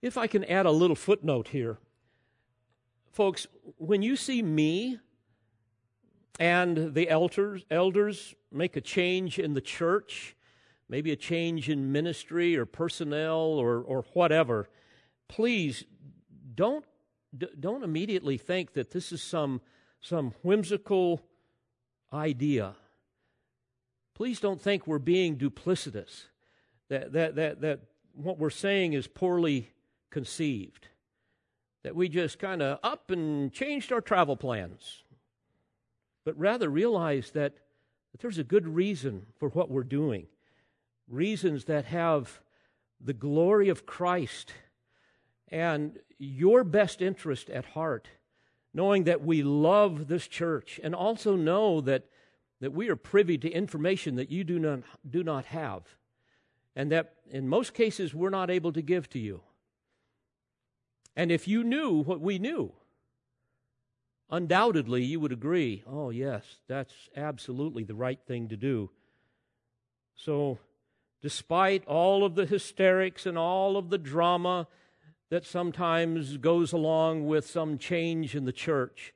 If 0.00 0.16
I 0.16 0.28
can 0.28 0.44
add 0.44 0.64
a 0.64 0.70
little 0.70 0.94
footnote 0.94 1.48
here, 1.48 1.78
folks, 3.10 3.48
when 3.78 4.02
you 4.02 4.14
see 4.14 4.42
me 4.42 5.00
and 6.38 6.94
the 6.94 7.08
elders, 7.08 7.64
elders 7.70 8.34
make 8.52 8.76
a 8.76 8.80
change 8.80 9.38
in 9.38 9.54
the 9.54 9.60
church, 9.60 10.36
maybe 10.88 11.10
a 11.10 11.16
change 11.16 11.68
in 11.68 11.92
ministry 11.92 12.56
or 12.56 12.64
personnel 12.64 13.40
or, 13.40 13.80
or 13.80 14.04
whatever, 14.12 14.68
please 15.28 15.84
don't 16.54 16.84
don't 17.36 17.84
immediately 17.84 18.38
think 18.38 18.72
that 18.72 18.90
this 18.90 19.12
is 19.12 19.22
some, 19.22 19.60
some 20.00 20.32
whimsical 20.42 21.20
idea. 22.12 22.74
Please 24.14 24.40
don't 24.40 24.60
think 24.60 24.86
we're 24.86 24.98
being 24.98 25.36
duplicitous, 25.36 26.24
that, 26.88 27.12
that, 27.12 27.36
that, 27.36 27.60
that 27.60 27.80
what 28.14 28.38
we're 28.38 28.50
saying 28.50 28.94
is 28.94 29.06
poorly 29.06 29.68
conceived, 30.10 30.88
that 31.84 31.94
we 31.94 32.08
just 32.08 32.38
kind 32.38 32.62
of 32.62 32.78
up 32.82 33.10
and 33.10 33.52
changed 33.52 33.92
our 33.92 34.00
travel 34.00 34.36
plans. 34.36 35.04
But 36.28 36.38
rather 36.38 36.68
realize 36.68 37.30
that, 37.30 37.54
that 38.12 38.20
there's 38.20 38.36
a 38.36 38.44
good 38.44 38.68
reason 38.68 39.24
for 39.38 39.48
what 39.48 39.70
we're 39.70 39.82
doing, 39.82 40.26
reasons 41.08 41.64
that 41.64 41.86
have 41.86 42.42
the 43.00 43.14
glory 43.14 43.70
of 43.70 43.86
Christ 43.86 44.52
and 45.50 45.98
your 46.18 46.64
best 46.64 47.00
interest 47.00 47.48
at 47.48 47.64
heart, 47.64 48.08
knowing 48.74 49.04
that 49.04 49.24
we 49.24 49.42
love 49.42 50.08
this 50.08 50.28
church 50.28 50.78
and 50.84 50.94
also 50.94 51.34
know 51.34 51.80
that, 51.80 52.04
that 52.60 52.74
we 52.74 52.90
are 52.90 52.96
privy 52.96 53.38
to 53.38 53.48
information 53.48 54.16
that 54.16 54.30
you 54.30 54.44
do 54.44 54.58
not, 54.58 54.80
do 55.08 55.24
not 55.24 55.46
have, 55.46 55.84
and 56.76 56.92
that 56.92 57.14
in 57.30 57.48
most 57.48 57.72
cases 57.72 58.12
we're 58.12 58.28
not 58.28 58.50
able 58.50 58.74
to 58.74 58.82
give 58.82 59.08
to 59.08 59.18
you. 59.18 59.40
And 61.16 61.32
if 61.32 61.48
you 61.48 61.64
knew 61.64 62.02
what 62.04 62.20
we 62.20 62.38
knew, 62.38 62.74
undoubtedly 64.30 65.04
you 65.04 65.20
would 65.20 65.32
agree, 65.32 65.82
oh, 65.86 66.10
yes, 66.10 66.44
that's 66.68 66.94
absolutely 67.16 67.84
the 67.84 67.94
right 67.94 68.20
thing 68.26 68.48
to 68.48 68.56
do. 68.56 68.90
So, 70.14 70.58
despite 71.22 71.86
all 71.86 72.24
of 72.24 72.34
the 72.34 72.46
hysterics 72.46 73.26
and 73.26 73.38
all 73.38 73.76
of 73.76 73.90
the 73.90 73.98
drama 73.98 74.68
that 75.30 75.44
sometimes 75.44 76.38
goes 76.38 76.72
along 76.72 77.26
with 77.26 77.46
some 77.46 77.78
change 77.78 78.34
in 78.34 78.44
the 78.44 78.52
church. 78.52 79.12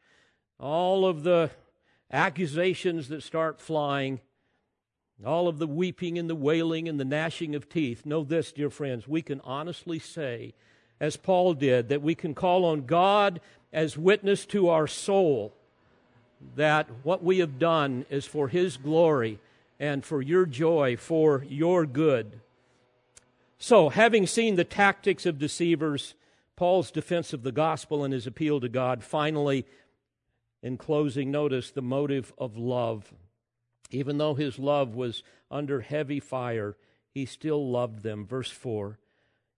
All 0.59 1.07
of 1.07 1.23
the 1.23 1.51
accusations 2.13 3.09
that 3.09 3.23
start 3.23 3.61
flying, 3.61 4.21
all 5.25 5.49
of 5.49 5.59
the 5.59 5.67
weeping 5.67 6.19
and 6.19 6.29
the 6.29 6.35
wailing 6.35 6.89
and 6.89 7.01
the 7.01 7.05
gnashing 7.05 7.55
of 7.55 7.69
teeth. 7.69 8.05
Know 8.05 8.25
this, 8.25 8.53
dear 8.53 8.71
friends, 8.71 9.09
we 9.09 9.23
can 9.23 9.41
honestly 9.43 9.99
say, 9.99 10.55
as 11.03 11.17
Paul 11.17 11.55
did, 11.55 11.89
that 11.89 12.01
we 12.01 12.15
can 12.15 12.33
call 12.33 12.65
on 12.65 12.87
God 12.87 13.41
as 13.73 13.99
witness 13.99 14.47
to 14.47 14.69
our 14.69 14.87
soul 14.87 15.53
that 16.55 16.89
what 17.03 17.25
we 17.25 17.41
have 17.41 17.59
done 17.59 18.07
is 18.09 18.25
for 18.25 18.49
His 18.49 18.77
glory 18.77 19.41
and 19.81 20.05
for 20.05 20.23
your 20.23 20.47
joy, 20.47 20.97
for 20.97 21.45
your 21.49 21.87
good. 21.87 22.41
So, 23.59 23.89
having 23.89 24.29
seen 24.29 24.55
the 24.55 24.65
tactics 24.65 25.27
of 25.27 25.41
deceivers, 25.41 26.15
Paul's 26.55 26.93
defense 26.93 27.33
of 27.33 27.43
the 27.43 27.53
gospel 27.53 28.05
and 28.05 28.15
his 28.15 28.27
appeal 28.27 28.61
to 28.61 28.69
God, 28.69 29.03
finally, 29.03 29.67
in 30.63 30.77
closing, 30.77 31.33
notice 31.33 31.71
the 31.71 31.83
motive 31.83 32.33
of 32.39 32.57
love. 32.57 33.13
Even 33.91 34.19
though 34.19 34.35
his 34.35 34.59
love 34.59 34.95
was 34.95 35.25
under 35.51 35.81
heavy 35.81 36.21
fire, 36.21 36.77
he 37.11 37.27
still 37.27 37.71
loved 37.71 38.03
them. 38.03 38.25
Verse 38.25 38.51
4, 38.51 38.99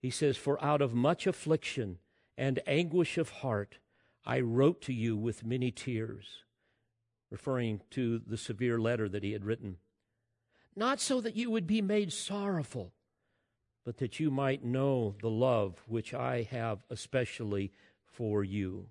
he 0.04 0.10
says, 0.10 0.36
For 0.36 0.62
out 0.62 0.82
of 0.82 0.94
much 0.94 1.26
affliction 1.26 1.98
and 2.36 2.60
anguish 2.66 3.16
of 3.16 3.30
heart, 3.30 3.78
I 4.26 4.40
wrote 4.40 4.82
to 4.82 4.92
you 4.92 5.16
with 5.16 5.44
many 5.44 5.70
tears, 5.70 6.44
referring 7.30 7.80
to 7.90 8.18
the 8.18 8.36
severe 8.36 8.78
letter 8.78 9.08
that 9.08 9.22
he 9.22 9.32
had 9.32 9.44
written. 9.44 9.78
Not 10.76 11.00
so 11.00 11.20
that 11.20 11.36
you 11.36 11.50
would 11.50 11.66
be 11.66 11.80
made 11.80 12.12
sorrowful 12.12 12.92
but 13.84 13.98
that 13.98 14.18
you 14.18 14.30
might 14.30 14.64
know 14.64 15.14
the 15.20 15.30
love 15.30 15.82
which 15.86 16.14
I 16.14 16.48
have 16.50 16.78
especially 16.90 17.70
for 18.06 18.42
you. 18.42 18.88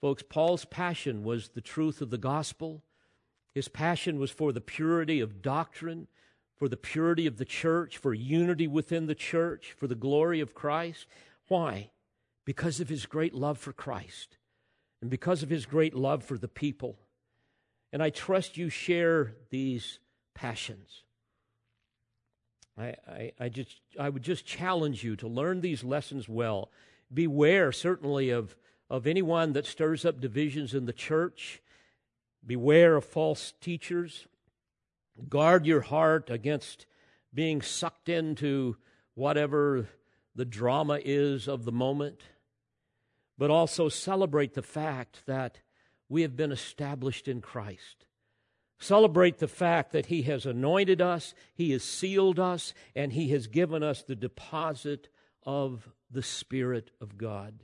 Folks, 0.00 0.22
Paul's 0.22 0.64
passion 0.64 1.24
was 1.24 1.50
the 1.50 1.60
truth 1.60 2.00
of 2.00 2.10
the 2.10 2.18
gospel. 2.18 2.84
His 3.54 3.68
passion 3.68 4.18
was 4.18 4.30
for 4.30 4.52
the 4.52 4.60
purity 4.60 5.20
of 5.20 5.42
doctrine, 5.42 6.06
for 6.56 6.68
the 6.68 6.76
purity 6.76 7.26
of 7.26 7.38
the 7.38 7.44
church, 7.44 7.98
for 7.98 8.14
unity 8.14 8.68
within 8.68 9.06
the 9.06 9.14
church, 9.14 9.74
for 9.76 9.86
the 9.86 9.94
glory 9.94 10.40
of 10.40 10.54
Christ. 10.54 11.06
Why? 11.48 11.90
Because 12.44 12.80
of 12.80 12.88
his 12.88 13.06
great 13.06 13.34
love 13.34 13.58
for 13.58 13.72
Christ 13.72 14.36
and 15.00 15.10
because 15.10 15.42
of 15.42 15.50
his 15.50 15.66
great 15.66 15.94
love 15.94 16.22
for 16.22 16.38
the 16.38 16.48
people. 16.48 16.96
And 17.92 18.02
I 18.02 18.10
trust 18.10 18.56
you 18.56 18.68
share 18.68 19.34
these 19.50 19.98
passions. 20.34 21.02
I, 22.76 22.94
I, 23.06 23.32
I, 23.38 23.48
just, 23.48 23.80
I 23.98 24.08
would 24.08 24.22
just 24.22 24.44
challenge 24.44 25.04
you 25.04 25.14
to 25.16 25.28
learn 25.28 25.60
these 25.60 25.84
lessons 25.84 26.28
well. 26.28 26.70
Beware, 27.12 27.70
certainly, 27.70 28.30
of, 28.30 28.56
of 28.90 29.06
anyone 29.06 29.52
that 29.52 29.66
stirs 29.66 30.04
up 30.04 30.20
divisions 30.20 30.74
in 30.74 30.86
the 30.86 30.92
church. 30.92 31.62
Beware 32.44 32.96
of 32.96 33.04
false 33.04 33.52
teachers. 33.60 34.26
Guard 35.28 35.66
your 35.66 35.82
heart 35.82 36.30
against 36.30 36.86
being 37.32 37.62
sucked 37.62 38.08
into 38.08 38.76
whatever 39.14 39.88
the 40.34 40.44
drama 40.44 41.00
is 41.04 41.48
of 41.48 41.64
the 41.64 41.72
moment. 41.72 42.22
But 43.36 43.50
also 43.50 43.88
celebrate 43.88 44.54
the 44.54 44.62
fact 44.62 45.22
that 45.26 45.60
we 46.08 46.22
have 46.22 46.36
been 46.36 46.52
established 46.52 47.26
in 47.26 47.40
Christ. 47.40 48.06
Celebrate 48.78 49.38
the 49.38 49.48
fact 49.48 49.92
that 49.92 50.06
He 50.06 50.22
has 50.22 50.46
anointed 50.46 51.00
us, 51.00 51.34
He 51.54 51.70
has 51.70 51.82
sealed 51.82 52.38
us, 52.38 52.74
and 52.94 53.12
He 53.12 53.30
has 53.30 53.46
given 53.46 53.82
us 53.82 54.02
the 54.02 54.16
deposit 54.16 55.08
of 55.44 55.88
the 56.10 56.22
Spirit 56.22 56.90
of 57.00 57.16
God. 57.16 57.62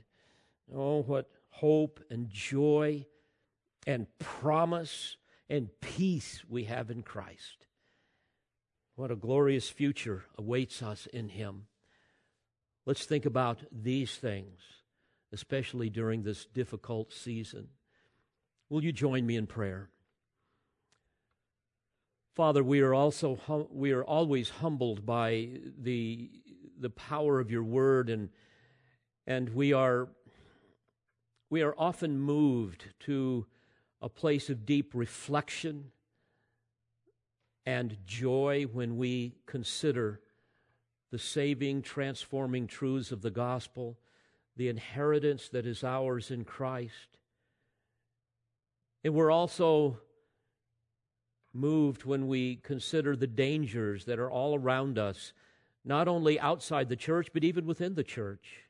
Oh, 0.73 1.01
what, 1.01 1.29
hope 1.49 1.99
and 2.09 2.29
joy 2.29 3.05
and 3.85 4.07
promise 4.19 5.17
and 5.51 5.67
peace 5.81 6.43
we 6.47 6.63
have 6.63 6.89
in 6.89 7.03
Christ. 7.03 7.67
What 8.95 9.11
a 9.11 9.17
glorious 9.17 9.69
future 9.69 10.23
awaits 10.37 10.81
us 10.81 11.07
in 11.07 11.27
Him. 11.27 11.63
Let's 12.85 13.05
think 13.05 13.25
about 13.25 13.59
these 13.69 14.15
things, 14.15 14.61
especially 15.33 15.89
during 15.89 16.23
this 16.23 16.45
difficult 16.45 17.11
season. 17.11 17.67
Will 18.69 18.81
you 18.81 18.93
join 18.93 19.25
me 19.25 19.35
in 19.35 19.45
prayer? 19.45 19.89
Father, 22.33 22.63
we 22.63 22.79
are 22.79 22.93
also 22.93 23.35
hum- 23.35 23.67
we 23.71 23.91
are 23.91 24.05
always 24.05 24.49
humbled 24.49 25.05
by 25.05 25.49
the 25.77 26.31
the 26.79 26.89
power 26.89 27.41
of 27.41 27.51
your 27.51 27.63
word 27.63 28.09
and 28.09 28.29
and 29.27 29.49
we 29.49 29.73
are 29.73 30.07
we 31.49 31.61
are 31.61 31.75
often 31.77 32.21
moved 32.21 32.85
to 33.01 33.45
a 34.01 34.09
place 34.09 34.49
of 34.49 34.65
deep 34.65 34.91
reflection 34.93 35.91
and 37.65 37.97
joy 38.05 38.65
when 38.71 38.97
we 38.97 39.35
consider 39.45 40.19
the 41.11 41.19
saving, 41.19 41.81
transforming 41.81 42.67
truths 42.67 43.11
of 43.11 43.21
the 43.21 43.29
gospel, 43.29 43.97
the 44.55 44.69
inheritance 44.69 45.49
that 45.49 45.65
is 45.65 45.83
ours 45.83 46.31
in 46.31 46.43
Christ. 46.43 47.17
And 49.03 49.13
we're 49.13 49.31
also 49.31 49.99
moved 51.53 52.05
when 52.05 52.27
we 52.27 52.55
consider 52.57 53.15
the 53.15 53.27
dangers 53.27 54.05
that 54.05 54.19
are 54.19 54.31
all 54.31 54.55
around 54.55 54.97
us, 54.97 55.33
not 55.83 56.07
only 56.07 56.39
outside 56.39 56.87
the 56.89 56.95
church, 56.95 57.27
but 57.33 57.43
even 57.43 57.65
within 57.65 57.95
the 57.95 58.03
church. 58.03 58.63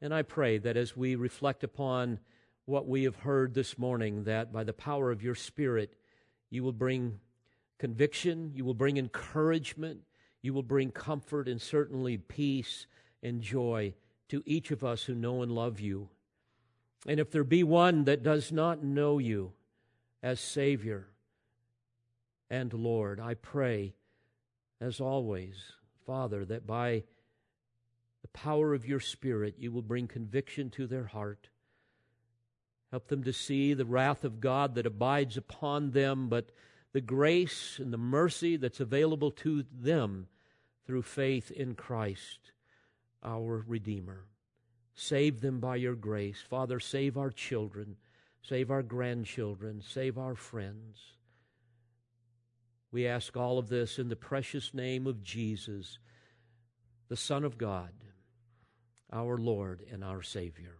And 0.00 0.14
I 0.14 0.22
pray 0.22 0.58
that 0.58 0.76
as 0.76 0.96
we 0.96 1.14
reflect 1.14 1.62
upon 1.62 2.20
what 2.70 2.86
we 2.86 3.02
have 3.02 3.16
heard 3.16 3.52
this 3.52 3.76
morning, 3.76 4.22
that 4.24 4.52
by 4.52 4.62
the 4.62 4.72
power 4.72 5.10
of 5.10 5.24
your 5.24 5.34
Spirit, 5.34 5.92
you 6.50 6.62
will 6.62 6.72
bring 6.72 7.18
conviction, 7.78 8.52
you 8.54 8.64
will 8.64 8.74
bring 8.74 8.96
encouragement, 8.96 9.98
you 10.40 10.54
will 10.54 10.62
bring 10.62 10.92
comfort, 10.92 11.48
and 11.48 11.60
certainly 11.60 12.16
peace 12.16 12.86
and 13.24 13.42
joy 13.42 13.92
to 14.28 14.40
each 14.46 14.70
of 14.70 14.84
us 14.84 15.02
who 15.02 15.16
know 15.16 15.42
and 15.42 15.50
love 15.50 15.80
you. 15.80 16.10
And 17.08 17.18
if 17.18 17.32
there 17.32 17.42
be 17.42 17.64
one 17.64 18.04
that 18.04 18.22
does 18.22 18.52
not 18.52 18.84
know 18.84 19.18
you 19.18 19.52
as 20.22 20.38
Savior 20.38 21.08
and 22.48 22.72
Lord, 22.72 23.18
I 23.18 23.34
pray, 23.34 23.94
as 24.80 25.00
always, 25.00 25.56
Father, 26.06 26.44
that 26.44 26.68
by 26.68 27.02
the 28.22 28.28
power 28.28 28.74
of 28.74 28.86
your 28.86 29.00
Spirit 29.00 29.56
you 29.58 29.72
will 29.72 29.82
bring 29.82 30.06
conviction 30.06 30.70
to 30.70 30.86
their 30.86 31.06
heart 31.06 31.48
Help 32.90 33.08
them 33.08 33.22
to 33.24 33.32
see 33.32 33.72
the 33.72 33.84
wrath 33.84 34.24
of 34.24 34.40
God 34.40 34.74
that 34.74 34.86
abides 34.86 35.36
upon 35.36 35.92
them, 35.92 36.28
but 36.28 36.50
the 36.92 37.00
grace 37.00 37.78
and 37.78 37.92
the 37.92 37.98
mercy 37.98 38.56
that's 38.56 38.80
available 38.80 39.30
to 39.30 39.64
them 39.72 40.26
through 40.86 41.02
faith 41.02 41.52
in 41.52 41.74
Christ, 41.74 42.52
our 43.22 43.64
Redeemer. 43.66 44.24
Save 44.94 45.40
them 45.40 45.60
by 45.60 45.76
your 45.76 45.94
grace. 45.94 46.42
Father, 46.46 46.80
save 46.80 47.16
our 47.16 47.30
children, 47.30 47.96
save 48.42 48.70
our 48.72 48.82
grandchildren, 48.82 49.82
save 49.86 50.18
our 50.18 50.34
friends. 50.34 50.98
We 52.90 53.06
ask 53.06 53.36
all 53.36 53.58
of 53.58 53.68
this 53.68 54.00
in 54.00 54.08
the 54.08 54.16
precious 54.16 54.74
name 54.74 55.06
of 55.06 55.22
Jesus, 55.22 56.00
the 57.08 57.16
Son 57.16 57.44
of 57.44 57.56
God, 57.56 57.92
our 59.12 59.38
Lord 59.38 59.84
and 59.92 60.02
our 60.02 60.22
Savior. 60.22 60.79